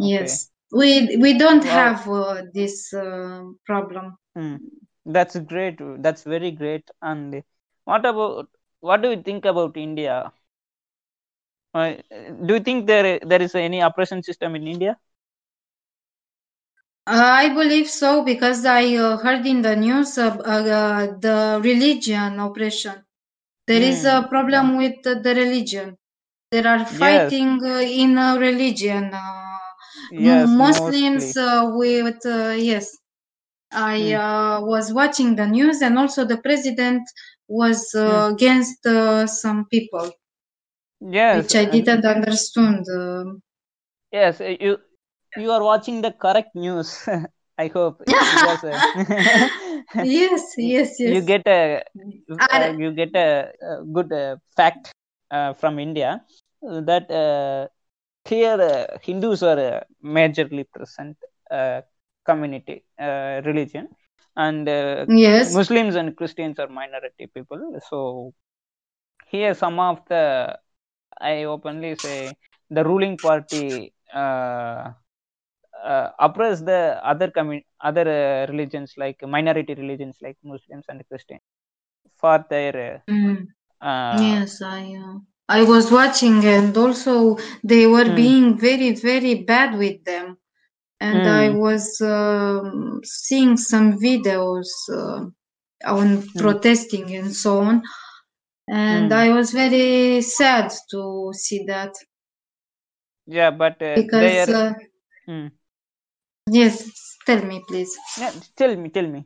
Okay. 0.00 0.12
Yes, 0.12 0.50
we 0.72 1.16
we 1.20 1.38
don't 1.38 1.64
Wow. 1.64 1.64
have 1.64 2.08
uh, 2.08 2.42
this 2.54 2.92
uh, 2.94 3.42
problem. 3.66 4.16
Hmm. 4.34 4.56
That's 5.06 5.36
great. 5.40 5.78
That's 6.02 6.22
very 6.24 6.50
great. 6.52 6.90
And 7.02 7.42
what 7.84 8.04
about 8.06 8.48
what 8.80 9.02
do 9.02 9.10
you 9.10 9.22
think 9.22 9.44
about 9.44 9.76
India? 9.76 10.32
Uh, 11.74 11.94
do 12.46 12.54
you 12.54 12.60
think 12.60 12.86
there 12.86 13.18
there 13.20 13.42
is 13.42 13.54
any 13.54 13.80
oppression 13.80 14.22
system 14.22 14.54
in 14.56 14.66
India? 14.66 14.96
I 17.06 17.48
believe 17.50 17.88
so 17.88 18.22
because 18.24 18.64
I 18.66 18.96
uh, 18.96 19.16
heard 19.18 19.46
in 19.46 19.62
the 19.62 19.74
news 19.76 20.18
uh, 20.18 20.28
uh, 20.28 21.06
the 21.18 21.60
religion 21.62 22.38
oppression. 22.40 23.04
There 23.66 23.82
is 23.82 24.04
a 24.04 24.22
Hmm. 24.22 24.28
problem 24.30 24.76
with 24.76 25.02
the, 25.04 25.16
the 25.16 25.34
religion. 25.34 25.98
There 26.50 26.66
are 26.66 26.84
Yes. 26.88 27.34
fighting 27.34 27.60
uh, 27.64 27.80
in 27.80 28.16
religion. 28.16 29.12
Uh, 29.14 29.58
Yes, 30.08 30.56
Muslims 30.64 31.36
uh, 31.36 31.70
with 31.74 32.24
uh, 32.26 32.50
yes. 32.58 32.96
I 33.72 34.12
uh, 34.14 34.60
was 34.62 34.92
watching 34.92 35.36
the 35.36 35.46
news, 35.46 35.82
and 35.82 35.98
also 35.98 36.24
the 36.24 36.38
president 36.38 37.02
was 37.48 37.94
uh, 37.94 38.30
against 38.34 38.86
uh, 38.86 39.26
some 39.26 39.66
people, 39.70 40.10
Yes. 41.00 41.50
which 41.50 41.54
I 41.54 41.66
didn't 41.66 42.06
understand. 42.06 42.86
Uh, 42.88 43.34
Yes. 44.12 44.40
You 44.40 44.78
you 45.36 45.50
are 45.52 45.62
watching 45.62 46.00
the 46.02 46.12
correct 46.12 46.54
news. 46.54 47.08
I 47.58 47.68
hope 47.68 48.02
because 48.30 48.64
uh, 48.64 48.80
yes, 50.00 50.54
yes, 50.58 50.98
you 51.04 51.20
yes. 51.20 51.32
get 51.32 51.42
a 51.46 51.82
uh, 52.52 52.68
you 52.80 52.92
get 52.92 53.14
a, 53.14 53.50
a 53.70 53.84
good 53.96 54.12
uh, 54.12 54.36
fact 54.56 54.92
uh, 55.30 55.52
from 55.54 55.78
India 55.78 56.20
uh, 56.68 56.80
that 56.90 57.10
uh, 57.10 57.66
here 58.28 58.60
uh, 58.60 58.98
Hindus 59.02 59.42
are 59.42 59.58
uh, 59.58 59.80
majorly 60.04 60.64
present 60.74 61.16
uh, 61.50 61.80
community 62.24 62.84
uh, 63.00 63.40
religion 63.44 63.88
and 64.36 64.68
uh, 64.68 65.06
Yes. 65.06 65.58
Muslims 65.58 65.94
and 65.96 66.16
Christians 66.16 66.58
are 66.58 66.68
minority 66.68 67.26
people. 67.34 67.60
So 67.88 68.32
here 69.26 69.54
some 69.54 69.78
of 69.80 70.00
the 70.08 70.58
I 71.20 71.44
openly 71.44 71.94
say 71.96 72.36
the 72.70 72.84
ruling 72.84 73.18
party 73.18 73.92
uh, 75.84 76.08
uh, 76.24 76.26
oppress 76.26 76.60
the 76.60 76.80
other 77.12 77.30
commun- 77.30 77.64
other 77.80 78.06
uh, 78.46 78.52
religions 78.52 78.94
like 78.96 79.18
minority 79.36 79.74
religions 79.74 80.18
like 80.22 80.36
Muslims 80.44 80.86
and 80.88 81.02
Christians 81.08 81.42
for 82.20 82.44
their 82.50 83.02
Mm. 83.08 83.48
uh, 83.82 83.86
uh, 83.86 84.40
Yes, 84.42 84.62
I 84.62 84.94
uh, 84.94 85.18
I 85.48 85.62
was 85.64 85.90
watching, 85.90 86.44
and 86.44 86.76
also 86.76 87.36
they 87.64 87.86
were 87.86 88.10
Hmm. 88.10 88.24
being 88.24 88.58
very, 88.58 88.92
very 88.94 89.34
bad 89.42 89.78
with 89.78 90.04
them. 90.04 90.38
And 91.00 91.26
I 91.26 91.50
Hmm. 91.50 91.62
was 91.64 92.00
um, 92.00 93.00
seeing 93.04 93.56
some 93.56 93.98
videos 93.98 94.68
uh, 94.92 95.26
on 95.86 96.22
protesting 96.36 97.14
and 97.16 97.34
so 97.34 97.60
on, 97.60 97.82
and 98.68 99.12
Hmm. 99.12 99.24
I 99.24 99.30
was 99.30 99.52
very 99.52 100.22
sad 100.22 100.72
to 100.92 101.32
see 101.34 101.64
that 101.66 101.94
yeah, 103.26 103.50
but 103.50 103.80
uh, 103.82 104.02
because 104.02 104.48
are. 104.48 104.54
uh, 104.54 104.74
Hmm. 105.26 105.48
Yes, 106.50 107.16
tell 107.26 107.42
me 107.44 107.62
please. 107.68 107.96
Yeah, 108.16 108.32
tell 108.56 108.76
me, 108.76 108.88
tell 108.90 109.06
me. 109.06 109.24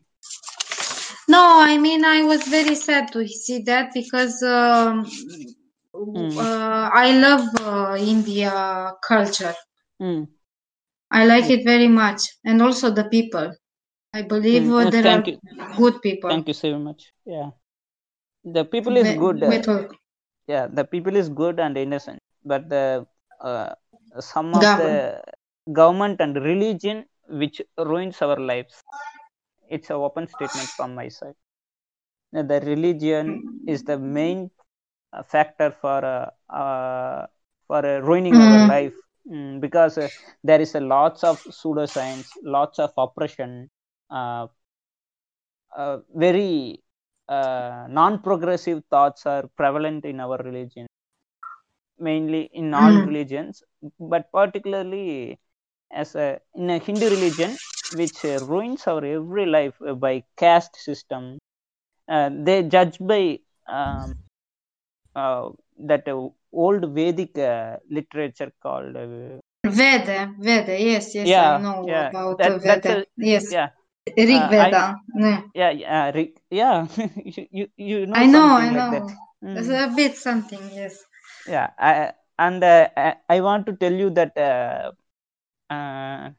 No, 1.28 1.60
I 1.60 1.76
mean 1.78 2.04
I 2.04 2.22
was 2.22 2.42
very 2.48 2.74
sad 2.74 3.12
to 3.12 3.26
see 3.28 3.58
that 3.70 3.92
because 3.94 4.42
um, 4.42 5.04
Hmm. 5.94 6.38
uh, 6.38 6.90
I 7.04 7.12
love 7.18 7.46
uh, 7.60 7.96
India 7.98 8.92
culture. 9.06 9.54
Hmm. 10.00 10.24
I 11.10 11.24
like 11.26 11.50
it 11.50 11.64
very 11.64 11.88
much, 11.88 12.22
and 12.44 12.62
also 12.62 12.90
the 12.90 13.04
people. 13.04 13.52
I 14.14 14.22
believe 14.22 14.64
Hmm. 14.64 14.72
uh, 14.72 14.90
there 14.90 15.02
thank 15.02 15.26
are 15.26 15.30
you, 15.32 15.38
good 15.76 16.00
people. 16.02 16.30
thank 16.30 16.48
you 16.48 16.54
so 16.54 16.78
much. 16.78 17.12
Yeah, 17.26 17.50
the 18.44 18.64
people 18.64 18.96
is 18.96 19.10
Ve- 19.10 19.16
good. 19.24 19.42
Uh, 19.42 19.48
with- 19.50 19.70
yeah, 20.46 20.66
the 20.66 20.84
people 20.84 21.16
is 21.16 21.28
good 21.28 21.58
and 21.60 21.76
innocent, 21.76 22.20
but 22.44 22.68
the 22.68 23.06
uh, 23.40 23.70
some 24.20 24.54
of 24.54 24.60
Govern- 24.60 24.82
the 24.84 25.22
government 25.80 26.20
and 26.20 26.36
religion 26.50 27.04
which 27.28 27.62
ruins 27.78 28.20
our 28.22 28.36
lives. 28.38 28.84
It's 29.68 29.90
a 29.90 29.94
open 29.94 30.26
statement 30.28 30.70
from 30.76 30.94
my 30.94 31.08
side. 31.08 31.34
The 32.32 32.60
religion 32.64 33.42
is 33.66 33.82
the 33.84 33.98
main 33.98 34.50
uh, 35.12 35.22
factor 35.22 35.70
for 35.70 36.04
uh, 36.04 36.30
uh, 36.52 37.26
for 37.66 37.84
uh, 37.86 38.00
ruining 38.00 38.40
our 38.40 38.58
Mm. 38.58 38.66
life 38.66 38.94
Mm, 39.30 39.60
because 39.60 39.98
uh, 39.98 40.08
there 40.42 40.60
is 40.60 40.74
a 40.74 40.80
lots 40.80 41.22
of 41.22 41.42
pseudoscience, 41.44 42.36
lots 42.42 42.78
of 42.78 42.92
oppression, 42.96 43.70
uh, 44.10 44.46
uh, 45.76 45.98
very 46.14 46.82
uh, 47.28 47.86
non-progressive 47.88 48.82
thoughts 48.90 49.26
are 49.26 49.46
prevalent 49.56 50.04
in 50.04 50.20
our 50.20 50.38
religion, 50.38 50.86
mainly 51.98 52.42
in 52.52 52.74
all 52.74 52.94
Mm. 52.94 53.08
religions, 53.08 53.62
but 54.00 54.30
particularly 54.32 55.38
as 55.92 56.14
a 56.14 56.40
in 56.54 56.70
a 56.70 56.78
Hindu 56.78 57.08
religion, 57.10 57.58
which 57.90 58.24
ruins 58.24 58.86
our 58.86 59.04
every 59.04 59.46
life 59.46 59.76
by 59.96 60.24
caste 60.36 60.76
system. 60.76 61.38
Uh, 62.08 62.30
they 62.32 62.62
judge 62.64 62.98
by 63.00 63.38
um, 63.68 64.14
uh, 65.14 65.50
that 65.78 66.08
uh, 66.08 66.28
old 66.52 66.92
Vedic 66.94 67.36
uh, 67.38 67.76
literature 67.90 68.52
called 68.62 68.96
uh, 68.96 69.38
Veda, 69.78 70.34
Veda, 70.38 70.74
yes, 70.80 71.14
yes, 71.14 71.30
Yeah, 71.30 71.54
I 71.56 71.58
know 71.62 71.82
yeah, 71.88 72.08
about 72.08 72.38
that- 72.38 72.52
uh, 72.52 72.58
Veda. 72.58 72.90
a- 72.90 73.06
yes, 73.16 73.46
yeah 73.50 73.68
Rig 74.16 74.30
uh, 74.30 74.54
I- 74.58 74.68
Veda. 74.70 74.96
yeah. 75.14 75.42
yeah 75.54 75.70
yeah 75.70 76.10
Rick, 76.12 76.40
yeah 76.50 76.86
you, 77.24 77.46
you 77.50 77.66
you 77.76 78.06
know 78.06 78.22
I 78.22 78.26
know, 78.26 78.48
I 78.56 78.70
know. 78.70 78.90
like 78.90 78.90
that 78.90 79.06
Mm. 79.44 79.58
It's 79.58 79.68
a 79.68 79.94
bit 79.96 80.16
something, 80.16 80.70
yes. 80.74 81.04
yeah 81.46 81.70
I, 81.78 82.12
and 82.38 82.62
uh, 82.62 82.88
I, 82.96 83.14
I 83.28 83.40
want 83.40 83.66
to 83.66 83.72
tell 83.74 83.92
you 83.92 84.10
that 84.10 84.36
uh, 84.36 84.92
uh, 85.70 86.30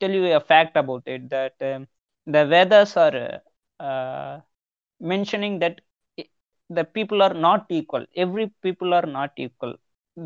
tell 0.00 0.10
you 0.10 0.24
a 0.34 0.40
fact 0.40 0.76
about 0.76 1.02
it 1.06 1.28
that 1.30 1.54
um, 1.70 1.86
the 2.26 2.44
vedas 2.46 2.96
are 2.96 3.40
uh, 3.80 4.38
mentioning 5.00 5.58
that 5.60 5.80
the 6.70 6.84
people 6.84 7.22
are 7.22 7.34
not 7.34 7.66
equal. 7.70 8.04
Every 8.16 8.46
people 8.62 8.94
are 8.94 9.06
not 9.06 9.32
equal. 9.36 9.74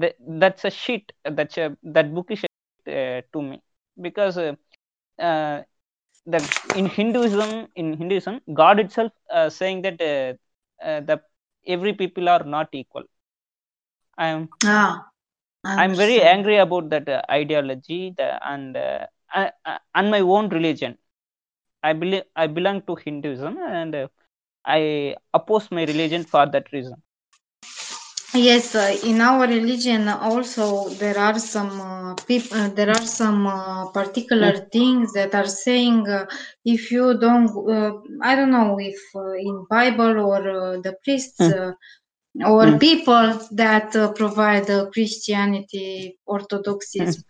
Th- 0.00 0.16
that's 0.42 0.64
a 0.64 0.70
shit. 0.70 1.12
That's 1.24 1.56
a 1.58 1.76
that 1.82 2.14
book 2.14 2.28
is 2.30 2.44
uh, 2.88 3.20
to 3.32 3.42
me. 3.42 3.60
Because 4.00 4.38
uh, 4.38 4.54
uh, 5.20 5.62
the 6.26 6.40
in 6.80 6.86
hinduism 6.86 7.52
in 7.76 7.94
hinduism 8.00 8.40
god 8.54 8.78
itself 8.80 9.12
saying 9.48 9.82
that 9.82 9.98
the 9.98 11.20
every 11.66 11.92
people 11.92 12.28
are 12.28 12.44
not 12.44 12.68
equal. 12.72 13.04
I 14.16 14.26
am 14.28 14.50
Ah, 14.64 15.10
i'm 15.76 15.96
very 15.96 16.20
angry 16.22 16.56
about 16.56 16.88
that 16.90 17.08
uh, 17.08 17.22
ideology 17.30 18.14
the, 18.16 18.28
and 18.52 18.76
uh, 18.76 19.06
I, 19.32 19.50
I, 19.64 19.78
and 19.94 20.10
my 20.10 20.20
own 20.20 20.48
religion. 20.48 20.98
I 21.82 21.92
believe 21.92 22.24
i 22.36 22.46
belong 22.46 22.82
to 22.82 22.96
hinduism 22.96 23.58
and 23.58 23.94
uh, 23.94 24.08
i 24.66 25.14
oppose 25.34 25.70
my 25.70 25.84
religion 25.84 26.24
for 26.24 26.46
that 26.46 26.72
reason. 26.72 27.02
Yes, 28.34 28.74
uh, 28.76 28.96
in 29.04 29.20
our 29.20 29.46
religion 29.46 30.08
also 30.08 30.88
there 31.02 31.18
are 31.18 31.38
some 31.38 31.80
uh, 31.80 32.14
people, 32.26 32.58
uh, 32.58 32.68
there 32.68 32.90
are 32.90 33.06
some 33.20 33.46
uh, 33.46 33.86
particular 33.90 34.52
things 34.72 35.12
that 35.14 35.34
are 35.34 35.46
saying 35.46 36.06
uh, 36.08 36.26
if 36.64 36.90
you 36.92 37.18
don't, 37.18 37.48
uh, 37.76 37.92
I 38.22 38.34
don't 38.36 38.50
know 38.52 38.76
if 38.80 38.98
uh, 39.16 39.32
in 39.34 39.66
Bible 39.70 40.20
or 40.20 40.40
uh, 40.48 40.80
the 40.80 40.94
priests 41.04 41.48
uh, 41.50 41.72
or 42.44 42.72
Mm. 42.72 42.78
people 42.78 43.38
that 43.52 43.94
uh, 43.96 44.12
provide 44.12 44.68
uh, 44.70 44.86
Christianity, 44.92 46.16
Orthodoxism, 46.26 47.22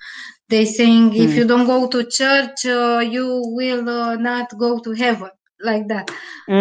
they 0.49 0.65
saying 0.65 1.15
if 1.15 1.37
Mm. 1.37 1.37
you 1.37 1.47
don't 1.47 1.67
go 1.67 1.87
to 1.89 2.05
church, 2.05 2.67
uh, 2.67 3.01
you 3.01 3.43
will 3.47 3.89
uh, 3.89 4.17
not 4.17 4.57
go 4.59 4.79
to 4.81 4.93
heaven, 4.93 5.31
like 5.61 5.89
that. 5.89 6.11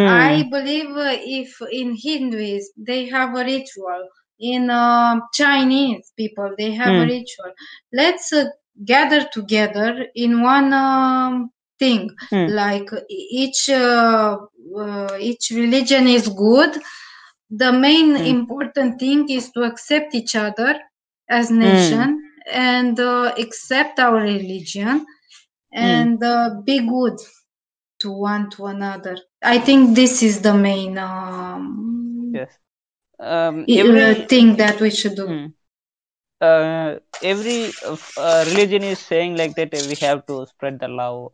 I 0.05 0.43
Mm. 0.43 0.51
believe 0.51 0.89
uh, 0.91 1.17
if 1.19 1.61
in 1.71 1.95
Hinduism 1.95 2.73
they 2.77 3.07
have 3.09 3.35
a 3.35 3.43
ritual, 3.43 4.07
in 4.39 4.69
uh, 4.69 5.19
Chinese 5.33 6.11
people 6.17 6.53
they 6.57 6.71
have 6.71 6.97
a 6.97 7.01
Mm. 7.01 7.05
ritual. 7.05 7.51
Let's 7.93 8.31
uh, 8.33 8.45
gather 8.85 9.25
together 9.31 10.05
in 10.15 10.41
one 10.41 10.73
um, 10.73 11.51
thing. 11.79 12.09
Mm. 12.31 12.47
Like 12.47 12.89
each 13.09 13.69
uh, 13.69 14.37
uh, 14.77 15.17
each 15.19 15.51
religion 15.53 16.07
is 16.07 16.27
good. 16.27 16.77
The 17.49 17.71
main 17.71 18.15
Mm. 18.17 18.35
important 18.35 18.99
thing 18.99 19.29
is 19.29 19.51
to 19.51 19.63
accept 19.63 20.13
each 20.15 20.35
other 20.35 20.79
as 21.29 21.51
nation 21.51 22.21
and 22.51 22.99
uh, 22.99 23.33
accept 23.37 23.99
our 23.99 24.15
religion 24.21 25.05
and 25.71 26.23
uh, 26.23 26.49
be 26.65 26.79
good 26.87 27.17
to 27.99 28.11
one 28.11 28.49
to 28.51 28.65
another. 28.67 29.17
I 29.43 29.59
think 29.59 29.95
this 29.95 30.21
is 30.23 30.41
the 30.41 30.53
main 30.53 30.97
um, 30.97 32.39
yes 32.39 32.51
um, 33.19 33.67
uh, 33.75 33.75
every 33.75 34.15
thing 34.27 34.55
that 34.57 34.79
we 34.81 34.89
should 34.91 35.15
do. 35.15 35.29
Mm. 35.29 35.53
uh, 36.41 36.95
every 37.21 37.75
uh, 37.83 38.43
religion 38.47 38.83
is 38.83 38.99
saying 38.99 39.35
like 39.37 39.55
that 39.55 39.73
we 39.89 39.95
have 40.05 40.25
to 40.27 40.45
spread 40.51 40.79
the 40.79 40.87
love 40.87 41.31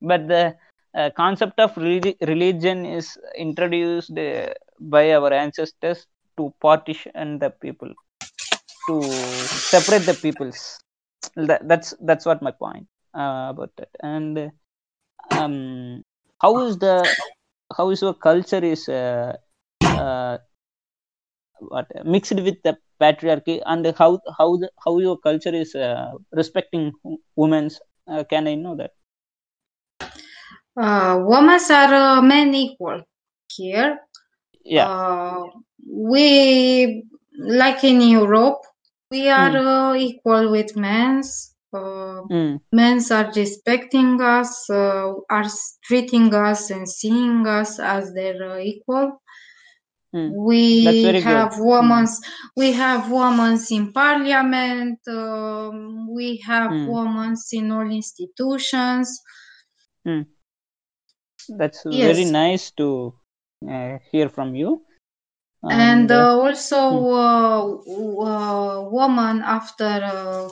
but 0.00 0.26
the 0.28 0.54
uh, 0.98 1.10
concept 1.16 1.58
of 1.60 1.76
re- 1.76 2.16
religion 2.32 2.84
is 2.86 3.18
introduced 3.36 4.16
uh, 4.18 4.48
by 4.80 5.12
our 5.12 5.32
ancestors 5.32 6.06
to 6.36 6.52
partition 6.60 7.38
the 7.38 7.50
people 7.50 7.92
to 8.86 9.48
separate 9.58 10.06
the 10.06 10.14
peoples. 10.14 10.80
That, 11.36 11.66
that's 11.68 11.94
that's 12.00 12.26
what 12.26 12.42
my 12.42 12.52
point 12.52 12.86
uh, 13.14 13.48
about 13.50 13.72
that. 13.76 13.90
And 14.02 14.52
um 15.30 16.02
how 16.40 16.60
is 16.60 16.78
the 16.78 17.16
how 17.76 17.90
is 17.90 18.02
your 18.02 18.14
culture 18.14 18.64
is 18.64 18.88
uh, 18.88 19.36
uh, 19.94 20.38
what 21.60 21.86
mixed 22.04 22.34
with 22.46 22.56
the 22.62 22.76
patriarchy? 23.00 23.62
And 23.64 23.86
how 23.96 24.20
how 24.38 24.56
the, 24.56 24.70
how 24.84 24.98
your 24.98 25.18
culture 25.18 25.54
is 25.54 25.74
uh, 25.74 26.12
respecting 26.32 26.92
women's 27.36 27.80
uh, 28.08 28.24
can 28.24 28.46
i 28.48 28.54
know 28.54 28.76
that? 28.76 28.92
Uh, 30.76 31.18
women 31.26 31.60
are 31.70 32.22
men 32.22 32.54
equal 32.54 33.02
here 33.50 33.98
yeah 34.64 34.88
uh, 34.88 35.44
we 35.86 37.04
like 37.38 37.84
in 37.84 38.00
europe 38.00 38.60
we 39.10 39.28
are 39.28 39.56
uh, 39.56 39.94
equal 39.94 40.50
with 40.50 40.76
men's 40.76 41.54
uh, 41.72 42.22
Mm. 42.30 42.58
men's 42.72 43.10
are 43.10 43.30
respecting 43.36 44.20
us 44.20 44.68
uh, 44.70 45.12
are 45.30 45.46
treating 45.84 46.32
us 46.34 46.70
and 46.70 46.88
seeing 46.88 47.46
us 47.46 47.78
as 47.78 48.12
their 48.14 48.38
uh, 48.52 48.58
equal 48.58 49.20
Mm. 50.14 50.36
we 50.46 50.62
That's 50.78 51.00
very 51.02 51.22
good. 51.22 51.48
have 51.48 51.58
women's 51.58 52.20
we 52.56 52.72
have 52.72 53.10
women's 53.10 53.70
in 53.70 53.92
parliament 53.92 54.98
um, 55.08 56.08
we 56.14 56.36
have 56.46 56.72
Mm. 56.72 56.86
women's 56.86 57.48
in 57.52 57.70
all 57.70 57.90
institutions 57.90 59.20
that's 61.58 61.82
very 61.84 62.24
Yes. 62.24 62.24
nice 62.24 62.70
to 62.70 63.12
hear 64.10 64.28
from 64.28 64.54
you. 64.54 64.84
And 65.70 66.10
uh, 66.10 66.14
uh, 66.14 66.28
also 66.36 66.76
uh, 67.10 67.64
uh, 68.24 68.88
woman 68.90 69.40
after 69.42 69.84
uh, 69.84 70.48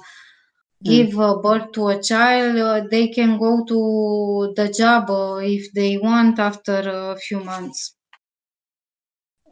give 0.85 1.19
uh, 1.19 1.37
birth 1.43 1.73
to 1.73 1.89
a 1.89 2.03
child 2.03 2.57
uh, 2.59 2.87
they 2.91 3.09
can 3.09 3.39
go 3.39 3.65
to 3.67 4.53
the 4.57 4.69
job 4.73 5.11
uh, 5.11 5.37
if 5.43 5.73
they 5.75 5.99
want 5.99 6.39
after 6.39 6.79
a 6.89 7.17
few 7.19 7.43
months. 7.45 7.97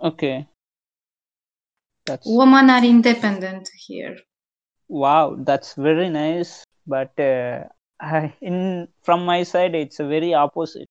Okay. 0.01 0.47
That's 2.07 2.27
women 2.27 2.71
are 2.71 2.85
independent 2.85 3.69
here. 3.87 4.17
Wow 4.89 5.37
that's 5.39 5.75
very 5.75 6.09
nice 6.09 6.65
but 6.87 7.19
uh, 7.21 7.65
I, 8.01 8.35
in 8.41 8.89
from 9.03 9.25
my 9.27 9.43
side 9.43 9.75
it's 9.75 10.01
a 10.01 10.07
very 10.07 10.33
opposite 10.35 10.89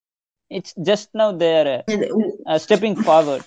it's 0.54 0.74
just 0.90 1.10
now 1.14 1.32
they're 1.32 1.86
uh, 2.48 2.52
uh, 2.52 2.58
stepping 2.60 2.96
forward. 2.96 3.44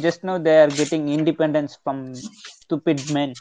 Just 0.00 0.24
now 0.24 0.38
they 0.38 0.60
are 0.60 0.68
getting 0.68 1.08
independence 1.08 1.78
from 1.82 2.14
stupid 2.14 3.10
men. 3.10 3.34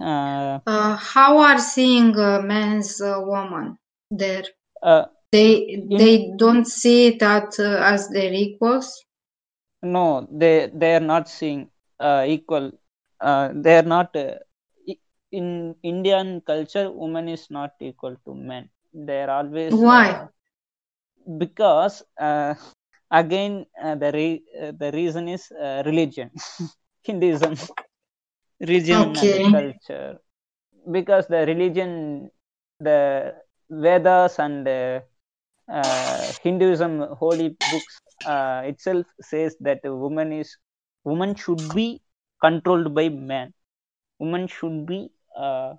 Uh, 0.00 0.58
uh, 0.66 0.96
how 0.96 1.38
are 1.38 1.58
seeing 1.58 2.16
uh, 2.18 2.40
men's 2.42 3.00
uh, 3.00 3.20
woman 3.24 3.76
there? 4.10 4.44
Uh, 4.82 5.04
they 5.32 5.82
they 5.98 6.32
don't 6.36 6.66
see 6.66 7.16
that 7.18 7.58
uh, 7.58 7.80
as 7.92 8.08
their 8.08 8.32
equals? 8.32 9.04
No 9.82 10.26
they 10.30 10.70
they 10.74 10.94
are 10.96 11.06
not 11.14 11.28
seeing 11.28 11.70
uh, 12.00 12.24
equal. 12.26 12.72
Uh, 13.20 13.50
they 13.54 13.76
are 13.78 13.88
not 13.96 14.14
uh, 14.16 14.34
in 15.30 15.74
indian 15.82 16.40
culture 16.40 16.90
woman 16.90 17.28
is 17.28 17.50
not 17.50 17.72
equal 17.80 18.16
to 18.24 18.34
men 18.34 18.68
they 18.94 19.22
are 19.22 19.30
always 19.30 19.84
Why? 19.84 20.08
uh, 20.08 20.28
because 21.38 22.02
uh, 22.20 22.54
again 23.10 23.66
uh, 23.82 23.94
the 23.94 24.10
re- 24.12 24.44
uh, 24.60 24.72
the 24.78 24.90
reason 24.92 25.28
is 25.28 25.50
uh, 25.52 25.82
religion 25.86 26.30
hinduism 27.02 27.56
religion 28.60 29.18
Okay. 29.18 29.24
and 29.24 29.44
culture 29.54 30.18
because 30.96 31.26
the 31.34 31.42
religion 31.52 31.90
the 32.80 32.98
vedas 33.84 34.38
and 34.46 34.66
uh, 34.68 35.00
uh, 35.78 36.32
hinduism 36.44 36.94
holy 37.22 37.48
books 37.72 38.00
uh, 38.32 38.62
itself 38.72 39.06
says 39.30 39.56
that 39.60 39.80
a 39.84 39.94
woman 40.04 40.32
is 40.32 40.56
woman 41.04 41.34
should 41.34 41.64
be 41.80 41.88
controlled 42.46 42.94
by 42.98 43.08
man 43.08 43.52
woman 44.18 44.46
should 44.56 44.78
be 44.92 45.00
uh, 45.44 45.74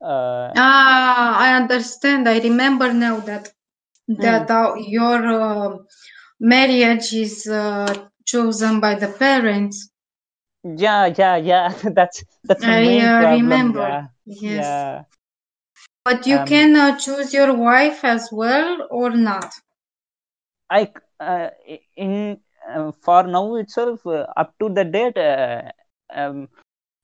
uh, 0.00 0.54
Ah, 0.56 1.36
I 1.38 1.54
understand. 1.54 2.28
I 2.28 2.38
remember 2.38 2.92
now 2.92 3.20
that 3.20 3.50
that 4.08 4.50
uh, 4.50 4.74
your 4.76 5.26
uh, 5.26 5.76
marriage 6.40 7.12
is 7.14 7.46
uh, 7.46 7.94
chosen 8.26 8.80
by 8.80 8.94
the 8.94 9.08
parents. 9.08 9.90
yeah 10.64 11.06
yeah 11.18 11.36
yeah 11.36 11.68
that's 11.96 12.24
that's 12.44 12.66
I 12.66 12.98
uh, 13.00 13.26
remember. 13.26 13.98
yeah 13.98 14.08
Yes. 14.24 14.86
yeah 14.86 15.04
But 16.04 16.26
you 16.26 16.40
Um, 16.40 16.44
can 16.44 16.76
uh, 16.76 16.96
choose 16.98 17.32
your 17.32 17.54
wife 17.54 18.04
as 18.04 18.30
well 18.32 18.86
or 18.90 19.10
not. 19.10 19.52
I 20.70 20.92
uh, 21.20 21.50
in 21.96 22.38
for 23.02 23.22
now 23.24 23.54
itself 23.56 24.06
uh, 24.06 24.26
up 24.36 24.54
to 24.60 24.68
the 24.68 24.84
date 24.84 25.16
uh, 25.18 25.62
um, 26.14 26.48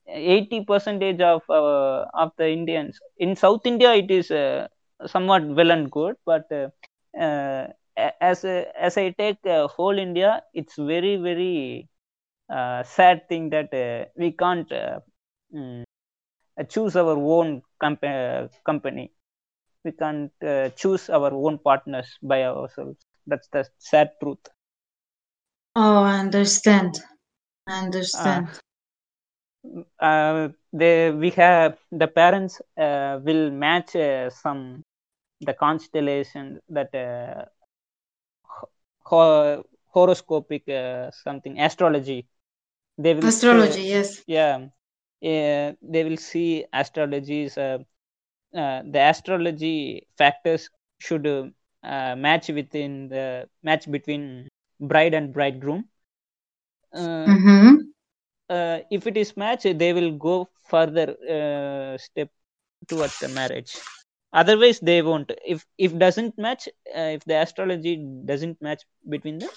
80 0.08 0.64
percentage 0.64 1.20
of 1.20 1.42
uh, 1.50 2.06
of 2.14 2.32
the 2.38 2.48
Indians 2.48 2.98
in 3.18 3.36
South 3.36 3.66
India 3.66 3.92
it 3.94 4.10
is 4.10 4.30
uh, 4.30 4.68
somewhat 5.06 5.46
well 5.46 5.70
and 5.70 5.90
good 5.90 6.16
but 6.24 6.50
uh, 6.52 6.68
uh, 7.18 7.68
as 8.20 8.44
as 8.44 8.96
I 8.96 9.10
take 9.10 9.44
uh, 9.46 9.68
whole 9.68 9.98
India 9.98 10.42
it's 10.54 10.76
very 10.76 11.16
very 11.16 11.88
uh, 12.50 12.82
sad 12.84 13.28
thing 13.28 13.50
that 13.50 13.72
uh, 13.74 14.06
we 14.16 14.32
can't 14.32 14.70
uh, 14.72 15.00
mm, 15.54 15.84
choose 16.68 16.96
our 16.96 17.16
own 17.36 17.62
compa- 17.82 18.50
company 18.64 19.12
we 19.84 19.92
can't 19.92 20.32
uh, 20.42 20.70
choose 20.70 21.10
our 21.10 21.32
own 21.44 21.58
partners 21.58 22.18
by 22.22 22.44
ourselves 22.44 22.98
that's 23.26 23.48
the 23.48 23.64
sad 23.78 24.10
truth 24.20 24.44
Oh, 25.76 26.02
I 26.02 26.18
understand. 26.18 26.96
I 27.68 27.84
understand. 27.84 28.50
Uh, 30.00 30.48
they 30.72 31.10
we 31.10 31.30
have 31.30 31.76
the 31.90 32.06
parents 32.06 32.60
uh, 32.78 33.18
will 33.24 33.50
match 33.50 33.94
uh, 33.96 34.30
some 34.30 34.82
the 35.40 35.54
constellation 35.54 36.60
that 36.68 36.92
uh, 36.94 37.44
ho- 39.10 39.62
horoscopic 39.94 40.62
uh, 40.68 41.10
something 41.24 41.58
astrology 41.60 42.26
they 42.98 43.14
will 43.14 43.32
say- 43.50 43.74
Astrology, 43.74 43.82
yes. 43.82 44.24
yeah 44.26 44.56
uh, 45.30 45.68
they 45.92 46.02
will 46.06 46.16
see 46.30 46.64
astrologies 46.74 47.56
uh, 47.66 47.78
uh, 48.62 48.82
the 48.94 49.00
astrology 49.12 50.06
factors 50.18 50.68
should 50.98 51.26
match 52.26 52.48
within 52.48 53.08
the 53.08 53.46
match 53.62 53.90
between 53.90 54.48
bride 54.80 55.14
and 55.14 55.32
bridegroom 55.32 55.84
uh, 56.92 57.28
Mm-hmm. 57.28 57.85
Uh, 58.48 58.78
if 58.90 59.06
it 59.06 59.16
is 59.16 59.36
match 59.36 59.64
they 59.82 59.92
will 59.92 60.12
go 60.16 60.48
further 60.70 61.06
uh, 61.36 61.98
step 61.98 62.30
towards 62.88 63.18
the 63.18 63.28
marriage. 63.28 63.72
Otherwise 64.32 64.80
they 64.80 65.02
won't. 65.02 65.30
If 65.46 65.66
if 65.78 65.96
doesn't 65.98 66.38
match 66.38 66.68
uh, 66.96 67.10
if 67.18 67.24
the 67.24 67.36
astrology 67.44 67.96
doesn't 68.24 68.60
match 68.62 68.82
between 69.08 69.38
them 69.40 69.50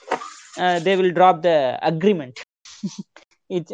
uh, 0.58 0.80
they 0.80 0.96
will 0.98 1.12
drop 1.12 1.42
the 1.42 1.80
agreement. 1.82 2.40
It 3.50 3.72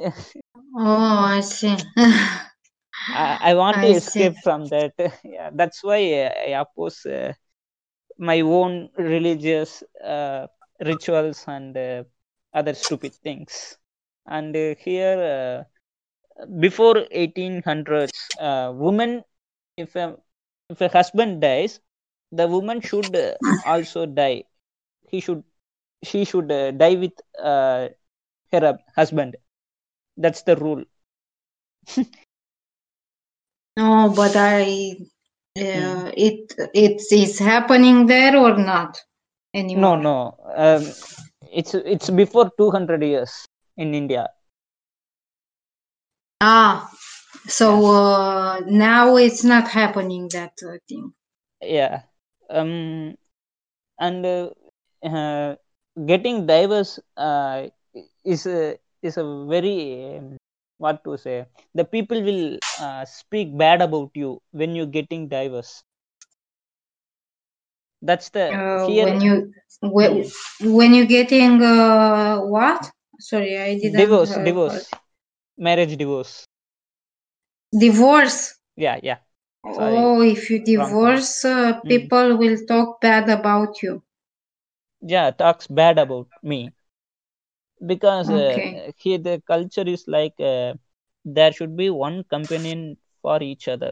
Oh, 0.77 1.25
I 1.35 1.39
see. 1.41 1.75
I, 3.11 3.37
I 3.51 3.55
want 3.55 3.81
to 3.81 3.87
I 3.87 3.93
see. 3.93 4.29
escape 4.29 4.37
from 4.43 4.69
that. 4.69 4.93
Yeah 5.23 5.49
that's 5.53 5.83
why 5.83 5.99
uh, 6.23 6.31
i 6.47 6.51
oppose 6.63 7.05
uh, 7.05 7.33
my 8.17 8.41
own 8.41 8.89
religious 8.97 9.83
uh, 10.13 10.47
rituals 10.91 11.45
and 11.47 11.75
uh, 11.77 12.03
other 12.53 12.73
stupid 12.73 13.13
things 13.15 13.77
and 14.27 14.55
uh, 14.55 14.75
here 14.79 15.17
uh, 15.33 16.45
before 16.59 16.95
1800s 17.11 18.31
uh, 18.39 18.71
woman 18.75 19.23
if 19.77 19.95
a 19.95 20.17
if 20.69 20.81
a 20.81 20.89
husband 20.89 21.41
dies 21.41 21.79
the 22.31 22.47
woman 22.47 22.81
should 22.81 23.15
uh, 23.15 23.33
also 23.63 24.05
die. 24.05 24.43
He 25.09 25.19
should 25.19 25.43
she 26.03 26.25
should 26.25 26.51
uh, 26.51 26.71
die 26.71 26.95
with 26.95 27.13
uh, 27.41 27.89
her 28.51 28.77
husband. 28.95 29.35
That's 30.17 30.43
the 30.43 30.55
rule. 30.55 30.83
No, 33.77 34.11
but 34.15 34.35
I, 34.35 34.97
uh, 35.57 36.11
it 36.17 36.53
it 36.73 37.01
is 37.11 37.39
happening 37.39 38.05
there 38.07 38.37
or 38.37 38.57
not 38.57 38.97
no 39.83 39.95
anymore? 39.95 40.05
no. 40.05 40.37
Um, 40.55 40.83
it's 41.59 41.73
it's 41.75 42.09
before 42.09 42.49
200 42.57 43.03
years 43.03 43.47
in 43.77 43.93
india 43.93 44.23
Ah, 46.41 46.89
so 47.47 47.85
uh, 47.87 48.59
now 48.67 49.17
it's 49.17 49.43
not 49.43 49.67
happening 49.67 50.29
that 50.33 50.53
uh, 50.65 50.77
thing. 50.87 51.13
yeah 51.61 52.03
um 52.49 53.15
and 53.99 54.25
uh, 54.25 54.49
uh, 55.03 55.55
getting 56.11 56.45
diverse 56.45 56.99
uh, 57.17 57.67
is 58.23 58.45
a 58.47 58.77
is 59.01 59.17
a 59.17 59.25
very 59.53 60.17
um, 60.17 60.37
what 60.77 61.03
to 61.05 61.17
say 61.17 61.45
the 61.73 61.85
people 61.95 62.21
will 62.29 62.59
uh, 62.79 63.05
speak 63.05 63.55
bad 63.57 63.81
about 63.81 64.11
you 64.15 64.39
when 64.51 64.75
you're 64.75 64.93
getting 64.99 65.27
diverse 65.27 65.83
that's 68.01 68.29
the 68.29 68.57
here 68.73 69.07
when 69.07 69.21
you 69.21 69.53
when, 69.81 70.23
when 70.61 70.93
you're 70.93 71.05
getting 71.05 71.61
uh, 71.61 72.39
what? 72.39 72.91
Sorry, 73.19 73.57
I 73.57 73.77
didn't 73.77 74.23
divorce 74.23 74.33
uh, 74.33 74.47
divorce 74.47 74.91
marriage 75.57 75.95
divorce 75.97 76.45
divorce. 77.79 78.55
yeah 78.75 78.99
yeah 79.03 79.17
Sorry, 79.71 80.11
Oh, 80.17 80.21
if 80.21 80.49
you 80.49 80.63
divorce, 80.63 81.43
uh, 81.43 81.81
Mm. 81.85 81.87
people 81.87 82.37
will 82.37 82.57
talk 82.65 83.01
bad 83.01 83.29
about 83.29 83.81
you. 83.81 84.01
yeah 85.01 85.31
talks 85.31 85.67
bad 85.67 85.97
about 85.97 86.27
me 86.43 86.73
because 87.85 88.29
Okay. 88.29 88.31
uh, 88.31 88.91
here 88.97 89.17
the 89.17 89.41
culture 89.47 89.87
is 89.95 90.03
like 90.07 90.33
uh, 90.39 90.73
there 91.23 91.51
should 91.51 91.75
be 91.75 91.89
one 91.89 92.23
companion 92.29 92.97
for 93.21 93.41
each 93.41 93.67
other 93.67 93.91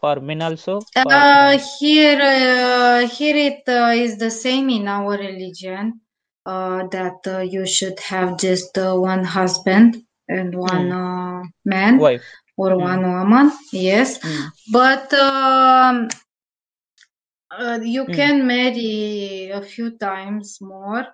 for 0.00 0.16
men 0.20 0.42
also 0.42 0.86
for 1.02 1.24
Uh, 1.24 1.58
here, 1.78 2.20
uh, 2.20 3.06
here 3.08 3.36
it 3.36 3.62
uh, 3.68 3.92
is 3.94 4.18
the 4.18 4.30
same 4.30 4.70
in 4.70 4.86
our 4.88 5.16
religion. 5.18 6.00
Uh, 6.46 6.86
that 6.88 7.18
uh, 7.26 7.38
you 7.40 7.66
should 7.66 7.98
have 8.00 8.38
just 8.38 8.76
uh, 8.78 8.94
one 8.96 9.24
husband 9.24 9.96
and 10.28 10.54
one 10.54 10.90
Mm. 10.90 10.92
uh, 10.92 11.42
man 11.64 11.98
wife 11.98 12.24
or 12.56 12.76
Mm. 12.76 12.78
one 12.78 13.02
woman. 13.02 13.52
Yes, 13.72 14.18
Mm. 14.24 14.52
but 14.72 15.12
um, 15.14 16.08
uh, 17.50 17.78
you 17.82 18.06
Mm. 18.08 18.14
can 18.14 18.46
marry 18.46 19.50
a 19.52 19.62
few 19.62 19.90
times 19.98 20.58
more. 20.60 21.06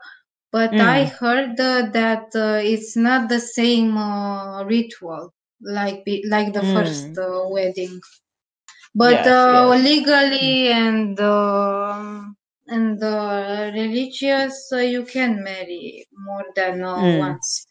But 0.52 0.80
I 0.80 1.04
Mm. 1.04 1.10
heard 1.18 1.60
uh, 1.60 1.90
that 1.92 2.28
uh, 2.34 2.60
it's 2.62 2.96
not 2.96 3.28
the 3.28 3.40
same 3.40 3.96
uh, 3.98 4.64
ritual 4.64 5.32
like 5.60 6.04
be- 6.04 6.24
like 6.28 6.52
the 6.52 6.62
first 6.62 7.08
Mm. 7.08 7.18
uh, 7.18 7.48
wedding. 7.48 8.00
But 8.94 9.26
yes 9.26 9.26
uh, 9.26 9.68
yes 9.70 9.76
legally 9.76 10.68
and 10.68 11.18
and 12.68 13.02
uh, 13.02 13.70
religious, 13.74 14.70
uh, 14.72 14.78
you 14.78 15.04
can 15.04 15.42
marry 15.42 16.06
more 16.12 16.44
than 16.54 16.82
uh, 16.82 17.02
Mm. 17.02 17.16
once. 17.16 17.66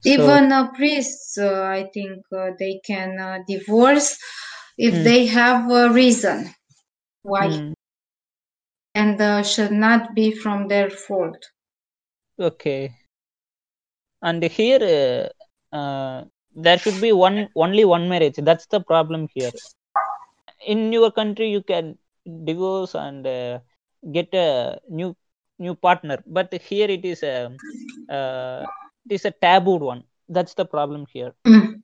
so 0.00 0.04
Even 0.04 0.52
uh, 0.52 0.70
priests, 0.72 1.36
uh, 1.38 1.62
I 1.64 1.90
think 1.92 2.24
uh, 2.32 2.50
they 2.58 2.80
can 2.86 3.18
uh, 3.18 3.38
divorce 3.48 4.16
if 4.78 4.94
Mm. 4.94 5.04
they 5.04 5.26
have 5.26 5.68
a 5.70 5.90
reason 5.92 6.54
why, 7.22 7.48
Mm. 7.48 7.74
and 8.94 9.20
uh, 9.20 9.42
should 9.42 9.70
not 9.70 10.14
be 10.14 10.34
from 10.34 10.66
their 10.68 10.88
fault. 10.88 11.36
okay 12.38 12.98
and 14.22 14.42
here 14.42 14.82
uh, 15.72 15.76
uh, 15.76 16.24
there 16.54 16.78
should 16.78 17.00
be 17.00 17.12
one 17.12 17.48
only 17.54 17.84
one 17.84 18.08
marriage 18.08 18.36
that's 18.48 18.66
the 18.66 18.80
problem 18.80 19.28
here 19.34 19.52
in 20.66 20.92
your 20.92 21.10
country 21.10 21.50
you 21.50 21.62
can 21.62 21.98
divorce 22.44 22.94
and 22.94 23.26
uh, 23.26 23.58
get 24.12 24.28
a 24.34 24.78
new 24.88 25.14
new 25.58 25.74
partner. 25.74 26.18
But 26.26 26.52
here 26.54 26.88
it 26.90 27.04
is 27.04 27.22
a 27.22 27.36
uh, 28.08 28.66
it 29.08 29.14
is 29.14 29.24
a 29.24 29.30
tabooed 29.32 29.82
one. 29.82 30.04
That's 30.28 30.54
the 30.54 30.64
problem 30.66 31.06
here. 31.12 31.32
Mm, 31.46 31.82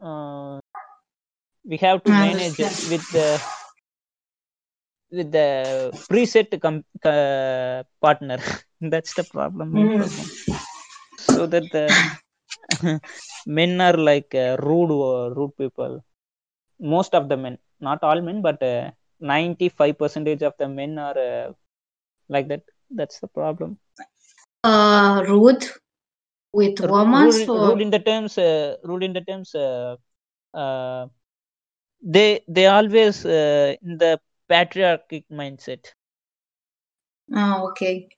uh, 0.00 0.60
we 1.64 1.76
have 1.78 2.04
to 2.04 2.12
manage 2.14 2.58
with 2.82 3.04
the 3.10 3.42
with 5.16 5.30
the 5.32 5.48
preset 6.10 6.50
com- 6.64 6.84
uh, 7.04 7.82
partner. 8.00 8.38
That's 8.92 9.12
the 9.14 9.24
problem 9.24 9.70
Mm. 9.72 9.98
problem. 9.98 10.30
So 11.16 11.46
that 11.46 11.70
the 11.70 11.86
men 13.46 13.80
are 13.80 13.96
like 14.10 14.34
uh, 14.34 14.56
rude 14.60 14.90
or 14.90 15.32
rude 15.34 15.56
people. 15.56 16.02
Most 16.80 17.14
of 17.14 17.28
the 17.28 17.36
men 17.36 17.58
not 17.80 18.02
all 18.02 18.20
men 18.20 18.40
but 18.42 18.60
uh, 18.62 18.90
95 19.20 19.98
percentage 19.98 20.42
of 20.42 20.54
the 20.58 20.68
men 20.68 20.98
are 20.98 21.18
uh, 21.18 21.52
like 22.28 22.48
that. 22.48 22.62
That's 22.90 23.20
the 23.20 23.28
problem. 23.28 23.78
Uh, 24.64 25.24
rude 25.28 25.64
with 26.52 26.80
R- 26.82 26.94
women 26.94 27.30
rude, 27.30 27.50
or 27.54 27.58
rude 27.64 27.80
in 27.82 27.90
the 27.90 27.98
terms 28.00 28.36
uh, 28.38 28.76
rude 28.84 29.02
in 29.04 29.12
the 29.12 29.20
terms 29.20 29.54
uh, 29.54 29.96
uh, 30.54 31.06
they 32.02 32.40
they 32.48 32.66
always 32.66 33.24
uh, 33.24 33.74
in 33.82 33.98
the 33.98 34.20
patriarchic 34.48 35.24
mindset. 35.30 35.84
Oh, 37.34 37.68
okay. 37.70 38.08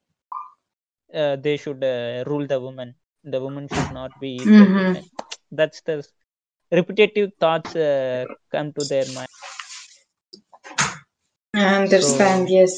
uh, 1.15 1.37
they 1.37 1.57
should 1.57 1.83
uh, 1.85 2.25
rule 2.27 2.47
the 2.47 2.59
woman. 2.61 2.95
The 3.25 3.41
woman 3.41 3.69
should 3.69 3.91
not 3.91 4.19
be 4.19 4.33
Mm-hmm. 4.47 5.01
that's 5.53 5.81
the 5.83 6.07
repetitive 6.73 7.33
thoughts 7.41 7.75
uh, 7.77 8.27
come 8.53 8.73
to 8.75 8.85
their 8.85 9.07
mind 9.07 9.29
I 11.65 11.77
understand. 11.83 12.49
so 12.49 12.51
Yes. 12.51 12.75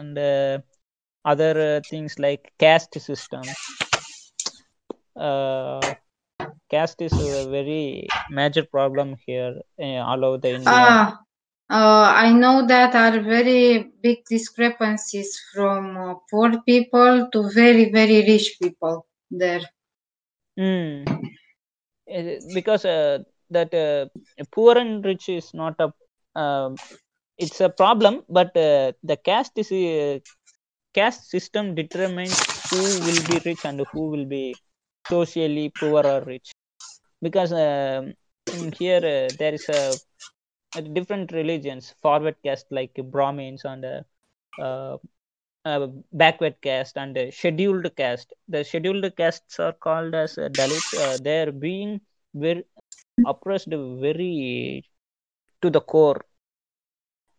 and 0.00 0.18
uh, 0.18 0.58
other 1.24 1.78
uh, 1.78 1.80
things 1.88 2.18
like 2.18 2.52
caste 2.58 3.00
system 3.00 3.56
uh, 5.16 5.94
caste 6.70 7.00
is 7.02 7.18
a 7.18 7.48
very 7.50 8.14
major 8.28 8.64
problem 8.64 9.16
here 9.26 9.54
uh, 9.80 10.00
all 10.10 10.24
over 10.24 10.38
the 10.38 10.50
india 10.52 10.90
Ah, 10.90 11.20
uh, 11.70 12.06
I 12.24 12.32
know 12.32 12.66
that 12.66 12.94
are 12.94 13.20
very 13.20 13.92
big 14.02 14.24
discrepancies 14.28 15.38
from 15.52 15.96
uh, 15.96 16.14
poor 16.30 16.62
people 16.62 17.28
to 17.32 17.50
very, 17.54 17.90
very 17.90 18.22
rich 18.26 18.56
people 18.60 19.06
there. 19.30 19.62
mm. 20.58 21.04
Uh, 22.12 22.40
because 22.52 22.84
uh, 22.84 23.18
that 23.50 23.72
uh, 23.74 24.06
poor 24.52 24.76
and 24.78 25.04
rich 25.04 25.28
is 25.28 25.52
not 25.54 25.74
a 25.80 25.88
um 26.40 26.78
it's 27.44 27.60
a 27.60 27.70
problem 27.82 28.14
but 28.28 28.50
uh, 28.56 28.92
the 29.10 29.16
caste 29.28 29.56
is 29.62 29.70
uh, 29.72 30.18
caste 30.94 31.24
system 31.34 31.74
determines 31.74 32.38
who 32.70 32.80
will 33.06 33.22
be 33.30 33.36
rich 33.48 33.64
and 33.64 33.80
who 33.92 34.02
will 34.12 34.26
be 34.26 34.44
socially 35.08 35.72
poor 35.80 36.06
or 36.06 36.20
rich. 36.22 36.52
Because 37.22 37.52
um, 37.52 38.14
in 38.52 38.72
here 38.72 38.98
uh, 38.98 39.28
there 39.38 39.54
is 39.54 39.68
a, 39.68 39.94
a 40.76 40.82
different 40.82 41.32
religions. 41.32 41.94
Forward 42.02 42.36
caste 42.44 42.66
like 42.70 42.94
brahmins 43.10 43.64
and 43.64 43.84
uh, 43.84 44.02
uh, 44.62 44.96
uh, 45.64 45.88
backward 46.12 46.56
caste 46.62 46.96
and 46.96 47.16
uh, 47.18 47.30
scheduled 47.30 47.94
caste. 47.96 48.32
The 48.48 48.64
scheduled 48.64 49.16
castes 49.16 49.58
are 49.60 49.72
called 49.72 50.14
as 50.14 50.38
uh, 50.38 50.48
dalits 50.50 50.94
uh, 50.94 51.18
they 51.22 51.42
are 51.42 51.52
being 51.52 52.00
very 52.34 52.64
oppressed 53.26 53.68
very 53.70 54.84
to 55.62 55.70
the 55.70 55.80
core 55.80 56.22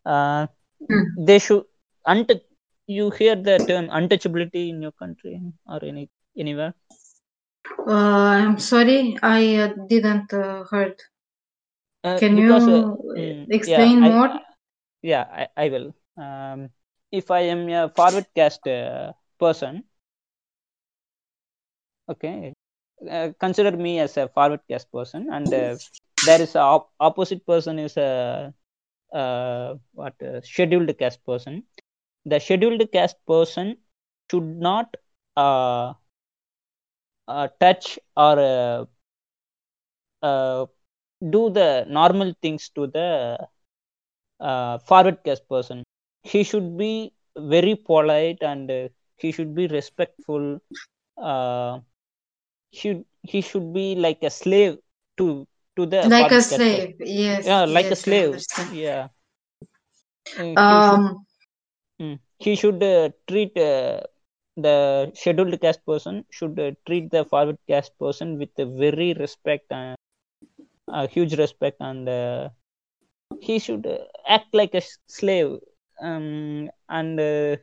uh, 0.06 0.46
Mm. 0.90 1.16
they 1.16 1.38
should 1.38 1.64
unt- 2.06 2.42
you 2.86 3.10
hear 3.18 3.34
the 3.36 3.56
term 3.68 3.86
untouchability 3.88 4.68
in 4.70 4.82
your 4.82 4.92
country 4.92 5.34
or 5.66 5.80
any 5.84 6.08
anywhere 6.36 6.74
Uh, 7.86 7.92
I'm 7.92 8.58
sorry, 8.58 9.16
I 9.22 9.56
uh, 9.56 9.74
didn't 9.88 10.32
uh, 10.32 10.64
heard. 10.64 11.00
uh, 12.04 12.20
Can 12.20 12.36
because 12.36 12.68
uh, 12.68 12.84
you 12.86 12.96
mm, 13.16 13.48
explain 13.50 13.64
yeah 13.64 13.88
more? 14.00 14.00
I 14.00 14.18
yeah 15.02 15.24
I, 15.56 15.64
I 15.66 15.68
will 15.68 15.94
um, 16.18 16.70
if 17.12 17.30
i 17.30 17.40
am 17.40 17.68
a 17.68 17.88
forward 17.88 18.26
cast 18.34 18.66
uh, 18.66 19.12
person 19.38 19.84
okay 22.08 22.52
uh, 23.10 23.28
consider 23.40 23.72
me 23.76 23.98
as 24.00 24.16
a 24.16 24.28
forward 24.28 24.60
cast 24.68 24.90
person 24.92 25.28
and 25.32 25.52
uh, 25.54 25.76
there 26.22 26.40
is 26.40 26.54
a 26.54 26.60
op- 26.60 26.92
opposite 27.00 27.44
person 27.46 27.78
is 27.78 27.96
a 27.96 28.52
what 29.12 30.14
uh, 30.22 30.40
scheduled 30.42 30.96
caste 30.98 31.24
person. 31.24 31.62
The 32.24 32.38
scheduled 32.40 32.82
caste 32.92 33.16
person 33.26 33.76
should 34.30 34.44
not 34.58 34.94
uh, 35.36 35.94
uh, 37.28 37.48
touch 37.60 37.98
or 38.16 38.38
uh, 38.38 38.84
uh, 40.22 40.66
do 41.30 41.50
the 41.50 41.84
normal 41.88 42.32
things 42.42 42.68
to 42.74 42.86
the 42.86 43.38
uh, 44.40 44.78
forward 44.78 45.18
caste 45.24 45.48
person. 45.48 45.84
He 46.22 46.42
should 46.44 46.76
be 46.76 47.12
very 47.36 47.74
polite 47.76 48.38
and 48.42 48.70
uh, 48.70 48.88
he 49.16 49.32
should 49.32 49.54
be 49.54 49.66
respectful. 49.68 50.58
Uh, 51.16 51.80
should 52.72 53.04
he 53.22 53.40
should 53.40 53.72
be 53.72 53.94
like 53.96 54.22
a 54.22 54.30
slave 54.30 54.78
to 55.18 55.46
to 55.76 55.86
the 55.86 56.10
Like 56.10 56.30
a 56.32 56.40
forward 56.40 56.48
caste 56.48 56.66
person 56.66 56.80
slave. 56.80 56.96
Yes, 57.00 57.50
yeah 57.50 57.64
like 57.64 57.90
a 57.90 57.96
yes, 57.96 58.06
I 58.08 58.20
slave. 58.20 58.44
yeah. 58.68 59.08
Uh, 60.36 60.56
he 60.68 60.80
should 60.80 61.02
Um, 61.02 61.26
mm, 62.00 62.18
he 62.38 62.54
should 62.56 62.82
uh, 62.82 63.10
treat 63.28 63.56
uh, 63.56 64.00
the 64.56 65.10
scheduled 65.14 65.58
caste 65.60 65.84
person 65.86 66.24
should 66.30 66.58
uh, 66.58 66.70
treat 66.86 67.10
the 67.10 67.24
forward 67.24 67.58
caste 67.68 67.92
person 67.98 68.38
with 68.38 68.50
a 68.58 68.66
very 68.66 69.12
respect 69.14 69.66
and 69.70 69.96
a 70.88 71.06
huge 71.08 71.34
respect 71.38 71.76
and 71.80 72.08
uh, 72.08 72.48
he 73.40 73.58
should 73.58 73.86
uh, 73.86 73.98
act 74.28 74.48
like 74.54 74.74
a 74.74 74.82
slave. 75.08 75.58
Um, 76.00 76.70
and 76.88 77.18
uh, 77.20 77.56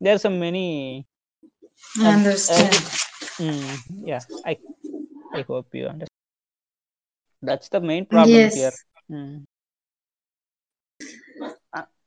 there 0.00 0.14
are 0.16 0.18
some 0.26 0.38
many 0.40 1.06
I 2.02 2.08
um, 2.08 2.14
understand. 2.14 2.74
mm, 3.40 3.78
yeah 4.10 4.22
i 4.44 4.56
i 5.34 5.42
hope 5.48 5.68
you 5.74 5.86
understand 5.86 6.11
that's 7.42 7.68
the 7.68 7.80
main 7.80 8.06
problem 8.06 8.50
Yes. 8.50 8.54
here 8.54 8.78
Mm. 9.10 9.44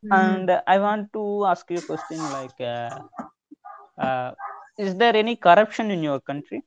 Mm. 0.03 0.39
and 0.39 0.49
i 0.67 0.77
want 0.79 1.11
to 1.13 1.45
ask 1.45 1.69
you 1.71 1.79
a 1.79 1.81
question 1.91 2.31
like 2.31 2.59
uh, 2.61 2.99
uh, 3.97 4.31
is 4.77 4.95
there 4.95 5.15
any 5.15 5.35
corruption 5.35 5.91
in 5.91 6.01
your 6.03 6.19
country 6.21 6.63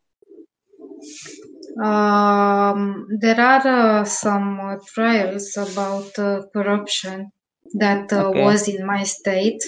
Um, 1.83 3.07
there 3.21 3.41
are 3.41 3.67
uh, 4.01 4.05
some 4.05 4.61
uh, 4.61 4.77
trials 4.87 5.57
about 5.57 6.19
uh, 6.19 6.43
corruption 6.53 7.31
that 7.75 8.13
uh, 8.13 8.31
Okay. 8.31 8.45
was 8.45 8.69
in 8.69 8.85
my 8.87 9.03
state 9.05 9.63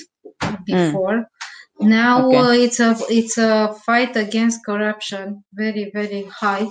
before. 0.66 1.26
Now 1.80 2.16
Okay. 2.16 2.42
uh, 2.44 2.52
it's 2.52 2.80
a 2.80 2.96
it's 3.08 3.38
a 3.38 3.74
fight 3.86 4.16
against 4.16 4.64
corruption, 4.66 5.44
very 5.54 5.90
very 5.94 6.24
high. 6.24 6.66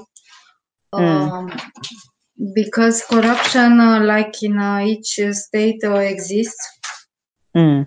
Mm. 0.97 1.31
Um, 1.31 1.51
because 2.55 3.03
corruption, 3.05 3.79
uh, 3.79 4.01
like 4.03 4.41
in 4.43 4.57
uh, 4.57 4.79
each 4.79 5.19
state, 5.31 5.83
uh, 5.83 5.95
exists, 5.95 6.65
Mm. 7.55 7.85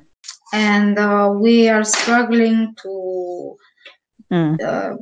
and 0.53 0.99
uh, 0.99 1.33
we 1.35 1.69
are 1.69 1.85
struggling 1.85 2.75
to 2.83 3.57
Mm. 4.31 4.59
uh, 4.65 4.95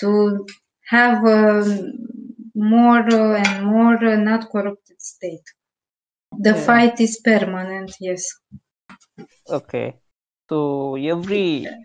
to 0.00 0.46
have 0.88 1.24
um, 1.24 1.92
more 2.54 3.04
uh, 3.20 3.42
and 3.42 3.66
more 3.66 3.96
uh, 4.04 4.16
not 4.16 4.50
corrupted 4.50 5.00
state. 5.00 5.46
The 6.38 6.54
Yeah. 6.54 6.64
fight 6.66 7.00
is 7.00 7.20
permanent, 7.24 7.94
yes. 8.00 8.24
Okay. 9.48 10.00
So 10.48 10.96
every 10.96 11.76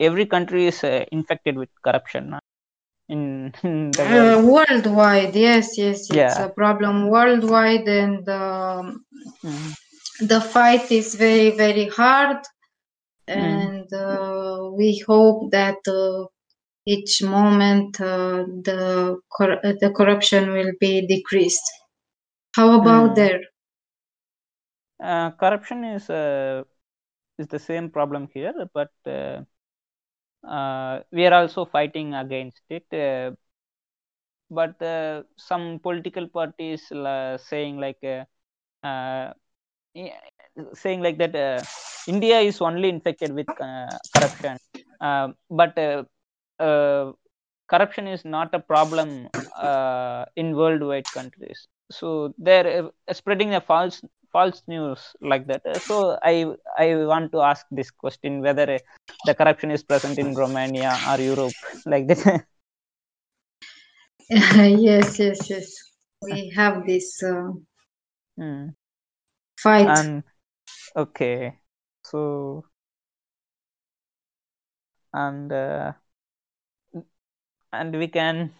every 0.00 0.26
country 0.26 0.66
is 0.66 0.84
uh, 0.84 1.04
infected 1.12 1.56
with 1.56 1.70
corruption 1.84 2.34
in, 3.12 3.52
in 3.62 3.96
the 3.96 4.06
Uh, 4.06 4.42
worldwide, 4.44 5.34
yes, 5.34 5.78
yes, 5.78 6.10
it's 6.10 6.38
Yeah. 6.38 6.38
a 6.38 6.48
problem 6.48 7.08
worldwide, 7.10 7.86
and 7.88 8.28
um, 8.28 9.04
Mm. 9.44 9.74
the 10.20 10.40
fight 10.40 10.90
is 10.90 11.14
very, 11.14 11.50
very 11.50 11.86
hard. 11.88 12.38
Mm. 13.34 13.72
And 13.72 13.92
uh, 13.92 14.70
we 14.76 14.98
hope 15.06 15.50
that 15.52 15.78
uh, 15.88 16.26
each 16.86 17.22
moment 17.22 18.00
uh, 18.00 18.44
the 18.68 19.18
cor- 19.36 19.60
uh, 19.66 19.74
the 19.80 19.90
corruption 19.96 20.52
will 20.52 20.72
be 20.80 21.06
decreased. 21.06 21.68
How 22.56 22.80
about 22.80 23.14
Mm. 23.14 23.16
there? 23.16 23.40
Uh, 25.02 25.30
corruption 25.32 25.84
is 25.84 26.08
uh, 26.10 26.62
is 27.38 27.48
the 27.48 27.58
same 27.58 27.90
problem 27.90 28.28
here, 28.34 28.54
but 28.74 28.92
uh, 29.06 29.10
uh, 29.10 29.42
we 31.12 31.26
are 31.26 31.34
also 31.34 31.64
fighting 31.64 32.14
against 32.14 32.62
it. 32.70 32.86
Uh, 32.92 33.32
but 34.50 34.80
uh, 34.82 35.22
some 35.36 35.78
political 35.80 36.28
parties 36.28 36.90
uh, 36.92 37.36
saying 37.38 37.78
like 37.78 37.98
uh, 38.04 38.24
uh, 38.86 39.32
saying 40.74 41.00
like 41.02 41.18
that 41.18 41.34
uh, 41.34 41.64
India 42.06 42.38
is 42.40 42.60
only 42.60 42.88
infected 42.88 43.32
with 43.32 43.48
uh, 43.60 43.98
corruption, 44.12 44.58
uh, 45.00 45.28
but 45.50 45.76
uh, 45.78 46.02
uh, 46.62 47.12
corruption 47.68 48.06
is 48.06 48.24
not 48.24 48.54
a 48.54 48.58
problem 48.60 49.28
uh, 49.56 50.24
in 50.36 50.56
worldwide 50.56 51.10
countries. 51.12 51.66
So 51.90 52.34
they're 52.38 52.84
uh, 53.08 53.12
spreading 53.12 53.54
a 53.54 53.60
false 53.60 54.02
false 54.32 54.62
news 54.66 55.14
like 55.20 55.46
that. 55.48 55.62
Uh, 55.66 55.78
So 55.78 56.18
I 56.22 56.34
I 56.78 56.86
want 57.12 57.32
to 57.32 57.40
ask 57.42 57.66
this 57.70 57.90
question 57.90 58.40
whether 58.42 58.66
uh, 58.76 58.78
the 59.24 59.34
corruption 59.34 59.70
is 59.70 59.82
present 59.84 60.18
in 60.18 60.34
Romania 60.34 61.00
or 61.06 61.20
Europe 61.20 61.56
like 61.86 62.06
that. 62.08 62.46
yes, 64.30 65.18
yes, 65.18 65.50
yes. 65.50 65.68
We 66.22 66.52
have 66.56 66.86
this 66.86 67.22
uh, 67.22 67.52
Hmm. 68.36 68.74
fight. 69.58 69.96
And 69.96 70.24
okay, 70.96 71.60
so 72.02 72.64
and 75.14 75.52
uh, 75.52 75.92
and 77.72 77.96
we 77.98 78.08
can 78.08 78.52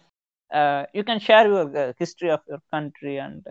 uh, 0.53 0.85
you 0.93 1.03
can 1.03 1.19
share 1.19 1.47
your 1.47 1.77
uh, 1.77 1.93
history 1.97 2.29
of 2.29 2.41
your 2.47 2.59
country 2.71 3.17
and 3.17 3.45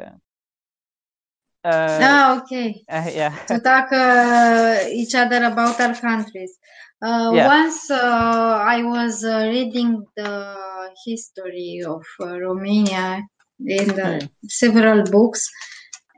uh, 1.64 2.08
ah, 2.08 2.38
okay. 2.42 2.86
uh, 2.88 3.10
yeah 3.14 3.34
To 3.48 3.60
talk 3.60 3.92
uh, 3.92 4.86
each 4.90 5.14
other 5.14 5.44
about 5.44 5.80
our 5.80 5.94
countries. 5.94 6.58
Uh, 7.02 7.30
Yeah. 7.30 7.48
Once 7.58 7.90
uh, 7.90 8.54
I 8.76 8.82
was 8.84 9.24
uh, 9.24 9.48
reading 9.52 10.04
the 10.16 10.94
history 11.06 11.82
of 11.86 12.04
uh, 12.20 12.38
Romania 12.40 13.22
in 13.66 13.88
the 14.00 14.28
several 14.48 15.04
books, 15.04 15.42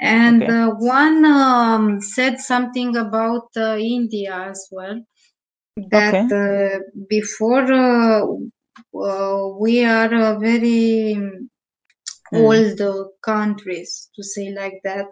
and 0.00 0.42
Okay. 0.42 0.50
uh, 0.50 0.70
one 0.78 1.24
um, 1.24 2.00
said 2.00 2.38
something 2.40 2.96
about 2.96 3.48
uh, 3.56 3.76
India 3.78 4.34
as 4.50 4.68
well. 4.72 5.00
That 5.90 6.24
uh, 6.32 6.80
before 7.08 7.66
uh, 7.72 8.22
uh, 9.10 9.48
we 9.60 9.84
are 9.84 10.38
very 10.40 11.16
Hmm. 12.30 12.38
old 12.44 12.80
uh, 12.80 13.04
countries, 13.22 14.10
to 14.14 14.22
say 14.22 14.50
like 14.50 14.80
that. 14.84 15.06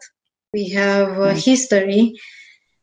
We 0.53 0.69
have 0.71 1.19
uh, 1.19 1.33
Hmm. 1.33 1.37
history, 1.37 2.15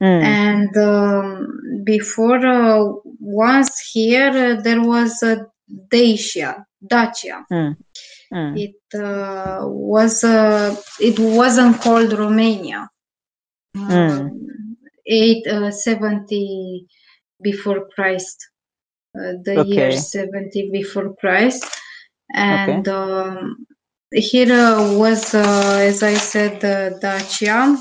Hmm. 0.02 0.22
and 0.24 0.78
um, 0.78 1.84
before 1.84 2.46
uh, 2.46 2.94
once 3.20 3.92
here 3.94 4.30
uh, 4.30 4.62
there 4.62 4.82
was 4.82 5.22
a 5.24 5.46
Dacia, 5.92 6.66
Dacia. 6.82 7.46
Hmm. 7.50 7.72
Hmm. 8.34 8.56
It 8.58 8.82
uh, 8.96 9.62
was 9.68 10.24
uh, 10.24 10.76
it 11.00 11.20
wasn't 11.20 11.80
called 11.82 12.14
Romania. 12.14 12.90
Um, 13.76 14.78
eight 15.06 15.46
uh, 15.48 15.72
before 17.42 17.88
Christ, 17.96 18.38
uh, 19.18 19.34
the 19.44 19.64
year 19.66 19.92
seventy 19.92 20.70
before 20.72 21.16
Christ, 21.20 21.66
and 22.34 22.88
um, 22.88 23.66
here 24.12 24.52
uh, 24.54 24.98
was 24.98 25.34
uh, 25.34 25.78
as 25.82 26.02
I 26.04 26.14
said 26.16 26.64
uh, 26.64 26.98
Dacia 27.00 27.78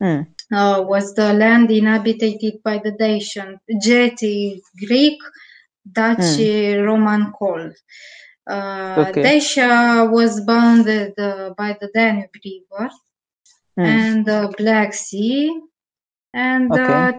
Hmm. 0.00 0.22
uh, 0.52 0.82
was 0.86 1.14
the 1.14 1.32
land 1.32 1.70
inhabited 1.70 2.62
by 2.62 2.78
the 2.78 2.92
Dacian, 2.92 3.58
Geti 3.84 4.60
Greek, 4.86 5.18
Dutch 5.90 6.38
Roman 6.38 7.32
called. 7.32 7.74
Uh, 8.46 9.10
Okay. 9.10 9.22
Dacia 9.22 10.08
was 10.10 10.40
bounded 10.44 11.18
uh, 11.18 11.50
by 11.56 11.76
the 11.80 11.90
Danube 11.94 12.30
River 12.44 12.90
Hmm. 13.76 13.84
and 13.86 14.24
the 14.26 14.54
Black 14.56 14.94
Sea 14.94 15.60
and 16.34 16.70
Okay. 16.70 17.12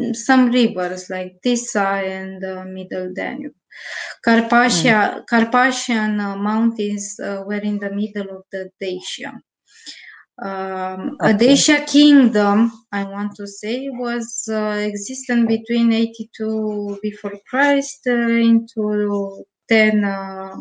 Uh, 0.00 0.12
some 0.12 0.50
rivers 0.50 1.10
like 1.10 1.36
Tisa 1.44 2.02
and 2.04 2.42
the 2.42 2.64
Middle 2.64 3.12
Danube. 3.14 3.54
Carpathia, 4.26 5.24
Carpathian 5.28 6.20
uh, 6.20 6.36
mountains 6.36 7.18
uh, 7.20 7.42
were 7.46 7.60
in 7.60 7.78
the 7.78 7.90
middle 7.90 8.36
of 8.36 8.42
the 8.52 8.70
Dacia. 8.80 9.40
Um, 10.40 11.16
A 11.24 11.32
Okay. 11.32 11.34
Dacia 11.34 11.84
kingdom, 11.86 12.70
I 12.92 13.04
want 13.04 13.34
to 13.36 13.46
say, 13.46 13.88
was 13.90 14.48
uh, 14.48 14.78
existent 14.90 15.48
between 15.48 15.92
82 15.92 16.98
before 17.02 17.34
Christ 17.48 18.06
uh, 18.06 18.12
into 18.12 19.44
10 19.68 20.04
uh, 20.04 20.56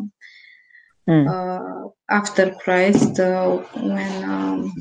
Hmm. 1.07 1.27
uh, 1.27 1.89
after 2.09 2.51
Christ, 2.51 3.19
uh, 3.19 3.57
when 3.75 4.23
um, 4.23 4.73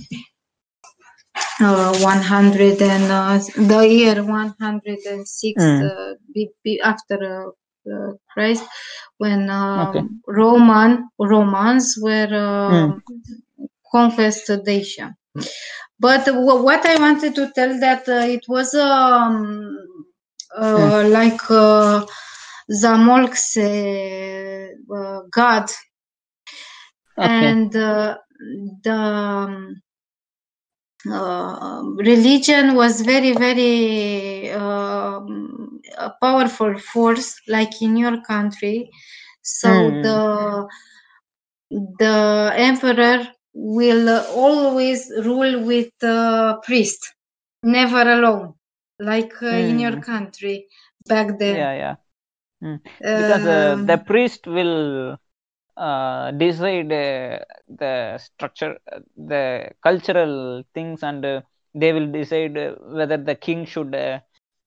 uh, 1.60 1.98
100 2.00 2.80
and 2.82 3.10
uh, 3.10 3.38
the 3.70 3.80
year 3.88 4.24
106 4.24 5.56
Mm. 5.58 5.80
uh, 5.80 6.14
be, 6.34 6.50
be 6.64 6.80
after 6.80 7.18
uh, 7.88 7.92
uh, 7.92 8.12
Christ, 8.32 8.64
when 9.18 9.50
um, 9.50 9.96
Okay. 9.96 10.02
Roman 10.26 11.08
Romans 11.18 11.96
were 12.00 12.32
um, 12.34 13.02
conquest 13.92 14.50
Dacia. 14.64 15.14
But 15.98 16.26
w- 16.26 16.62
what 16.62 16.84
I 16.86 16.96
wanted 16.98 17.34
to 17.36 17.50
tell 17.54 17.78
that 17.80 18.08
uh, 18.08 18.24
it 18.36 18.44
was 18.48 18.74
um, 18.74 19.76
uh, 20.56 21.04
like 21.08 21.40
uh, 21.50 22.04
Zamolxe 22.70 23.68
uh, 24.94 25.20
god 25.30 25.70
Okay. 27.18 27.56
and 27.56 27.74
uh, 27.76 28.16
the 28.82 28.92
um, 28.92 29.82
uh, 31.12 31.82
religion 31.96 32.74
was 32.74 33.00
very 33.02 33.32
very 33.32 34.50
um, 34.52 35.80
a 35.98 36.10
powerful 36.20 36.78
force 36.78 37.40
like 37.48 37.80
in 37.82 37.96
your 37.96 38.20
country. 38.22 38.90
So 39.42 39.98
Mm. 39.98 40.02
the 40.02 40.66
the 41.70 42.52
emperor 42.56 43.26
will 43.54 44.08
uh, 44.08 44.24
always 44.34 45.10
rule 45.24 45.64
with 45.64 45.90
the 46.00 46.58
priest, 46.64 47.14
never 47.62 48.02
alone, 48.12 48.54
like 48.98 49.32
uh, 49.42 49.46
in 49.70 49.78
your 49.78 49.96
Mm. 49.96 50.00
country 50.00 50.66
back 51.06 51.38
then. 51.38 51.70
Yeah, 51.70 51.72
yeah. 51.74 51.96
Mm. 52.62 52.80
Because 53.14 53.44
uh, 53.46 53.76
the 53.84 53.98
Um, 53.98 54.06
priest 54.06 54.46
will 54.46 55.18
uh, 55.76 56.30
decide 56.32 56.92
uh, 56.92 57.38
the 57.68 58.18
structure, 58.18 58.76
uh, 58.92 59.00
the 59.16 59.70
cultural 59.82 60.62
things, 60.74 61.02
and 61.02 61.24
uh, 61.24 61.40
they 61.74 61.92
will 61.92 62.10
decide 62.10 62.56
whether 62.98 63.16
the 63.16 63.34
king 63.34 63.64
should 63.64 63.94
uh, 63.94 64.18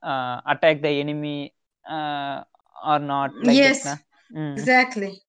uh, 0.06 0.42
attack 0.48 0.82
the 0.82 0.90
enemy 0.90 1.54
uh, 1.90 2.44
or 2.86 3.00
not, 3.00 3.32
like 3.44 3.62
that. 3.62 3.78
yes, 3.78 4.00
Mm. 4.36 4.70
exactly. 4.70 5.22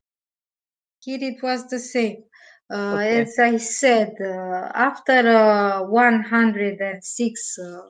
Here 1.03 1.19
it 1.21 1.41
was 1.43 1.67
the 1.67 1.79
same. 1.79 2.23
Uh, 2.69 2.95
Okay. 2.95 3.21
as 3.21 3.37
I 3.39 3.57
said, 3.57 4.15
uh, 4.21 4.71
after 4.73 5.19
uh, 5.27 5.83
106 5.83 7.57
uh, 7.59 7.89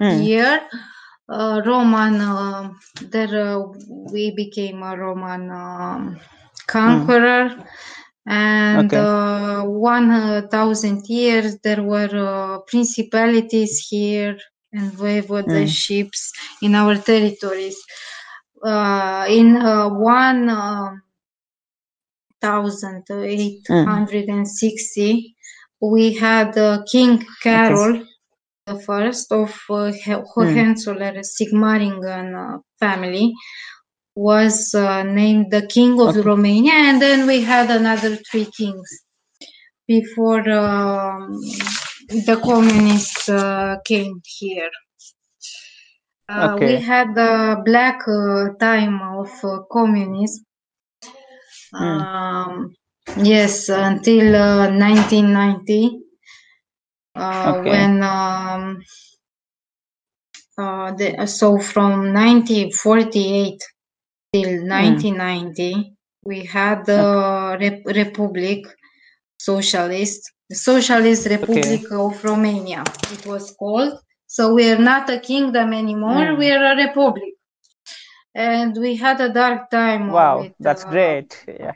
Mm. 0.00 0.30
year, 0.30 0.60
Roman, 1.28 2.20
uh, 2.20 2.70
there 3.00 3.56
uh, 3.56 3.60
we 4.12 4.30
became 4.32 4.82
a 4.82 4.96
Roman 4.96 5.50
um, 5.50 6.20
conqueror, 6.66 7.56
and 8.26 8.86
Okay. 8.86 8.94
uh, 8.94 9.62
1000 9.64 11.06
years 11.08 11.58
there 11.60 11.82
were 11.82 12.10
uh, 12.14 12.58
principalities 12.66 13.78
here 13.88 14.36
and 14.72 14.92
voivodeships 14.92 16.30
in 16.62 16.74
our 16.74 16.96
territories. 16.96 17.76
Uh, 18.64 19.24
in 19.28 19.56
uh, 19.56 19.88
one. 19.88 20.48
um 20.50 21.02
1860 22.42 25.36
we 25.80 26.12
had 26.14 26.56
uh, 26.58 26.82
king 26.90 27.24
carol 27.42 28.02
the 28.66 28.78
first 28.88 29.32
of 29.32 29.50
uh, 29.70 29.92
He- 30.02 30.24
hohenzollern 30.34 31.16
sigmaringen 31.36 32.26
uh, 32.44 32.58
family 32.80 33.26
was 34.14 34.74
uh, 34.74 35.02
named 35.02 35.46
the 35.50 35.62
king 35.74 35.92
of 36.06 36.12
Okay. 36.12 36.30
romania 36.30 36.74
and 36.88 37.00
then 37.02 37.26
we 37.26 37.38
had 37.52 37.70
another 37.70 38.12
three 38.28 38.48
kings 38.58 38.90
before 39.86 40.44
um, 40.50 41.40
the 42.28 42.36
communists 42.44 43.28
uh, 43.28 43.76
came 43.84 44.20
here 44.38 44.70
uh, 46.28 46.56
we 46.62 46.76
had 46.78 47.14
the 47.14 47.62
black 47.64 48.00
uh, 48.08 48.48
time 48.58 49.00
of 49.18 49.30
uh, 49.44 49.58
communism 49.70 50.44
Mm. 51.72 52.06
um, 52.12 52.74
yes, 53.16 53.68
until 53.68 54.34
uh, 54.36 54.68
1990, 54.70 56.00
uh, 57.14 57.54
Okay. 57.56 57.70
when 57.70 58.02
um, 58.02 58.82
uh, 60.58 60.92
the, 60.92 61.26
so 61.26 61.58
from 61.58 62.12
1948 62.12 63.60
till 64.32 64.50
Mm. 64.62 64.68
1990, 64.68 65.92
we 66.24 66.44
had 66.44 66.84
the 66.86 67.56
Rep- 67.60 67.86
Republic 67.86 68.60
Socialist, 69.38 70.32
Socialist 70.50 71.26
Republic 71.26 71.82
of 71.90 72.22
Romania. 72.24 72.82
It 73.12 73.26
was 73.26 73.52
called. 73.58 73.98
So 74.26 74.54
we 74.54 74.70
are 74.70 74.78
not 74.78 75.10
a 75.10 75.18
kingdom 75.18 75.72
anymore. 75.72 76.26
Mm. 76.32 76.38
We 76.38 76.50
are 76.52 76.64
a 76.72 76.76
republic, 76.76 77.34
and 78.34 78.76
we 78.78 78.96
had 78.96 79.20
a 79.20 79.28
dark 79.28 79.70
time. 79.70 80.08
uh, 80.10 80.14
Wow, 80.14 80.38
with, 80.42 80.52
that's 80.60 80.84
uh, 80.84 80.90
great. 80.90 81.44
Yeah. 81.48 81.72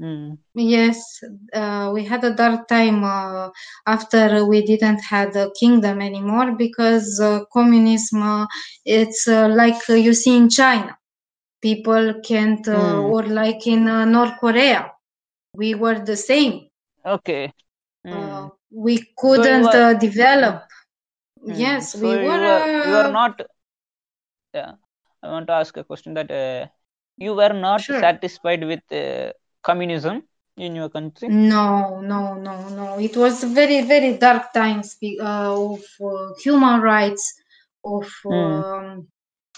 Mm. 0.00 0.38
Yes, 0.54 1.20
uh, 1.54 1.90
we 1.94 2.04
had 2.04 2.24
a 2.24 2.34
dark 2.34 2.66
time 2.68 3.04
uh, 3.04 3.50
after 3.86 4.44
we 4.46 4.62
didn't 4.64 5.00
have 5.00 5.34
a 5.36 5.50
kingdom 5.58 6.00
anymore 6.00 6.52
because 6.56 7.20
uh, 7.20 7.40
communism, 7.52 8.22
uh, 8.22 8.46
it's 8.84 9.26
uh, 9.28 9.48
like 9.48 9.80
uh, 9.88 9.94
you 9.94 10.14
see 10.14 10.36
in 10.36 10.48
China. 10.48 10.96
People 11.62 12.14
can't, 12.26 12.66
uh, 12.68 13.00
Mm. 13.00 13.02
or 13.02 13.22
like 13.24 13.66
in 13.66 13.88
uh, 13.88 14.04
North 14.04 14.38
Korea, 14.40 14.92
we 15.54 15.74
were 15.74 15.98
the 16.00 16.16
same. 16.16 16.68
Okay. 17.04 17.52
Uh, 18.10 18.48
Mm. 18.48 18.50
we 18.70 18.98
couldn't 19.16 19.62
were- 19.62 19.74
uh, 19.74 19.94
develop. 19.94 20.62
Mm. 21.46 21.54
Yes, 21.56 21.94
So 21.94 21.98
we 22.02 22.14
you 22.14 22.32
were. 22.32 22.38
were 22.40 22.66
you 22.82 22.96
are 22.96 23.08
uh, 23.08 23.10
not. 23.10 23.40
Yeah, 24.54 24.72
I 25.22 25.28
want 25.28 25.46
to 25.48 25.52
ask 25.54 25.76
a 25.76 25.84
question 25.84 26.14
that 26.14 26.30
uh, 26.30 26.66
you 27.16 27.34
were 27.34 27.52
not 27.52 27.84
Sure. 27.84 28.00
satisfied 28.00 28.64
with 28.64 28.80
uh, 28.92 29.32
communism 29.68 30.26
in 30.56 30.76
your 30.80 30.90
country. 30.98 31.36
No, 31.52 32.00
no, 32.00 32.34
no, 32.34 32.68
no. 32.70 32.98
It 32.98 33.16
was 33.16 33.44
very, 33.44 33.82
very 33.82 34.14
dark 34.18 34.52
times 34.52 34.96
uh, 35.20 35.54
of 35.72 35.80
uh, 36.04 36.34
human 36.42 36.80
rights, 36.80 37.24
of 37.84 38.08
Mm. 38.30 38.64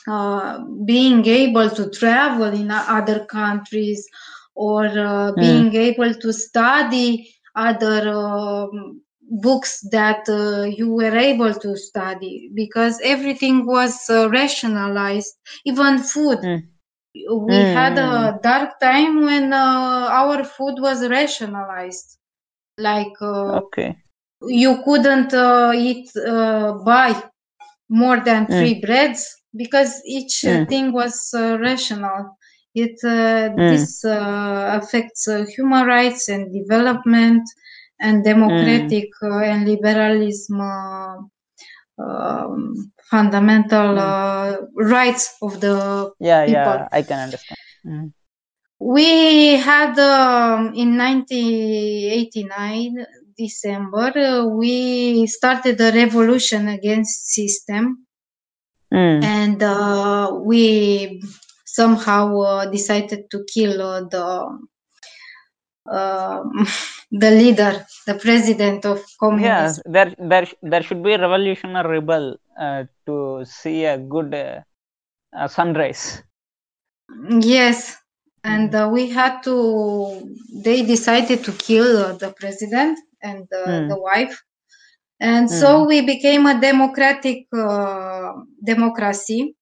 um, 0.08 0.84
being 0.84 1.24
able 1.26 1.70
to 1.70 1.90
travel 1.90 2.52
in 2.62 2.70
other 2.70 3.24
countries, 3.26 4.06
or 4.54 4.86
uh, 4.86 5.32
Mm. 5.36 5.38
being 5.38 5.74
able 5.74 6.14
to 6.14 6.32
study 6.32 7.28
other 7.54 8.08
um, 8.10 9.00
books 9.30 9.80
that 9.90 10.22
uh, 10.28 10.62
you 10.64 10.92
were 10.92 11.16
able 11.16 11.54
to 11.54 11.76
study, 11.76 12.50
because 12.54 13.00
everything 13.04 13.66
was 13.66 14.08
uh, 14.10 14.28
rationalized, 14.30 15.34
even 15.64 15.98
food 15.98 16.38
Mm. 16.42 16.79
We 17.14 17.64
Mm, 17.64 17.64
had 17.64 17.98
mm, 17.98 17.98
a 17.98 18.38
dark 18.42 18.78
time 18.80 19.22
when 19.24 19.52
uh, 19.52 20.06
our 20.20 20.44
food 20.44 20.76
was 20.78 21.06
rationalized 21.08 22.18
like 22.78 23.14
uh, 23.20 23.60
Okay. 23.60 23.96
you 24.48 24.82
couldn't 24.84 25.32
uh, 25.34 25.72
eat 25.74 26.08
uh, 26.16 26.72
buy 26.84 27.12
more 27.88 28.20
than 28.20 28.46
Mm. 28.48 28.48
three 28.48 28.80
breads 28.80 29.24
because 29.56 30.00
each 30.06 30.44
Mm. 30.44 30.66
thing 30.68 30.92
was 30.92 31.30
uh, 31.34 31.58
rational 31.60 32.36
it 32.74 32.96
uh, 33.04 33.50
Mm. 33.56 33.68
this 33.68 34.04
uh, 34.04 34.78
affects 34.80 35.28
uh, 35.28 35.44
human 35.56 35.86
rights 35.86 36.28
and 36.28 36.52
development 36.52 37.42
and 38.00 38.24
democratic 38.24 39.08
uh, 39.22 39.38
and 39.38 39.66
liberalism 39.68 40.60
uh, 40.60 41.16
um, 42.00 42.92
fundamental 43.10 43.96
Mm. 43.96 43.98
uh, 43.98 44.56
rights 44.74 45.34
of 45.42 45.60
the 45.60 46.10
Yeah, 46.20 46.44
people 46.44 46.72
yeah, 46.72 46.88
I 46.92 47.02
can 47.02 47.18
understand. 47.20 47.58
Mm. 47.86 48.12
We 48.80 49.56
had 49.58 49.98
um, 49.98 50.72
in 50.74 50.96
1989 50.96 53.06
December 53.36 54.12
uh, 54.18 54.46
we 54.46 55.26
started 55.26 55.80
a 55.80 55.92
revolution 55.92 56.68
against 56.68 57.28
system 57.28 58.06
Mm. 58.92 59.22
and 59.22 59.62
uh, 59.62 60.32
we 60.42 61.22
somehow 61.64 62.40
uh, 62.40 62.66
decided 62.70 63.30
to 63.30 63.44
kill 63.52 63.80
uh, 63.82 64.00
the 64.08 64.58
um 65.98 66.66
the 67.22 67.30
leader, 67.30 67.72
the 68.06 68.14
president 68.14 68.84
of 68.84 68.98
communism. 69.20 69.40
Yeah, 69.40 69.74
there, 69.84 70.14
there, 70.18 70.46
there 70.62 70.82
should 70.82 71.02
be 71.02 71.12
a 71.14 71.18
revolution 71.20 71.76
or 71.76 71.88
rebel 71.88 72.36
uh, 72.58 72.84
to 73.06 73.44
see 73.44 73.84
a 73.84 73.98
good 73.98 74.34
uh, 74.34 74.60
uh, 75.36 75.48
sunrise. 75.48 76.22
Yes, 77.40 77.96
and 78.44 78.74
uh, 78.74 78.88
we 78.92 79.10
had 79.10 79.42
to. 79.42 79.54
They 80.66 80.82
decided 80.82 81.44
to 81.44 81.52
kill 81.52 81.90
uh, 81.98 82.12
the 82.22 82.30
president 82.40 82.98
and 83.22 83.44
uh, 83.52 83.66
Mm. 83.66 83.90
the 83.90 83.98
wife, 84.08 84.36
and 85.20 85.50
so 85.50 85.84
we 85.86 86.00
became 86.12 86.46
a 86.46 86.60
democratic 86.60 87.46
uh, 87.52 88.32
democracy, 88.72 89.54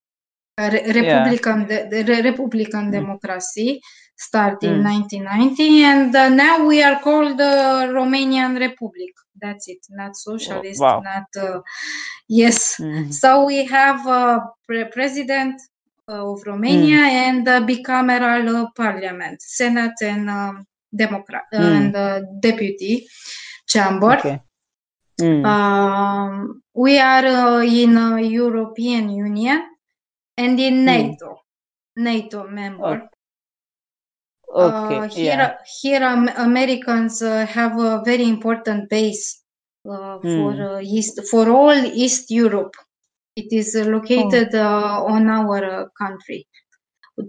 a 0.59 0.71
re- 0.71 0.93
republican, 1.01 1.67
de- 1.67 1.89
the 1.93 2.05
re- 2.11 2.23
republican 2.31 2.91
Mm. 2.91 2.99
democracy, 2.99 3.81
starting 4.19 4.83
Mm. 4.83 4.85
1990, 4.85 5.83
and 5.85 6.15
uh, 6.17 6.29
now 6.29 6.67
we 6.67 6.83
are 6.83 6.99
called 7.01 7.41
uh, 7.41 7.87
Romanian 7.99 8.59
Republic. 8.59 9.15
That's 9.41 9.69
it, 9.69 9.79
not 9.91 10.17
socialist, 10.17 10.81
wow. 10.81 11.01
not 11.01 11.31
uh, 11.47 11.61
yes. 12.29 12.77
Mm. 12.81 13.13
So 13.15 13.45
we 13.45 13.65
have 13.67 14.05
a 14.07 14.43
pre- 14.67 14.91
president 14.91 15.63
uh, 16.09 16.33
of 16.33 16.43
Romania 16.45 16.99
and 17.27 17.47
a 17.47 17.61
bicameral 17.61 18.65
uh, 18.65 18.67
parliament, 18.75 19.41
Senate 19.41 20.03
and 20.03 20.29
um, 20.29 20.67
Democrat 20.95 21.45
uh, 21.55 21.59
Mm. 21.59 21.77
and 21.77 21.97
uh, 21.97 22.21
deputy 22.41 23.07
chamber. 23.67 24.17
Okay. 24.19 24.41
Mm. 25.21 25.45
Um, 25.47 26.63
we 26.75 26.99
are 26.99 27.27
uh, 27.27 27.63
in 27.63 27.97
uh, 27.97 28.17
European 28.17 29.11
Union 29.11 29.63
and 30.37 30.59
in 30.59 30.75
Mm. 30.83 30.85
NATO, 30.85 31.31
NATO 31.97 32.49
member. 32.49 33.09
Okay. 34.55 34.97
Uh, 34.97 35.09
here, 35.09 35.25
Yeah. 35.25 35.57
here 35.81 36.05
um, 36.05 36.29
Americans 36.37 37.23
uh, 37.23 37.47
have 37.47 37.79
a 37.79 38.03
very 38.05 38.27
important 38.29 38.89
base 38.89 39.43
uh, 39.89 40.19
for 40.21 40.53
uh, 40.53 40.81
East 40.81 41.21
for 41.31 41.49
all 41.51 41.77
East 42.05 42.31
Europe. 42.31 42.75
It 43.37 43.53
is 43.53 43.77
uh, 43.77 43.85
located 43.85 44.55
uh, 44.55 45.05
on 45.05 45.29
our 45.29 45.65
uh, 45.65 45.85
country. 45.97 46.47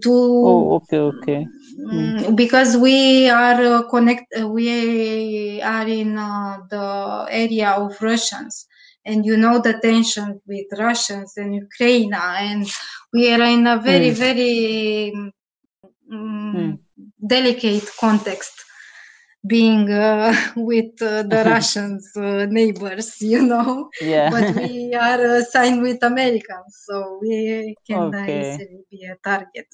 To 0.02 0.12
Oh, 0.12 0.74
okay, 0.76 0.98
okay. 0.98 1.46
Mm, 1.78 2.36
because 2.36 2.76
we 2.76 3.28
are 3.28 3.60
uh, 3.60 3.82
connect 3.90 4.26
we 4.46 5.60
are 5.62 5.88
in 5.88 6.16
uh, 6.16 6.58
the 6.70 7.26
area 7.28 7.70
of 7.72 8.00
Russians 8.00 8.66
and 9.04 9.26
you 9.26 9.36
know 9.36 9.58
the 9.60 9.74
tension 9.82 10.40
with 10.46 10.66
Russians 10.78 11.32
and 11.36 11.54
Ukraine 11.54 12.14
and 12.14 12.66
we 13.12 13.32
are 13.32 13.42
in 13.42 13.66
a 13.66 13.78
very 13.80 14.10
Hmm. 14.10 14.16
very 14.26 15.12
mm, 16.12 16.52
Hmm. 16.52 16.74
Delicate 17.26 17.86
context 18.00 18.52
being 19.46 19.90
uh, 19.90 20.34
with 20.56 21.00
uh, 21.02 21.22
the 21.22 21.42
Russians 21.46 22.10
uh, 22.16 22.46
neighbors 22.48 23.20
you 23.32 23.42
know 23.42 23.90
Yeah. 24.00 24.32
but 24.34 24.50
we 24.52 24.94
are 24.94 25.22
uh, 25.36 25.42
signed 25.44 25.82
with 25.82 26.02
Americans 26.02 26.72
so 26.86 27.18
we 27.22 27.76
can 27.86 28.12
Okay. 28.12 28.42
easily 28.42 28.82
be 28.90 29.04
a 29.04 29.16
target 29.28 29.66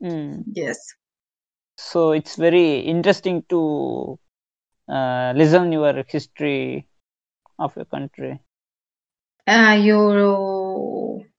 Hmm. 0.00 0.42
yes 0.46 0.94
So 1.78 2.12
it's 2.12 2.36
very 2.36 2.80
interesting 2.80 3.42
to 3.48 4.18
uh, 4.88 5.32
listen 5.36 5.72
your 5.72 6.04
history 6.08 6.88
of 7.58 7.76
your 7.76 7.86
country. 7.86 8.40
Uh, 9.46 9.76
you, 9.80 9.98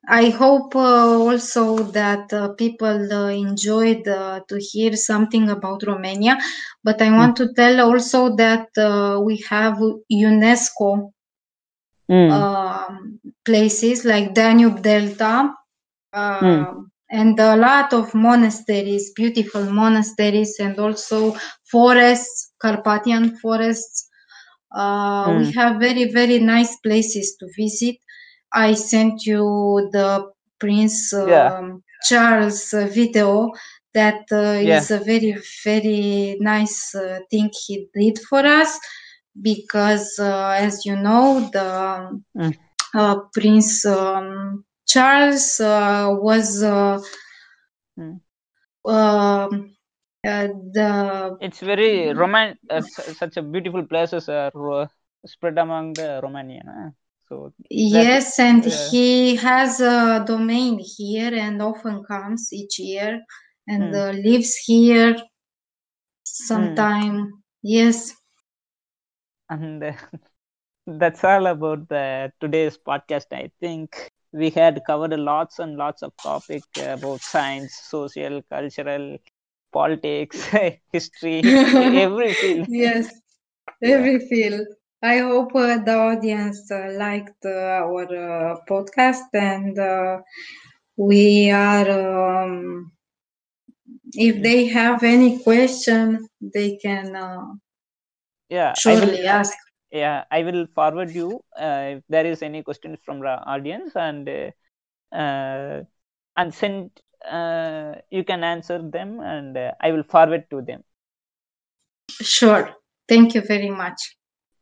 I 0.07 0.29
hope 0.29 0.75
uh, 0.75 1.17
also 1.27 1.77
that 1.99 2.31
uh, 2.33 2.49
people 2.63 2.99
uh, 3.13 3.27
enjoyed 3.29 4.07
uh, 4.07 4.39
to 4.49 4.57
hear 4.59 4.93
something 4.95 5.49
about 5.49 5.83
Romania. 5.85 6.37
But 6.83 7.01
I 7.01 7.11
want 7.11 7.35
to 7.37 7.53
tell 7.53 7.79
also 7.81 8.35
that 8.35 8.67
uh, 8.77 9.19
we 9.21 9.37
have 9.49 9.77
UNESCO 10.11 11.11
Hmm. 12.09 12.41
um, 12.41 13.19
places 13.45 14.05
like 14.05 14.33
Danube 14.33 14.81
Delta 14.81 15.53
um, 16.13 16.91
and 17.09 17.39
a 17.39 17.55
lot 17.55 17.93
of 17.93 18.13
monasteries, 18.13 19.11
beautiful 19.15 19.65
monasteries, 19.71 20.55
and 20.59 20.77
also 20.79 21.35
forests, 21.71 22.51
Carpathian 22.61 23.37
forests. 23.37 24.07
Uh, 24.75 25.33
We 25.37 25.45
Mm. 25.45 25.51
have 25.51 25.79
very, 25.79 26.05
very 26.11 26.39
nice 26.39 26.75
places 26.83 27.35
to 27.39 27.47
visit. 27.57 27.95
I 28.53 28.73
sent 28.73 29.25
you 29.25 29.89
the 29.91 30.31
Prince 30.59 31.13
Yeah. 31.13 31.51
um, 31.57 31.83
Charles 32.07 32.71
video. 32.71 33.51
That 33.93 34.23
uh, 34.31 34.59
Yeah. 34.61 34.77
is 34.77 34.91
a 34.91 34.99
very, 34.99 35.35
very 35.65 36.37
nice 36.39 36.95
uh, 36.95 37.19
thing 37.29 37.49
he 37.67 37.87
did 37.93 38.19
for 38.19 38.39
us 38.39 38.79
because, 39.41 40.17
uh, 40.19 40.55
as 40.57 40.85
you 40.85 40.95
know, 40.95 41.49
the 41.51 42.21
Mm. 42.35 42.51
uh, 42.93 43.15
Prince 43.33 43.85
um, 43.85 44.63
Charles 44.87 45.59
uh, 45.59 46.09
was 46.19 46.63
uh, 46.63 46.99
Mm. 47.97 48.21
um, 48.85 49.75
uh, 50.25 50.47
the 50.73 51.37
It's 51.39 51.59
very 51.59 52.13
roman. 52.13 52.57
Uh, 52.69 52.81
such 52.81 53.37
a 53.37 53.41
beautiful 53.41 53.85
places 53.85 54.29
are 54.29 54.51
spread 55.25 55.57
among 55.57 55.95
the 55.95 56.19
Romania. 56.23 56.93
So 57.31 57.53
yes, 57.69 58.39
and 58.39 58.63
yeah. 58.63 58.91
he 58.91 59.35
has 59.37 59.79
a 59.81 60.23
domain 60.25 60.79
here 60.97 61.33
and 61.33 61.61
often 61.61 62.03
comes 62.03 62.49
each 62.53 62.79
year 62.79 63.21
and 63.67 63.93
Mm. 63.93 63.95
uh, 63.95 64.11
lives 64.11 64.55
here 64.65 65.15
sometime. 66.23 67.43
Yes, 67.63 68.13
and 69.49 69.83
uh, 69.83 69.93
that's 70.87 71.23
all 71.23 71.47
about 71.47 71.87
the 71.89 72.31
today's 72.39 72.77
podcast. 72.77 73.27
I 73.31 73.51
think 73.59 74.09
we 74.33 74.49
had 74.49 74.81
covered 74.85 75.13
lots 75.19 75.59
and 75.59 75.77
lots 75.77 76.03
of 76.03 76.13
topic 76.23 76.63
about 76.77 77.23
science, 77.23 77.73
social, 77.75 78.41
cultural, 78.49 79.17
politics, 79.73 80.49
history, 80.93 81.47
every 81.79 82.33
field. 82.35 82.67
yes, 82.67 83.09
every 83.83 84.19
field. 84.19 84.67
I 85.03 85.17
hope 85.19 85.55
uh, 85.55 85.77
the 85.83 85.95
audience 85.95 86.71
uh, 86.71 86.91
liked 86.97 87.45
uh, 87.45 87.49
our 87.83 88.03
uh, 88.05 88.57
podcast 88.69 89.29
and 89.33 89.77
uh, 89.77 90.21
we 90.97 91.51
are 91.51 92.43
um, 92.43 92.91
if 94.13 94.41
they 94.41 94.65
have 94.67 95.03
any 95.03 95.43
question 95.43 96.27
they 96.41 96.77
can 96.77 97.15
uh, 97.15 97.45
Yeah, 98.49 98.75
I 98.85 98.95
will. 98.97 99.17
ask 99.27 99.53
Yeah, 99.91 100.25
I 100.31 100.43
will 100.43 100.67
forward 100.75 101.15
you 101.15 101.41
uh, 101.59 101.97
if 101.97 102.03
there 102.09 102.25
is 102.25 102.41
any 102.43 102.63
questions 102.63 102.99
from 103.05 103.19
the 103.21 103.29
audience 103.53 103.95
and 103.95 104.27
uh, 104.29 104.51
uh, 105.15 105.83
and 106.37 106.53
send. 106.53 106.91
Uh, 107.25 107.95
you 108.11 108.23
can 108.23 108.43
answer 108.43 108.81
them 108.81 109.19
and 109.21 109.57
uh, 109.57 109.71
I 109.81 109.91
will 109.91 110.03
forward 110.03 110.49
to 110.51 110.61
them. 110.61 110.83
sure 112.21 112.73
thank 113.07 113.33
you 113.35 113.41
very 113.41 113.69
much 113.69 114.15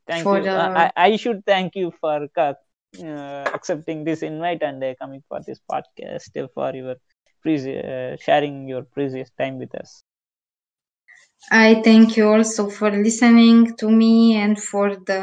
Thank 0.10 0.31
For 0.31 0.41
you. 0.41 0.45
the- 0.45 0.52
Uh, 0.53 0.72
I, 0.76 0.91
I 0.98 1.18
should 1.18 1.45
thank 1.45 1.76
you 1.76 1.91
for 2.02 2.27
uh, 2.38 2.53
accepting 3.57 4.03
this 4.06 4.23
invite 4.23 4.64
and 4.64 4.84
uh, 4.84 4.95
coming 5.02 5.23
for 5.30 5.40
this 5.48 5.60
podcast 5.72 6.44
uh, 6.44 6.48
for 6.56 6.73
your 6.76 6.95
preci- 7.45 7.84
uh, 7.86 8.18
sharing 8.18 8.68
your 8.68 8.84
precious 8.84 9.31
time 9.38 9.60
with 9.60 9.76
us. 9.76 10.03
i 11.68 11.81
thank 11.86 12.18
you 12.18 12.26
also 12.36 12.69
for 12.69 12.90
listening 12.91 13.76
to 13.77 13.90
me 13.90 14.36
and 14.36 14.60
for 14.61 14.88
the 15.10 15.22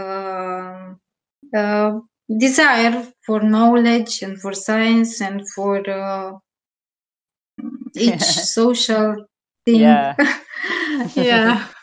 uh, 1.57 1.93
desire 2.39 3.05
for 3.27 3.41
knowledge 3.43 4.23
and 4.23 4.41
for 4.41 4.53
science 4.53 5.21
and 5.21 5.43
for 5.55 5.79
uh, 5.91 6.33
each 7.97 8.23
social 8.57 9.17
thing 9.65 10.07
Yeah. 10.07 10.17
yeah 11.17 11.69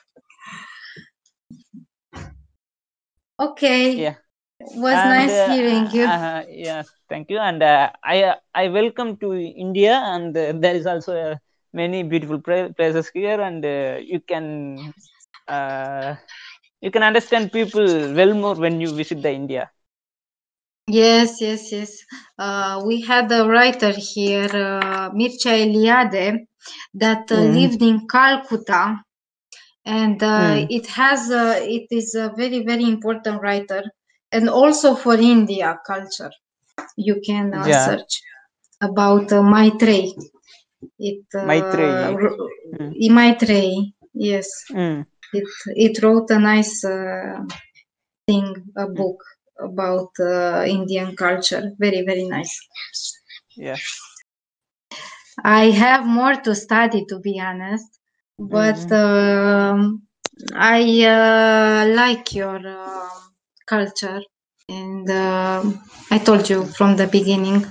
okay 3.39 4.03
Yeah. 4.03 4.15
was 4.59 5.03
And, 5.03 5.05
nice 5.05 5.43
uh, 5.43 5.43
hearing 5.43 5.89
you 5.91 6.07
Uh, 6.07 6.43
yeah, 6.49 6.83
thank 7.09 7.29
you. 7.29 7.39
And 7.39 7.61
uh, 7.63 7.89
I 8.03 8.35
I 8.53 8.69
welcome 8.69 9.17
to 9.23 9.33
India, 9.33 9.93
and 10.13 10.35
uh, 10.37 10.53
there 10.63 10.75
is 10.75 10.85
also 10.85 11.13
uh, 11.15 11.35
many 11.73 12.03
beautiful 12.03 12.39
places 12.41 13.09
here, 13.13 13.39
and 13.41 13.63
uh, 13.65 13.97
you 14.01 14.19
can 14.21 14.93
uh, 15.47 16.15
you 16.81 16.91
can 16.91 17.03
understand 17.03 17.51
people 17.51 17.85
well 18.19 18.33
more 18.33 18.55
when 18.55 18.79
you 18.81 18.93
visit 18.95 19.21
the 19.21 19.31
India. 19.31 19.69
Yes, 20.87 21.41
yes, 21.41 21.71
yes. 21.71 21.91
Uh, 22.37 22.81
we 22.85 23.01
had 23.01 23.31
a 23.31 23.45
writer 23.47 23.91
here, 23.91 24.49
uh, 24.53 25.09
Mircea 25.11 25.55
Eliade, 25.65 26.45
that 26.93 27.31
uh, 27.31 27.35
Mhm. 27.35 27.57
lived 27.57 27.81
in 27.81 28.07
Calcutta, 28.07 29.01
and 29.85 30.21
uh, 30.23 30.55
Mm. 30.55 30.67
it 30.69 30.87
has 30.87 31.29
a, 31.31 31.45
it 31.77 31.87
is 31.91 32.15
a 32.15 32.31
very, 32.35 32.63
very 32.63 32.83
important 32.85 33.41
writer, 33.41 33.83
and 34.31 34.49
also 34.49 34.95
for 34.95 35.15
India 35.15 35.79
culture. 35.85 36.31
You 36.97 37.21
can 37.25 37.53
uh, 37.53 37.67
Yeah. 37.67 37.85
search 37.85 38.21
about 38.81 39.31
uh, 39.31 39.41
Maitreyi. 39.41 40.13
It 40.99 41.25
uh, 41.35 41.47
Maitreyi. 41.47 42.17
Mm. 42.79 43.09
Maitreyi, 43.11 43.93
yes. 44.13 44.47
Mm. 44.71 45.05
It 45.33 45.47
it 45.75 46.03
wrote 46.03 46.29
a 46.31 46.39
nice 46.39 46.83
uh, 46.85 47.39
thing, 48.27 48.55
a 48.77 48.87
book 48.87 49.23
about 49.59 50.11
uh, 50.19 50.63
Indian 50.67 51.15
culture. 51.15 51.71
Very, 51.79 52.03
very 52.05 52.25
nice. 52.27 52.59
Yeah. 53.55 53.77
I 55.43 55.71
have 55.71 56.05
more 56.05 56.35
to 56.35 56.55
study, 56.55 57.05
to 57.09 57.19
be 57.19 57.39
honest, 57.39 57.99
but 58.39 58.81
Mhm. 58.81 58.91
um, 58.91 60.03
I 60.55 60.81
uh, 61.05 61.87
like 61.95 62.33
your 62.33 62.57
um 62.67 63.09
culture, 63.65 64.21
and 64.69 65.09
um 65.09 65.79
I 66.11 66.17
told 66.19 66.49
you 66.49 66.65
from 66.65 66.95
the 66.97 67.07
beginning. 67.07 67.65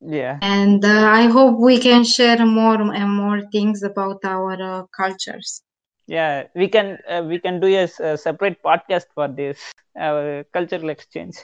Yeah. 0.00 0.42
And 0.42 0.84
uh, 0.84 1.06
I 1.08 1.28
hope 1.28 1.58
we 1.58 1.78
can 1.78 2.04
share 2.04 2.44
more 2.44 2.74
and 2.80 3.10
more 3.10 3.40
things 3.50 3.82
about 3.82 4.18
our 4.24 4.52
uh, 4.60 4.86
cultures. 4.94 5.62
Yeah, 6.06 6.44
we 6.54 6.68
can 6.68 6.98
uh, 7.08 7.22
we 7.26 7.38
can 7.38 7.60
do 7.60 7.66
a 7.66 7.86
separate 8.16 8.62
podcast 8.62 9.06
for 9.14 9.28
this 9.28 9.58
uh, 9.98 10.42
cultural 10.52 10.90
exchange. 10.90 11.36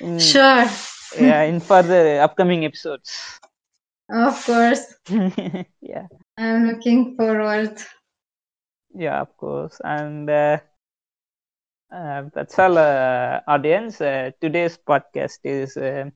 in, 0.00 0.40
Sure, 0.62 0.66
Yeah, 1.14 1.42
in 1.42 1.60
further 1.60 2.20
upcoming 2.20 2.64
episodes. 2.64 3.40
of 4.10 4.44
course. 4.44 4.94
yeah, 5.80 6.06
I'm 6.38 6.68
looking 6.68 7.16
forward. 7.16 7.78
yeah, 8.94 9.20
of 9.20 9.36
course, 9.36 9.80
and 9.84 10.28
uh, 10.28 10.58
uh, 11.92 12.22
that's 12.34 12.58
all, 12.58 12.78
uh, 12.78 13.40
audience. 13.46 14.00
Uh, 14.00 14.30
today's 14.40 14.78
podcast 14.78 15.38
is 15.44 15.76
uh, 15.76 16.10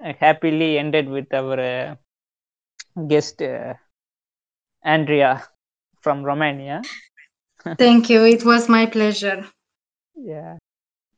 happily 0.00 0.78
ended 0.78 1.08
with 1.08 1.32
our 1.34 1.58
uh, 1.60 1.96
guest 3.08 3.42
uh, 3.42 3.74
Andrea 4.84 5.48
from 6.02 6.22
Romania. 6.24 6.82
Thank 7.78 8.10
you. 8.10 8.24
It 8.24 8.44
was 8.44 8.68
my 8.68 8.86
pleasure. 8.86 9.46
Yeah. 10.16 10.58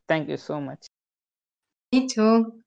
Thank 0.09 0.29
you 0.29 0.37
so 0.39 0.61
much. 0.61 0.87
Me 1.93 2.07
too. 2.09 2.63